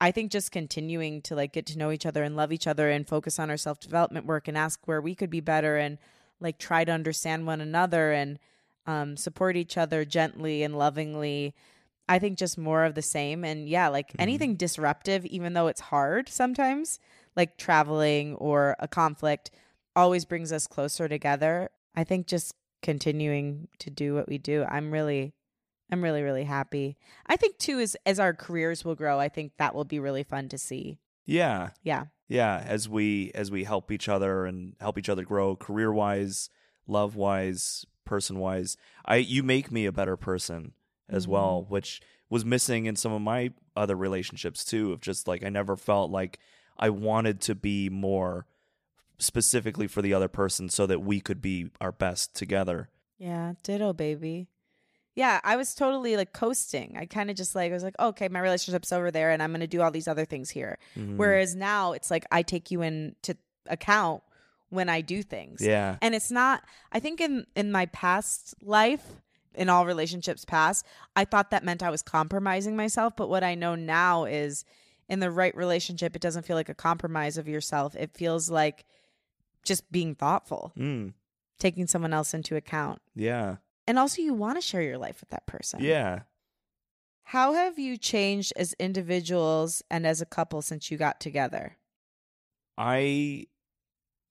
I 0.00 0.10
think 0.10 0.30
just 0.30 0.52
continuing 0.52 1.22
to 1.22 1.34
like 1.34 1.52
get 1.52 1.66
to 1.66 1.78
know 1.78 1.90
each 1.90 2.06
other 2.06 2.22
and 2.22 2.36
love 2.36 2.52
each 2.52 2.66
other 2.66 2.90
and 2.90 3.08
focus 3.08 3.38
on 3.38 3.50
our 3.50 3.56
self-development 3.56 4.26
work 4.26 4.46
and 4.46 4.56
ask 4.56 4.86
where 4.86 5.00
we 5.00 5.14
could 5.14 5.30
be 5.30 5.40
better 5.40 5.78
and 5.78 5.98
like 6.38 6.58
try 6.58 6.84
to 6.84 6.92
understand 6.92 7.46
one 7.46 7.62
another 7.62 8.12
and 8.12 8.38
um, 8.86 9.16
support 9.16 9.56
each 9.56 9.76
other 9.76 10.04
gently 10.04 10.62
and 10.62 10.76
lovingly. 10.76 11.54
I 12.08 12.18
think 12.18 12.38
just 12.38 12.56
more 12.56 12.84
of 12.84 12.94
the 12.94 13.02
same. 13.02 13.44
And 13.44 13.68
yeah, 13.68 13.88
like 13.88 14.08
Mhm. 14.12 14.16
anything 14.20 14.54
disruptive, 14.56 15.24
even 15.26 15.52
though 15.54 15.66
it's 15.66 15.80
hard 15.80 16.28
sometimes, 16.28 16.98
like 17.34 17.56
traveling 17.56 18.34
or 18.36 18.76
a 18.78 18.86
conflict, 18.88 19.50
always 19.94 20.24
brings 20.24 20.52
us 20.52 20.66
closer 20.66 21.08
together. 21.08 21.70
I 21.94 22.04
think 22.04 22.26
just 22.26 22.54
continuing 22.82 23.68
to 23.80 23.90
do 23.90 24.14
what 24.14 24.28
we 24.28 24.38
do, 24.38 24.64
I'm 24.68 24.90
really, 24.92 25.32
I'm 25.90 26.02
really, 26.02 26.22
really 26.22 26.44
happy. 26.44 26.96
I 27.26 27.36
think 27.36 27.58
too, 27.58 27.78
is 27.78 27.96
as 28.06 28.18
our 28.20 28.32
careers 28.34 28.84
will 28.84 28.94
grow, 28.94 29.18
I 29.18 29.28
think 29.28 29.52
that 29.58 29.74
will 29.74 29.84
be 29.84 29.98
really 29.98 30.22
fun 30.22 30.48
to 30.50 30.58
see. 30.58 30.98
yeah. 31.28 31.70
Yeah. 31.82 32.04
yeah 32.28 32.62
as 32.66 32.88
we 32.88 33.32
as 33.34 33.50
we 33.50 33.64
help 33.64 33.90
each 33.90 34.08
other 34.08 34.46
and 34.46 34.74
help 34.80 34.96
each 34.98 35.08
other 35.08 35.24
grow 35.24 35.56
career 35.56 35.92
wise 35.92 36.48
love 36.86 37.16
wise 37.16 37.84
person 38.04 38.38
wise 38.38 38.76
i 39.04 39.16
you 39.16 39.42
make 39.42 39.70
me 39.72 39.86
a 39.86 39.92
better 39.92 40.16
person 40.16 40.72
as 41.08 41.26
Mhm. 41.26 41.30
well 41.30 41.64
which 41.68 42.00
was 42.28 42.44
missing 42.44 42.86
in 42.86 42.96
some 42.96 43.12
of 43.12 43.22
my 43.22 43.52
other 43.76 43.94
relationships 43.96 44.64
too 44.64 44.92
of 44.92 45.00
just 45.00 45.28
like 45.28 45.44
i 45.44 45.48
never 45.48 45.76
felt 45.76 46.10
like 46.10 46.38
i 46.78 46.88
wanted 46.90 47.40
to 47.40 47.54
be 47.54 47.88
more 47.88 48.46
specifically 49.18 49.86
for 49.86 50.02
the 50.02 50.12
other 50.12 50.28
person 50.28 50.68
so 50.68 50.86
that 50.86 51.00
we 51.00 51.20
could 51.20 51.40
be 51.40 51.70
our 51.80 51.92
best 51.92 52.34
together 52.34 52.88
Yeah, 53.18 53.54
ditto, 53.62 53.92
baby. 53.94 54.48
Yeah, 55.14 55.40
I 55.42 55.56
was 55.56 55.74
totally 55.74 56.18
like 56.18 56.34
coasting. 56.34 56.94
I 56.98 57.06
kind 57.06 57.30
of 57.30 57.36
just 57.36 57.54
like, 57.54 57.70
I 57.70 57.74
was 57.74 57.82
like, 57.82 57.98
okay, 57.98 58.28
my 58.28 58.40
relationship's 58.40 58.92
over 58.92 59.10
there 59.10 59.30
and 59.30 59.42
I'm 59.42 59.50
going 59.50 59.62
to 59.62 59.66
do 59.66 59.80
all 59.80 59.90
these 59.90 60.06
other 60.06 60.26
things 60.26 60.50
here. 60.50 60.78
Mhm. 60.94 61.16
Whereas 61.16 61.54
now 61.56 61.92
it's 61.92 62.10
like 62.10 62.26
I 62.30 62.42
take 62.42 62.70
you 62.70 62.82
into 62.82 63.34
account 63.64 64.22
when 64.68 64.90
I 64.90 65.00
do 65.00 65.22
things. 65.22 65.62
yeah 65.62 65.96
And 66.02 66.14
it's 66.14 66.30
not, 66.30 66.62
I 66.92 67.00
think 67.00 67.22
in, 67.22 67.46
in 67.56 67.72
my 67.72 67.86
past 67.86 68.54
life, 68.60 69.06
in 69.56 69.68
all 69.68 69.86
relationships 69.86 70.44
past, 70.44 70.86
I 71.14 71.24
thought 71.24 71.50
that 71.50 71.64
meant 71.64 71.82
I 71.82 71.90
was 71.90 72.02
compromising 72.02 72.76
myself. 72.76 73.14
But 73.16 73.28
what 73.28 73.42
I 73.44 73.54
know 73.54 73.74
now 73.74 74.24
is 74.24 74.64
in 75.08 75.20
the 75.20 75.30
right 75.30 75.56
relationship, 75.56 76.14
it 76.16 76.22
doesn't 76.22 76.44
feel 76.46 76.56
like 76.56 76.68
a 76.68 76.74
compromise 76.74 77.38
of 77.38 77.48
yourself. 77.48 77.94
It 77.96 78.12
feels 78.14 78.50
like 78.50 78.84
just 79.64 79.90
being 79.90 80.14
thoughtful, 80.14 80.72
mm, 80.76 81.12
taking 81.58 81.86
someone 81.86 82.12
else 82.12 82.34
into 82.34 82.56
account. 82.56 83.00
yeah 83.14 83.56
And 83.86 83.98
also, 83.98 84.22
you 84.22 84.34
want 84.34 84.56
to 84.56 84.60
share 84.60 84.82
your 84.82 84.98
life 84.98 85.20
with 85.20 85.30
that 85.30 85.46
person. 85.46 85.80
yeah 85.82 86.20
How 87.24 87.54
have 87.54 87.78
you 87.78 87.96
changed 87.96 88.52
as 88.56 88.74
individuals 88.74 89.82
and 89.90 90.06
as 90.06 90.20
a 90.20 90.26
couple 90.26 90.62
since 90.62 90.90
you 90.90 90.96
got 90.98 91.18
together? 91.20 91.76
I 92.78 93.46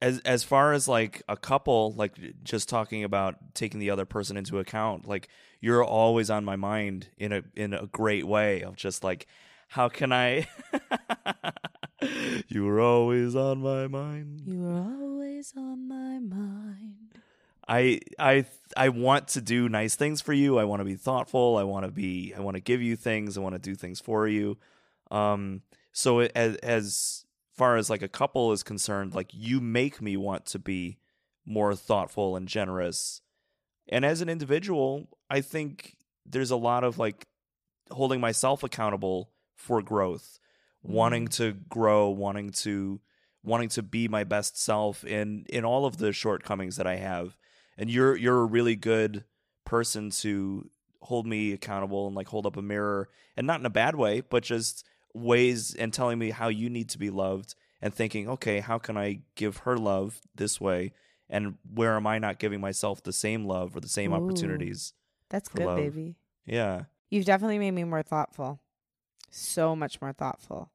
as 0.06 0.20
as 0.20 0.44
far 0.44 0.74
as 0.74 0.88
like 0.88 1.24
a 1.28 1.38
couple 1.38 1.94
like 1.94 2.44
just 2.44 2.70
talking 2.70 3.04
about 3.04 3.36
taking 3.54 3.80
the 3.80 3.89
other 3.89 4.06
person 4.06 4.38
into 4.38 4.60
account 4.60 5.08
like 5.08 5.28
you're 5.60 5.84
always 5.84 6.30
on 6.30 6.46
my 6.46 6.56
mind 6.56 7.10
in 7.18 7.32
a 7.32 7.44
in 7.56 7.74
a 7.74 7.88
great 7.88 8.26
way 8.26 8.62
of 8.62 8.76
just 8.76 9.04
like 9.04 9.28
how 9.70 9.89
can 9.89 10.12
I 10.12 10.48
You 12.48 12.65
were 12.65 12.80
always 12.80 13.36
on 13.36 13.62
my 13.62 13.88
mind. 13.88 14.41
You 14.46 14.60
were 14.60 14.72
always 14.72 15.54
on 15.58 15.88
my 15.88 16.20
mind. 16.20 16.96
I 17.68 18.00
I 18.20 18.46
I 18.78 18.89
want 18.89 19.30
to 19.30 19.41
do 19.41 19.68
nice 19.70 19.96
things 19.96 20.22
for 20.22 20.34
you. 20.34 20.60
I 20.60 20.65
want 20.65 20.82
to 20.82 20.86
be 20.86 20.96
thoughtful. 20.96 21.58
I 21.58 21.63
want 21.63 21.86
to 21.86 21.91
be 21.91 22.34
I 22.36 22.41
want 22.41 22.56
to 22.56 22.62
give 22.62 22.82
you 22.82 22.96
things. 22.96 23.38
I 23.38 23.41
want 23.41 23.56
to 23.56 23.60
do 23.60 23.76
things 23.76 24.00
for 24.00 24.28
you. 24.28 24.58
Um 25.10 25.62
so 25.91 26.20
it, 26.20 26.32
as 26.36 26.58
as 26.58 27.25
far 27.56 27.78
as 27.78 27.89
like 27.89 28.02
a 28.02 28.08
couple 28.08 28.52
is 28.52 28.63
concerned, 28.63 29.15
like 29.15 29.30
you 29.34 29.62
make 29.62 30.02
me 30.02 30.18
want 30.18 30.46
to 30.48 30.60
be 30.60 30.98
more 31.46 31.76
thoughtful 31.76 32.36
and 32.36 32.48
generous. 32.48 33.22
And 33.88 34.04
as 34.04 34.22
an 34.22 34.30
individual, 34.30 35.08
I 35.30 35.41
think 35.41 35.96
there's 36.26 36.52
a 36.52 36.58
lot 36.58 36.84
of 36.84 36.98
like 36.98 37.28
holding 37.91 38.20
myself 38.20 38.63
accountable 38.63 39.32
for 39.56 39.82
growth, 39.82 40.39
wanting 40.84 41.28
mm. 41.28 41.36
to 41.38 41.54
grow, 41.70 42.10
wanting 42.10 42.50
to 42.52 43.00
wanting 43.44 43.70
to 43.70 43.84
be 43.84 44.08
my 44.08 44.24
best 44.24 44.60
self 44.60 45.04
in 45.06 45.46
in 45.50 45.63
all 45.63 45.86
of 45.86 45.98
the 45.98 46.12
shortcomings 46.12 46.78
that 46.78 46.88
I 46.88 46.96
have. 46.96 47.38
And 47.78 47.89
you're 47.89 48.15
you're 48.15 48.41
a 48.41 48.46
really 48.46 48.76
good 48.76 49.24
person 49.65 50.10
to 50.10 50.70
hold 51.02 51.28
me 51.28 51.54
accountable 51.54 52.08
and 52.08 52.15
like 52.15 52.28
hold 52.28 52.46
up 52.46 52.58
a 52.58 52.62
mirror 52.62 53.10
and 53.38 53.46
not 53.46 53.60
in 53.60 53.65
a 53.65 53.70
bad 53.72 53.96
way, 53.96 54.22
but 54.22 54.44
just 54.44 54.84
ways 55.15 55.73
and 55.73 55.93
telling 55.93 56.19
me 56.19 56.30
how 56.30 56.49
you 56.49 56.69
need 56.69 56.89
to 56.89 56.99
be 56.99 57.10
loved 57.10 57.56
and 57.82 57.93
thinking, 57.93 58.30
okay, 58.30 58.60
how 58.60 58.78
can 58.78 58.97
I 58.97 59.21
give 59.36 59.58
her 59.58 59.78
love 59.78 60.19
this 60.36 60.60
way? 60.60 60.91
And 61.30 61.56
where 61.73 61.95
am 61.95 62.06
I 62.06 62.19
not 62.19 62.38
giving 62.38 62.62
myself 62.62 63.01
the 63.01 63.13
same 63.13 63.45
love 63.45 63.75
or 63.75 63.80
the 63.80 63.88
same 63.88 64.12
Ooh. 64.12 64.15
opportunities? 64.15 64.93
That's 65.30 65.49
good, 65.49 65.65
love. 65.65 65.78
baby. 65.78 66.15
Yeah. 66.45 66.84
You've 67.10 67.25
definitely 67.25 67.60
made 67.60 67.71
me 67.71 67.84
more 67.84 68.04
thoughtful. 68.04 68.60
So 69.32 69.75
much 69.75 69.99
more 70.01 70.13
thoughtful. 70.13 70.69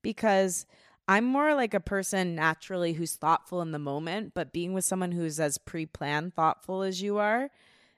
Because 0.00 0.66
I'm 1.08 1.24
more 1.24 1.54
like 1.54 1.74
a 1.74 1.80
person 1.80 2.34
naturally 2.34 2.94
who's 2.94 3.16
thoughtful 3.16 3.60
in 3.60 3.72
the 3.72 3.78
moment, 3.78 4.32
but 4.34 4.52
being 4.52 4.72
with 4.72 4.84
someone 4.84 5.12
who's 5.12 5.38
as 5.38 5.58
pre 5.58 5.86
planned 5.86 6.34
thoughtful 6.34 6.82
as 6.82 7.02
you 7.02 7.18
are 7.18 7.50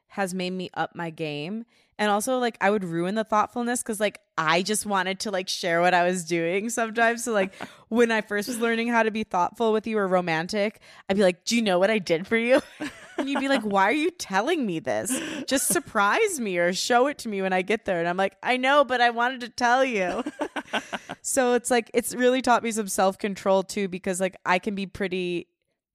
has 0.08 0.34
made 0.34 0.52
me 0.52 0.70
up 0.74 0.94
my 0.94 1.10
game. 1.10 1.64
And 1.98 2.10
also, 2.10 2.38
like, 2.38 2.56
I 2.60 2.70
would 2.70 2.84
ruin 2.84 3.14
the 3.14 3.24
thoughtfulness 3.24 3.82
because, 3.82 4.00
like, 4.00 4.20
I 4.36 4.62
just 4.62 4.86
wanted 4.86 5.20
to, 5.20 5.30
like, 5.30 5.48
share 5.48 5.80
what 5.80 5.94
I 5.94 6.04
was 6.04 6.24
doing 6.24 6.68
sometimes. 6.70 7.24
So, 7.24 7.32
like, 7.32 7.54
when 7.88 8.10
I 8.10 8.20
first 8.20 8.48
was 8.48 8.58
learning 8.58 8.88
how 8.88 9.02
to 9.02 9.10
be 9.10 9.24
thoughtful 9.24 9.72
with 9.72 9.86
you 9.86 9.98
or 9.98 10.08
romantic, 10.08 10.80
I'd 11.08 11.16
be 11.16 11.22
like, 11.22 11.44
Do 11.44 11.56
you 11.56 11.62
know 11.62 11.78
what 11.78 11.90
I 11.90 11.98
did 11.98 12.26
for 12.26 12.36
you? 12.36 12.60
And 13.16 13.28
you'd 13.28 13.40
be 13.40 13.48
like, 13.48 13.62
Why 13.62 13.84
are 13.84 13.92
you 13.92 14.10
telling 14.10 14.66
me 14.66 14.80
this? 14.80 15.16
Just 15.46 15.68
surprise 15.68 16.40
me 16.40 16.58
or 16.58 16.72
show 16.72 17.06
it 17.06 17.18
to 17.18 17.28
me 17.28 17.42
when 17.42 17.52
I 17.52 17.62
get 17.62 17.84
there. 17.84 18.00
And 18.00 18.08
I'm 18.08 18.16
like, 18.16 18.36
I 18.42 18.56
know, 18.56 18.84
but 18.84 19.00
I 19.00 19.10
wanted 19.10 19.40
to 19.42 19.48
tell 19.48 19.84
you. 19.84 20.24
so 21.22 21.54
it's 21.54 21.70
like, 21.70 21.90
it's 21.94 22.14
really 22.14 22.42
taught 22.42 22.62
me 22.62 22.72
some 22.72 22.88
self 22.88 23.18
control 23.18 23.62
too, 23.62 23.86
because 23.86 24.20
like 24.20 24.36
I 24.44 24.58
can 24.58 24.74
be 24.74 24.86
pretty, 24.86 25.46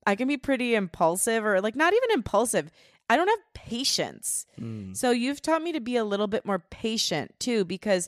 I 0.08 0.16
can 0.16 0.28
be 0.28 0.38
pretty 0.38 0.76
impulsive 0.76 1.46
or 1.46 1.60
like 1.62 1.76
not 1.76 1.94
even 1.94 2.12
impulsive. 2.12 2.72
I 3.10 3.16
don't 3.16 3.28
have 3.28 3.54
patience. 3.54 4.46
Mm. 4.60 4.96
So 4.96 5.12
you've 5.12 5.42
taught 5.42 5.64
me 5.64 5.72
to 5.74 5.82
be 5.82 5.98
a 5.98 6.06
little 6.06 6.28
bit 6.28 6.46
more 6.46 6.60
patient 6.60 7.34
too, 7.40 7.66
because 7.66 8.08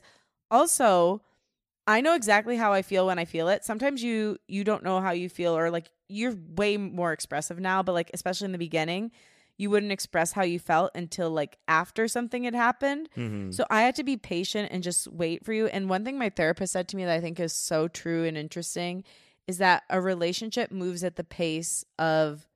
also 0.52 1.22
I 1.86 2.00
know 2.00 2.14
exactly 2.14 2.56
how 2.56 2.72
I 2.72 2.82
feel 2.82 3.08
when 3.08 3.18
I 3.18 3.24
feel 3.24 3.48
it. 3.48 3.64
Sometimes 3.64 4.04
you 4.04 4.38
you 4.46 4.62
don't 4.64 4.84
know 4.84 5.00
how 5.00 5.10
you 5.10 5.28
feel, 5.28 5.56
or 5.56 5.70
like 5.70 5.90
you're 6.08 6.36
way 6.56 6.76
more 6.76 7.12
expressive 7.12 7.58
now, 7.58 7.82
but 7.82 7.92
like 7.92 8.10
especially 8.14 8.44
in 8.44 8.52
the 8.52 8.58
beginning, 8.58 9.10
you 9.56 9.68
wouldn't 9.70 9.90
express 9.92 10.32
how 10.32 10.42
you 10.42 10.60
felt 10.60 10.92
until 10.94 11.30
like 11.30 11.58
after 11.66 12.06
something 12.06 12.44
had 12.44 12.54
happened. 12.54 13.08
Mhm. 13.16 13.52
So 13.52 13.64
I 13.70 13.82
had 13.82 13.96
to 13.96 14.04
be 14.04 14.16
patient 14.16 14.70
and 14.70 14.82
just 14.82 15.08
wait 15.08 15.44
for 15.44 15.52
you. 15.52 15.66
And 15.66 15.90
one 15.90 16.04
thing 16.04 16.18
my 16.18 16.30
therapist 16.30 16.72
said 16.72 16.86
to 16.88 16.96
me 16.96 17.04
that 17.04 17.12
I 17.14 17.20
think 17.20 17.40
is 17.40 17.52
so 17.52 17.88
true 17.88 18.24
and 18.24 18.36
interesting 18.36 19.02
is 19.48 19.58
that 19.58 19.82
a 19.90 20.00
relationship 20.00 20.70
moves 20.70 21.02
at 21.02 21.16
the 21.16 21.24
pace 21.24 21.84
of 21.98 22.46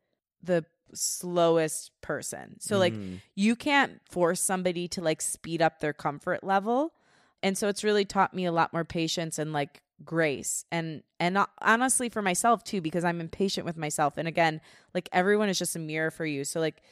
the 0.43 0.65
slowest 0.95 1.91
person. 2.01 2.61
So 2.61 2.79
like 2.79 2.95
Mhm. 2.95 3.21
you 3.35 3.57
can't 3.57 4.01
force 4.09 4.41
somebody 4.41 4.87
to 4.89 5.01
like 5.03 5.21
speed 5.21 5.61
up 5.61 5.81
their 5.81 5.93
comfort 5.93 6.45
level. 6.45 6.95
And 7.43 7.57
so 7.57 7.69
it's 7.69 7.85
really 7.85 8.05
taught 8.05 8.35
me 8.35 8.45
a 8.45 8.53
lot 8.53 8.73
more 8.73 8.85
patience 8.85 9.39
and 9.39 9.53
like 9.53 9.83
grace 10.05 10.67
and 10.71 11.03
and 11.19 11.39
honestly 11.63 12.11
for 12.11 12.21
myself 12.21 12.63
too 12.63 12.83
because 12.83 13.03
I'm 13.05 13.21
impatient 13.21 13.65
with 13.65 13.77
myself. 13.79 14.19
And 14.19 14.29
again, 14.29 14.61
like 14.95 15.09
everyone 15.13 15.49
is 15.49 15.59
just 15.59 15.77
a 15.77 15.79
mirror 15.79 16.11
for 16.11 16.27
you. 16.27 16.45
So 16.45 16.61
like 16.61 16.83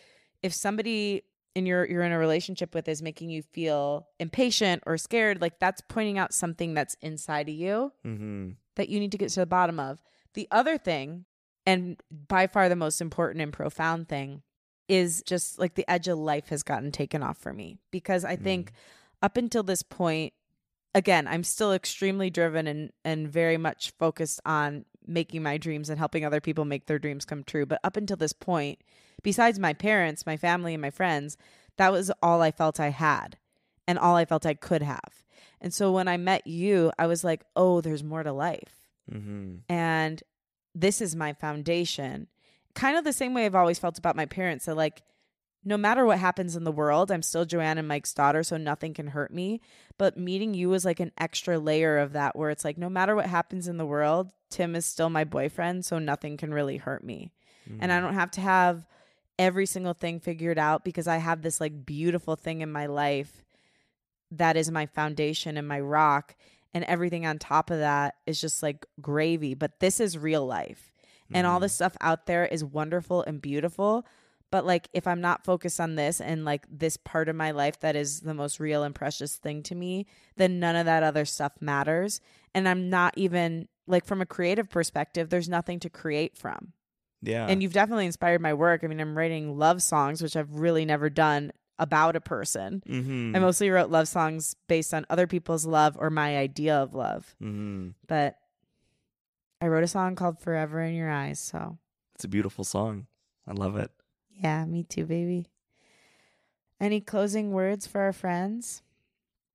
if 0.42 0.55
somebody 0.55 1.22
in 1.55 1.66
your 1.66 1.84
you're 1.86 2.03
in 2.03 2.12
a 2.12 2.18
relationship 2.18 2.74
with 2.74 2.88
is 2.88 3.03
making 3.03 3.30
you 3.30 3.42
feel 3.42 4.07
impatient 4.18 4.82
or 4.86 4.97
scared, 4.97 5.40
like 5.40 5.59
that's 5.59 5.82
pointing 5.88 6.18
out 6.18 6.32
something 6.32 6.72
that's 6.74 6.97
inside 7.03 7.49
of 7.49 7.55
you. 7.55 7.92
Mhm. 8.07 8.57
that 8.76 8.88
you 8.88 8.99
need 8.99 9.12
to 9.12 9.18
get 9.18 9.28
to 9.30 9.40
the 9.40 9.47
bottom 9.47 9.78
of. 9.78 10.03
The 10.34 10.49
other 10.51 10.76
thing, 10.78 11.26
and 11.64 11.97
by 12.11 12.49
far 12.49 12.68
the 12.68 12.74
most 12.74 13.01
important 13.01 13.40
and 13.40 13.53
profound 13.53 14.09
thing, 14.09 14.42
is 14.88 15.22
just 15.22 15.59
like 15.61 15.74
the 15.76 15.88
edge 15.88 16.09
of 16.09 16.18
life 16.18 16.49
has 16.49 16.62
gotten 16.64 16.90
taken 16.90 17.22
off 17.22 17.38
for 17.38 17.53
me 17.53 17.78
because 17.92 18.24
I 18.24 18.34
think 18.36 18.72
up 19.23 19.37
until 19.37 19.62
this 19.62 19.83
point, 19.83 20.33
again, 20.95 21.27
I'm 21.27 21.45
still 21.45 21.73
extremely 21.73 22.31
driven 22.31 22.67
and 22.67 22.91
and 23.05 23.29
very 23.29 23.57
much 23.57 23.93
focused 23.99 24.41
on 24.45 24.85
making 25.07 25.43
my 25.43 25.59
dreams 25.59 25.91
and 25.91 25.99
helping 25.99 26.25
other 26.25 26.41
people 26.41 26.65
make 26.65 26.87
their 26.87 26.99
dreams 26.99 27.25
come 27.25 27.45
true. 27.45 27.67
But 27.67 27.81
up 27.85 27.97
until 27.97 28.17
this 28.17 28.33
point, 28.33 28.81
besides 29.23 29.59
my 29.59 29.73
parents, 29.73 30.27
my 30.27 30.37
family, 30.37 30.75
and 30.75 30.81
my 30.81 30.91
friends, 30.91 31.37
that 31.77 31.93
was 31.93 32.11
all 32.23 32.41
I 32.43 32.51
felt 32.51 32.81
I 32.81 32.89
had 32.91 33.37
and 33.87 33.99
all 33.99 34.17
I 34.17 34.25
felt 34.25 34.47
I 34.47 34.55
could 34.55 34.83
have. 34.83 35.25
And 35.61 35.73
so 35.73 35.93
when 35.93 36.09
I 36.09 36.17
met 36.17 36.47
you, 36.47 36.93
I 36.99 37.07
was 37.07 37.25
like, 37.25 37.45
oh, 37.57 37.81
there's 37.81 38.05
more 38.05 38.23
to 38.23 38.33
life. 38.33 38.89
Mm-hmm. 39.12 39.57
And 39.69 40.23
this 40.75 41.01
is 41.01 41.17
my 41.17 41.33
foundation. 41.33 42.29
Kind 42.75 42.97
of 42.97 43.05
the 43.05 43.12
same 43.12 43.35
way 43.35 43.47
I've 43.47 43.55
always 43.55 43.79
felt 43.79 43.99
about 43.99 44.17
my 44.17 44.27
parents. 44.27 44.65
So, 44.65 44.75
like, 44.75 45.03
no 45.65 45.77
matter 45.77 46.05
what 46.05 46.19
happens 46.19 46.57
in 46.57 46.65
the 46.65 46.73
world, 46.73 47.11
I'm 47.11 47.23
still 47.23 47.45
Joanne 47.45 47.79
and 47.79 47.89
Mike's 47.89 48.15
daughter, 48.15 48.43
so 48.43 48.57
nothing 48.57 48.95
can 48.95 49.09
hurt 49.09 49.33
me. 49.33 49.61
But 49.99 50.17
meeting 50.17 50.55
you 50.55 50.69
was 50.69 50.85
like 50.85 51.01
an 51.01 51.12
extra 51.19 51.59
layer 51.59 51.99
of 51.99 52.12
that, 52.12 52.37
where 52.37 52.51
it's 52.51 52.65
like, 52.65 52.79
no 52.79 52.89
matter 52.91 53.15
what 53.15 53.27
happens 53.27 53.69
in 53.69 53.77
the 53.77 53.87
world, 53.87 54.31
Tim 54.51 54.77
is 54.77 54.87
still 54.87 55.11
my 55.11 55.25
boyfriend, 55.25 55.85
so 55.85 55.99
nothing 55.99 56.37
can 56.37 56.53
really 56.53 56.77
hurt 56.77 57.03
me. 57.05 57.33
And 57.81 57.93
I 57.93 57.99
mm. 57.99 58.03
don't 58.03 58.15
have 58.15 58.31
to 58.33 58.41
have 58.41 58.87
every 59.39 59.67
single 59.67 59.95
thing 59.95 60.21
figured 60.21 60.59
out 60.59 60.85
because 60.85 61.07
I 61.07 61.17
have 61.17 61.43
this 61.43 61.61
like 61.61 61.87
beautiful 61.87 62.37
thing 62.37 62.61
in 62.61 62.71
my 62.71 62.87
life 62.87 63.43
that 64.31 64.57
is 64.57 64.71
my 64.71 64.87
foundation 64.87 65.57
and 65.57 65.67
my 65.67 65.81
rock. 65.81 66.35
And 66.73 66.85
everything 66.85 67.25
on 67.25 67.39
top 67.39 67.71
of 67.71 67.79
that 67.79 68.17
is 68.27 68.41
just 68.41 68.62
like 68.62 68.85
gravy. 69.01 69.55
But 69.55 69.79
this 69.79 70.01
is 70.01 70.19
real 70.19 70.45
life. 70.45 70.93
And 71.33 71.47
all 71.47 71.59
the 71.59 71.67
mm. 71.67 71.71
stuff 71.71 71.97
out 72.01 72.27
there 72.27 72.45
is 72.45 72.65
wonderful 72.65 73.23
and 73.23 73.41
beautiful. 73.41 74.07
But 74.55 74.65
like, 74.65 74.89
if 74.93 75.09
I'm 75.09 75.21
not 75.21 75.45
focused 75.45 75.81
on 75.81 75.97
this 75.97 76.21
and 76.21 76.45
like 76.45 76.65
this 76.71 76.97
part 76.97 77.29
of 77.29 77.35
my 77.35 77.51
life 77.51 77.81
that 77.81 77.97
is 77.97 78.21
the 78.21 78.35
most 78.35 78.61
real 78.61 78.85
and 78.85 78.95
precious 78.95 79.35
thing 79.35 79.65
to 79.65 79.75
me, 79.75 80.07
then 80.37 80.61
none 80.61 80.77
of 80.77 80.87
that 80.87 81.03
other 81.03 81.25
stuff 81.25 81.55
matters. 81.61 82.21
And 82.55 82.69
I'm 82.69 82.89
not 82.89 83.19
even 83.19 83.67
like, 83.89 84.05
from 84.05 84.21
a 84.21 84.27
creative 84.27 84.71
perspective, 84.71 85.29
there's 85.29 85.49
nothing 85.49 85.81
to 85.81 85.91
create 85.91 86.37
from. 86.37 86.73
yeah. 87.21 87.49
And 87.49 87.65
you've 87.65 87.73
definitely 87.73 88.07
inspired 88.07 88.41
my 88.41 88.55
work. 88.55 88.85
I 88.85 88.87
mean, 88.87 89.01
I'm 89.01 89.19
writing 89.19 89.59
love 89.59 89.83
songs, 89.83 90.23
which 90.23 90.37
I've 90.37 90.55
really 90.55 90.85
never 90.85 91.11
done 91.11 91.51
about 91.81 92.15
a 92.15 92.21
person. 92.21 92.81
mm-hmm. 92.89 93.35
I 93.35 93.41
mostly 93.41 93.71
wrote 93.71 93.91
love 93.91 94.07
songs 94.07 94.55
based 94.69 94.95
on 94.95 95.05
other 95.11 95.27
people's 95.27 95.67
love 95.67 95.97
or 95.99 96.11
my 96.11 96.39
idea 96.39 96.77
of 96.77 96.95
love. 96.95 97.35
mm-hmm. 97.43 97.89
But 98.07 98.37
I 99.61 99.67
wrote 99.67 99.83
a 99.83 99.89
song 99.89 100.15
called 100.15 100.39
Forever 100.39 100.81
in 100.81 100.95
Your 100.95 101.11
Eyes. 101.11 101.41
So, 101.41 101.77
It's 102.15 102.25
a 102.25 102.29
beautiful 102.29 102.63
song. 102.63 103.09
I 103.49 103.53
love 103.53 103.77
it. 103.77 103.91
Yeah, 104.41 104.64
me 104.64 104.85
too, 104.85 105.07
baby. 105.07 105.47
Any 106.80 107.01
closing 107.01 107.53
words 107.53 107.87
for 107.87 108.01
our 108.01 108.12
friends? 108.12 108.82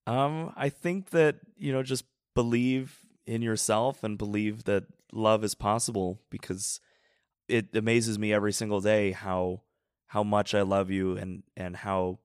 Um, 0.08 0.54
I 0.56 0.70
think 0.70 1.12
that 1.12 1.36
you 1.58 1.72
know, 1.72 1.84
just 1.84 2.06
believe 2.34 3.00
in 3.28 3.42
yourself 3.42 4.04
and 4.04 4.18
believe 4.18 4.64
that 4.64 4.86
love 5.12 5.44
is 5.44 5.56
possible 5.56 6.20
because 6.30 6.80
it 7.48 7.76
amazes 7.76 8.18
me 8.18 8.32
every 8.34 8.54
single 8.54 8.82
day 8.82 9.12
how 9.12 9.62
how 10.08 10.24
much 10.24 10.56
I 10.56 10.62
love 10.62 10.90
you 10.90 11.18
and 11.18 11.44
and 11.56 11.76
how 11.76 12.20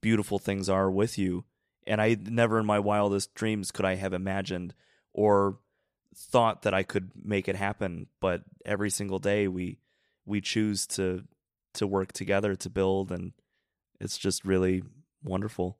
beautiful 0.00 0.38
things 0.38 0.68
are 0.68 0.90
with 0.90 1.18
you. 1.18 1.44
And 1.86 2.00
I 2.00 2.16
never 2.20 2.58
in 2.58 2.66
my 2.66 2.78
wildest 2.78 3.34
dreams 3.34 3.70
could 3.70 3.84
I 3.84 3.94
have 3.94 4.12
imagined 4.12 4.74
or 5.12 5.58
thought 6.14 6.62
that 6.62 6.74
I 6.74 6.82
could 6.82 7.10
make 7.14 7.48
it 7.48 7.56
happen. 7.56 8.06
But 8.20 8.42
every 8.64 8.90
single 8.90 9.18
day 9.18 9.48
we 9.48 9.78
we 10.26 10.40
choose 10.40 10.86
to 10.88 11.24
to 11.74 11.86
work 11.86 12.12
together 12.12 12.54
to 12.56 12.70
build 12.70 13.12
and 13.12 13.32
it's 14.00 14.18
just 14.18 14.44
really 14.44 14.82
wonderful. 15.22 15.78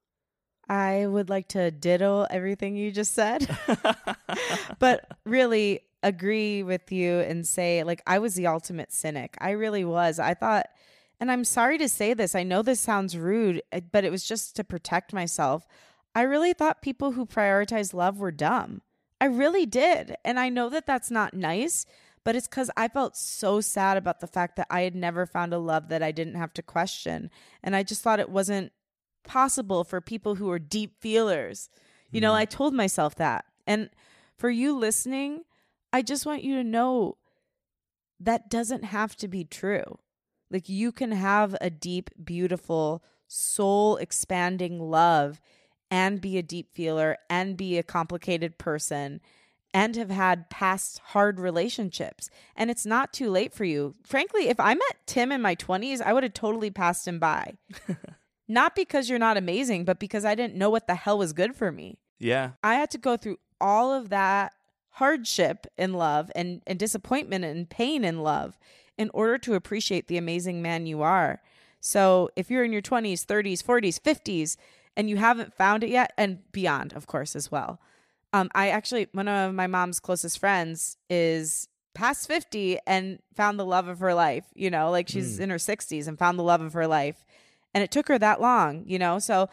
I 0.68 1.06
would 1.06 1.28
like 1.28 1.48
to 1.48 1.70
diddle 1.70 2.26
everything 2.30 2.76
you 2.76 2.92
just 2.92 3.12
said. 3.12 3.48
but 4.78 5.18
really 5.24 5.80
agree 6.02 6.62
with 6.62 6.92
you 6.92 7.18
and 7.20 7.46
say 7.46 7.82
like 7.82 8.02
I 8.06 8.18
was 8.18 8.34
the 8.34 8.46
ultimate 8.46 8.92
cynic. 8.92 9.36
I 9.40 9.50
really 9.50 9.84
was. 9.84 10.18
I 10.18 10.34
thought 10.34 10.66
and 11.20 11.30
I'm 11.30 11.44
sorry 11.44 11.76
to 11.78 11.88
say 11.88 12.14
this. 12.14 12.34
I 12.34 12.42
know 12.42 12.62
this 12.62 12.80
sounds 12.80 13.16
rude, 13.16 13.62
eh, 13.72 13.80
but 13.92 14.04
it 14.04 14.10
was 14.10 14.24
just 14.24 14.56
to 14.56 14.64
protect 14.64 15.12
myself. 15.12 15.66
I 16.14 16.22
really 16.22 16.54
thought 16.54 16.82
people 16.82 17.12
who 17.12 17.26
prioritize 17.26 17.92
love 17.92 18.18
were 18.18 18.32
dumb. 18.32 18.80
I 19.20 19.26
really 19.26 19.66
did. 19.66 20.16
And 20.24 20.40
I 20.40 20.48
know 20.48 20.70
that 20.70 20.86
that's 20.86 21.10
not 21.10 21.34
nice, 21.34 21.84
but 22.24 22.36
it's 22.36 22.46
cuz 22.46 22.70
I 22.76 22.88
felt 22.88 23.16
so 23.16 23.60
sad 23.60 23.96
about 23.96 24.20
the 24.20 24.26
fact 24.26 24.56
that 24.56 24.66
I 24.70 24.82
had 24.82 24.94
never 24.94 25.26
found 25.26 25.52
a 25.52 25.58
love 25.58 25.88
that 25.88 26.02
I 26.02 26.12
didn't 26.12 26.34
have 26.34 26.52
to 26.54 26.62
question. 26.62 27.30
And 27.62 27.74
I 27.74 27.82
just 27.82 28.02
thought 28.02 28.20
it 28.20 28.30
wasn't 28.30 28.72
possible 29.24 29.84
for 29.84 30.00
people 30.00 30.36
who 30.36 30.50
are 30.50 30.58
deep 30.58 31.00
feelers. 31.00 31.68
You 32.10 32.20
know, 32.20 32.32
mm. 32.32 32.36
I 32.36 32.44
told 32.44 32.74
myself 32.74 33.14
that. 33.16 33.44
And 33.66 33.90
for 34.36 34.50
you 34.50 34.76
listening, 34.76 35.42
I 35.92 36.02
just 36.02 36.26
want 36.26 36.42
you 36.42 36.56
to 36.56 36.64
know 36.64 37.16
that 38.18 38.50
doesn't 38.50 38.84
have 38.84 39.16
to 39.16 39.28
be 39.28 39.44
true. 39.44 39.98
Like 40.50 40.68
you 40.68 40.92
can 40.92 41.12
have 41.12 41.56
a 41.60 41.70
deep, 41.70 42.10
beautiful, 42.22 43.04
soul 43.28 43.96
expanding 43.96 44.80
love 44.80 45.40
and 45.90 46.20
be 46.20 46.38
a 46.38 46.42
deep 46.42 46.72
feeler 46.72 47.16
and 47.28 47.56
be 47.56 47.78
a 47.78 47.82
complicated 47.82 48.58
person 48.58 49.20
and 49.72 49.96
have 49.96 50.10
had 50.10 50.50
past 50.50 50.98
hard 50.98 51.38
relationships. 51.38 52.30
And 52.56 52.70
it's 52.70 52.86
not 52.86 53.12
too 53.12 53.30
late 53.30 53.54
for 53.54 53.64
you. 53.64 53.94
Frankly, 54.04 54.48
if 54.48 54.58
I 54.58 54.74
met 54.74 55.06
Tim 55.06 55.30
in 55.30 55.40
my 55.40 55.54
20s, 55.54 56.00
I 56.00 56.12
would 56.12 56.22
have 56.22 56.34
totally 56.34 56.70
passed 56.70 57.06
him 57.06 57.18
by. 57.18 57.54
not 58.48 58.74
because 58.74 59.08
you're 59.08 59.18
not 59.18 59.36
amazing, 59.36 59.84
but 59.84 60.00
because 60.00 60.24
I 60.24 60.34
didn't 60.34 60.56
know 60.56 60.70
what 60.70 60.86
the 60.86 60.96
hell 60.96 61.18
was 61.18 61.32
good 61.32 61.54
for 61.54 61.70
me. 61.70 61.98
Yeah. 62.18 62.52
I 62.64 62.74
had 62.74 62.90
to 62.90 62.98
go 62.98 63.16
through 63.16 63.38
all 63.60 63.92
of 63.92 64.08
that 64.08 64.52
hardship 64.94 65.66
in 65.78 65.94
love 65.94 66.32
and, 66.34 66.62
and 66.66 66.78
disappointment 66.78 67.44
and 67.44 67.70
pain 67.70 68.04
in 68.04 68.22
love 68.22 68.58
in 68.98 69.10
order 69.14 69.38
to 69.38 69.54
appreciate 69.54 70.08
the 70.08 70.18
amazing 70.18 70.60
man 70.60 70.86
you 70.86 71.00
are. 71.00 71.40
So 71.80 72.28
if 72.36 72.50
you're 72.50 72.64
in 72.64 72.72
your 72.72 72.82
20s, 72.82 73.24
30s, 73.24 73.62
40s, 73.62 74.00
50s, 74.00 74.56
and 74.96 75.08
you 75.08 75.16
haven't 75.16 75.54
found 75.54 75.84
it 75.84 75.90
yet, 75.90 76.12
and 76.18 76.40
beyond, 76.52 76.92
of 76.92 77.06
course, 77.06 77.34
as 77.34 77.50
well. 77.50 77.80
Um, 78.32 78.48
I 78.54 78.68
actually, 78.70 79.08
one 79.12 79.28
of 79.28 79.54
my 79.54 79.66
mom's 79.66 79.98
closest 80.00 80.38
friends 80.38 80.96
is 81.08 81.68
past 81.94 82.28
50 82.28 82.78
and 82.86 83.18
found 83.34 83.58
the 83.58 83.64
love 83.64 83.88
of 83.88 83.98
her 83.98 84.14
life, 84.14 84.44
you 84.54 84.70
know, 84.70 84.90
like 84.90 85.08
she's 85.08 85.38
in 85.40 85.50
her 85.50 85.56
60s 85.56 86.06
and 86.06 86.18
found 86.18 86.38
the 86.38 86.44
love 86.44 86.60
of 86.60 86.72
her 86.74 86.86
life. 86.86 87.24
And 87.74 87.82
it 87.82 87.90
took 87.90 88.08
her 88.08 88.18
that 88.18 88.40
long, 88.40 88.84
you 88.86 88.98
know? 88.98 89.18
So, 89.18 89.48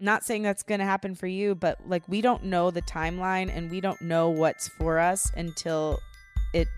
not 0.00 0.24
saying 0.24 0.42
that's 0.42 0.62
going 0.62 0.78
to 0.80 0.86
happen 0.86 1.14
for 1.14 1.26
you, 1.26 1.54
but 1.54 1.76
like 1.86 2.02
we 2.08 2.22
don't 2.22 2.44
know 2.44 2.70
the 2.70 2.80
timeline 2.82 3.54
and 3.54 3.70
we 3.70 3.80
don't 3.80 4.00
know 4.00 4.30
what's 4.30 4.66
for 4.66 4.98
us 4.98 5.30
until 5.36 6.00
it 6.54 6.68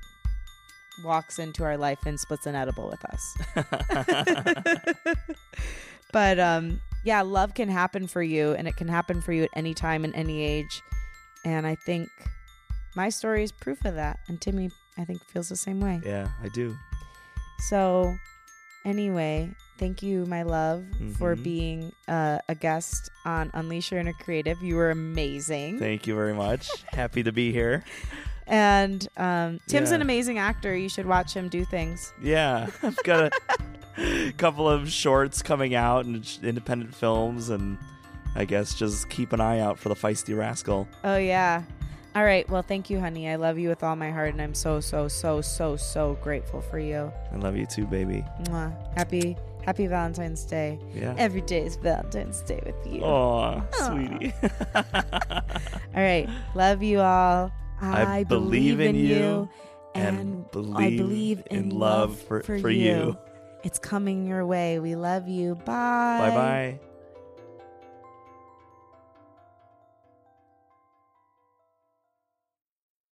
walks 1.04 1.38
into 1.38 1.62
our 1.62 1.76
life 1.76 2.00
and 2.04 2.18
splits 2.18 2.46
an 2.46 2.56
edible 2.56 2.90
with 2.90 3.04
us. 3.04 3.36
but 6.12 6.40
um 6.40 6.80
yeah, 7.04 7.22
love 7.22 7.54
can 7.54 7.68
happen 7.68 8.06
for 8.06 8.22
you 8.22 8.52
and 8.52 8.68
it 8.68 8.76
can 8.76 8.88
happen 8.88 9.20
for 9.20 9.32
you 9.32 9.44
at 9.44 9.50
any 9.54 9.74
time 9.74 10.04
and 10.04 10.14
any 10.14 10.42
age. 10.42 10.82
And 11.44 11.66
I 11.66 11.74
think 11.74 12.08
my 12.94 13.08
story 13.08 13.42
is 13.42 13.52
proof 13.52 13.84
of 13.84 13.94
that. 13.96 14.18
And 14.28 14.40
Timmy, 14.40 14.70
I 14.98 15.04
think, 15.04 15.24
feels 15.24 15.48
the 15.48 15.56
same 15.56 15.80
way. 15.80 16.00
yeah, 16.04 16.28
I 16.42 16.48
do. 16.48 16.76
So, 17.68 18.16
anyway, 18.84 19.50
thank 19.78 20.02
you, 20.02 20.26
my 20.26 20.42
love, 20.42 20.84
for 21.18 21.34
Mhm. 21.36 21.42
being 21.42 21.92
uh, 22.08 22.38
a 22.48 22.54
guest 22.54 23.10
on 23.24 23.50
Unleash 23.54 23.90
Your 23.92 24.00
Inner 24.00 24.12
Creative. 24.12 24.60
You 24.62 24.76
were 24.76 24.90
amazing. 24.90 25.78
Thank 25.78 26.06
you 26.06 26.14
very 26.14 26.34
much. 26.34 26.68
Happy 26.92 27.22
to 27.22 27.32
be 27.32 27.52
here. 27.52 27.84
and 28.46 29.06
um, 29.16 29.60
Tim's 29.68 29.92
an 29.92 30.02
amazing 30.02 30.38
actor. 30.38 30.76
You 30.76 30.88
should 30.88 31.06
watch 31.06 31.32
him 31.34 31.48
do 31.48 31.64
things. 31.64 32.12
Yeah, 32.20 32.68
I've 32.82 33.00
got 33.04 33.32
a 33.98 34.32
couple 34.36 34.68
of 34.68 34.90
shorts 34.90 35.42
coming 35.42 35.74
out 35.76 36.04
and 36.04 36.26
independent 36.42 36.94
films, 36.94 37.48
and 37.50 37.78
I 38.34 38.44
guess 38.44 38.74
just 38.74 39.08
keep 39.10 39.32
an 39.32 39.40
eye 39.40 39.60
out 39.60 39.78
for 39.78 39.88
the 39.88 39.94
feisty 39.94 40.36
rascal. 40.36 40.88
Oh, 41.04 41.16
yeah. 41.16 41.62
All 42.14 42.24
right. 42.24 42.48
Well, 42.48 42.62
thank 42.62 42.90
you, 42.90 43.00
honey. 43.00 43.28
I 43.28 43.36
love 43.36 43.58
you 43.58 43.68
with 43.68 43.82
all 43.82 43.96
my 43.96 44.10
heart, 44.10 44.30
and 44.32 44.40
I'm 44.42 44.54
so, 44.54 44.80
so, 44.80 45.08
so, 45.08 45.40
so, 45.40 45.76
so 45.76 46.18
grateful 46.22 46.60
for 46.60 46.78
you. 46.78 47.12
I 47.32 47.36
love 47.36 47.56
you 47.56 47.66
too, 47.66 47.86
baby. 47.86 48.24
Mwah. 48.44 48.72
Happy, 48.96 49.36
happy 49.64 49.86
Valentine's 49.86 50.44
Day. 50.44 50.78
Yeah. 50.94 51.14
Every 51.16 51.40
day 51.42 51.64
is 51.64 51.76
Valentine's 51.76 52.40
Day 52.42 52.60
with 52.66 52.86
you. 52.86 53.02
Aw, 53.02 53.62
sweetie. 53.72 54.32
All 54.74 54.82
right. 56.02 56.28
Love 56.54 56.82
you 56.82 57.00
all. 57.00 57.50
I 57.80 58.24
believe 58.24 58.78
in 58.80 58.94
you 58.94 59.48
and, 59.94 60.18
and 60.18 60.44
I 60.46 60.50
believe 60.52 60.98
believe 60.98 61.42
in, 61.50 61.56
in 61.56 61.70
love 61.70 62.10
love 62.10 62.20
for- 62.20 62.42
for, 62.42 62.58
for 62.60 62.70
you. 62.70 62.90
you. 62.92 63.18
It's 63.64 63.78
coming 63.78 64.26
your 64.26 64.44
way. 64.46 64.78
We 64.78 64.94
love 64.96 65.28
you. 65.28 65.54
Bye. 65.54 65.64
bye 65.64 66.30
bye. 66.30 66.80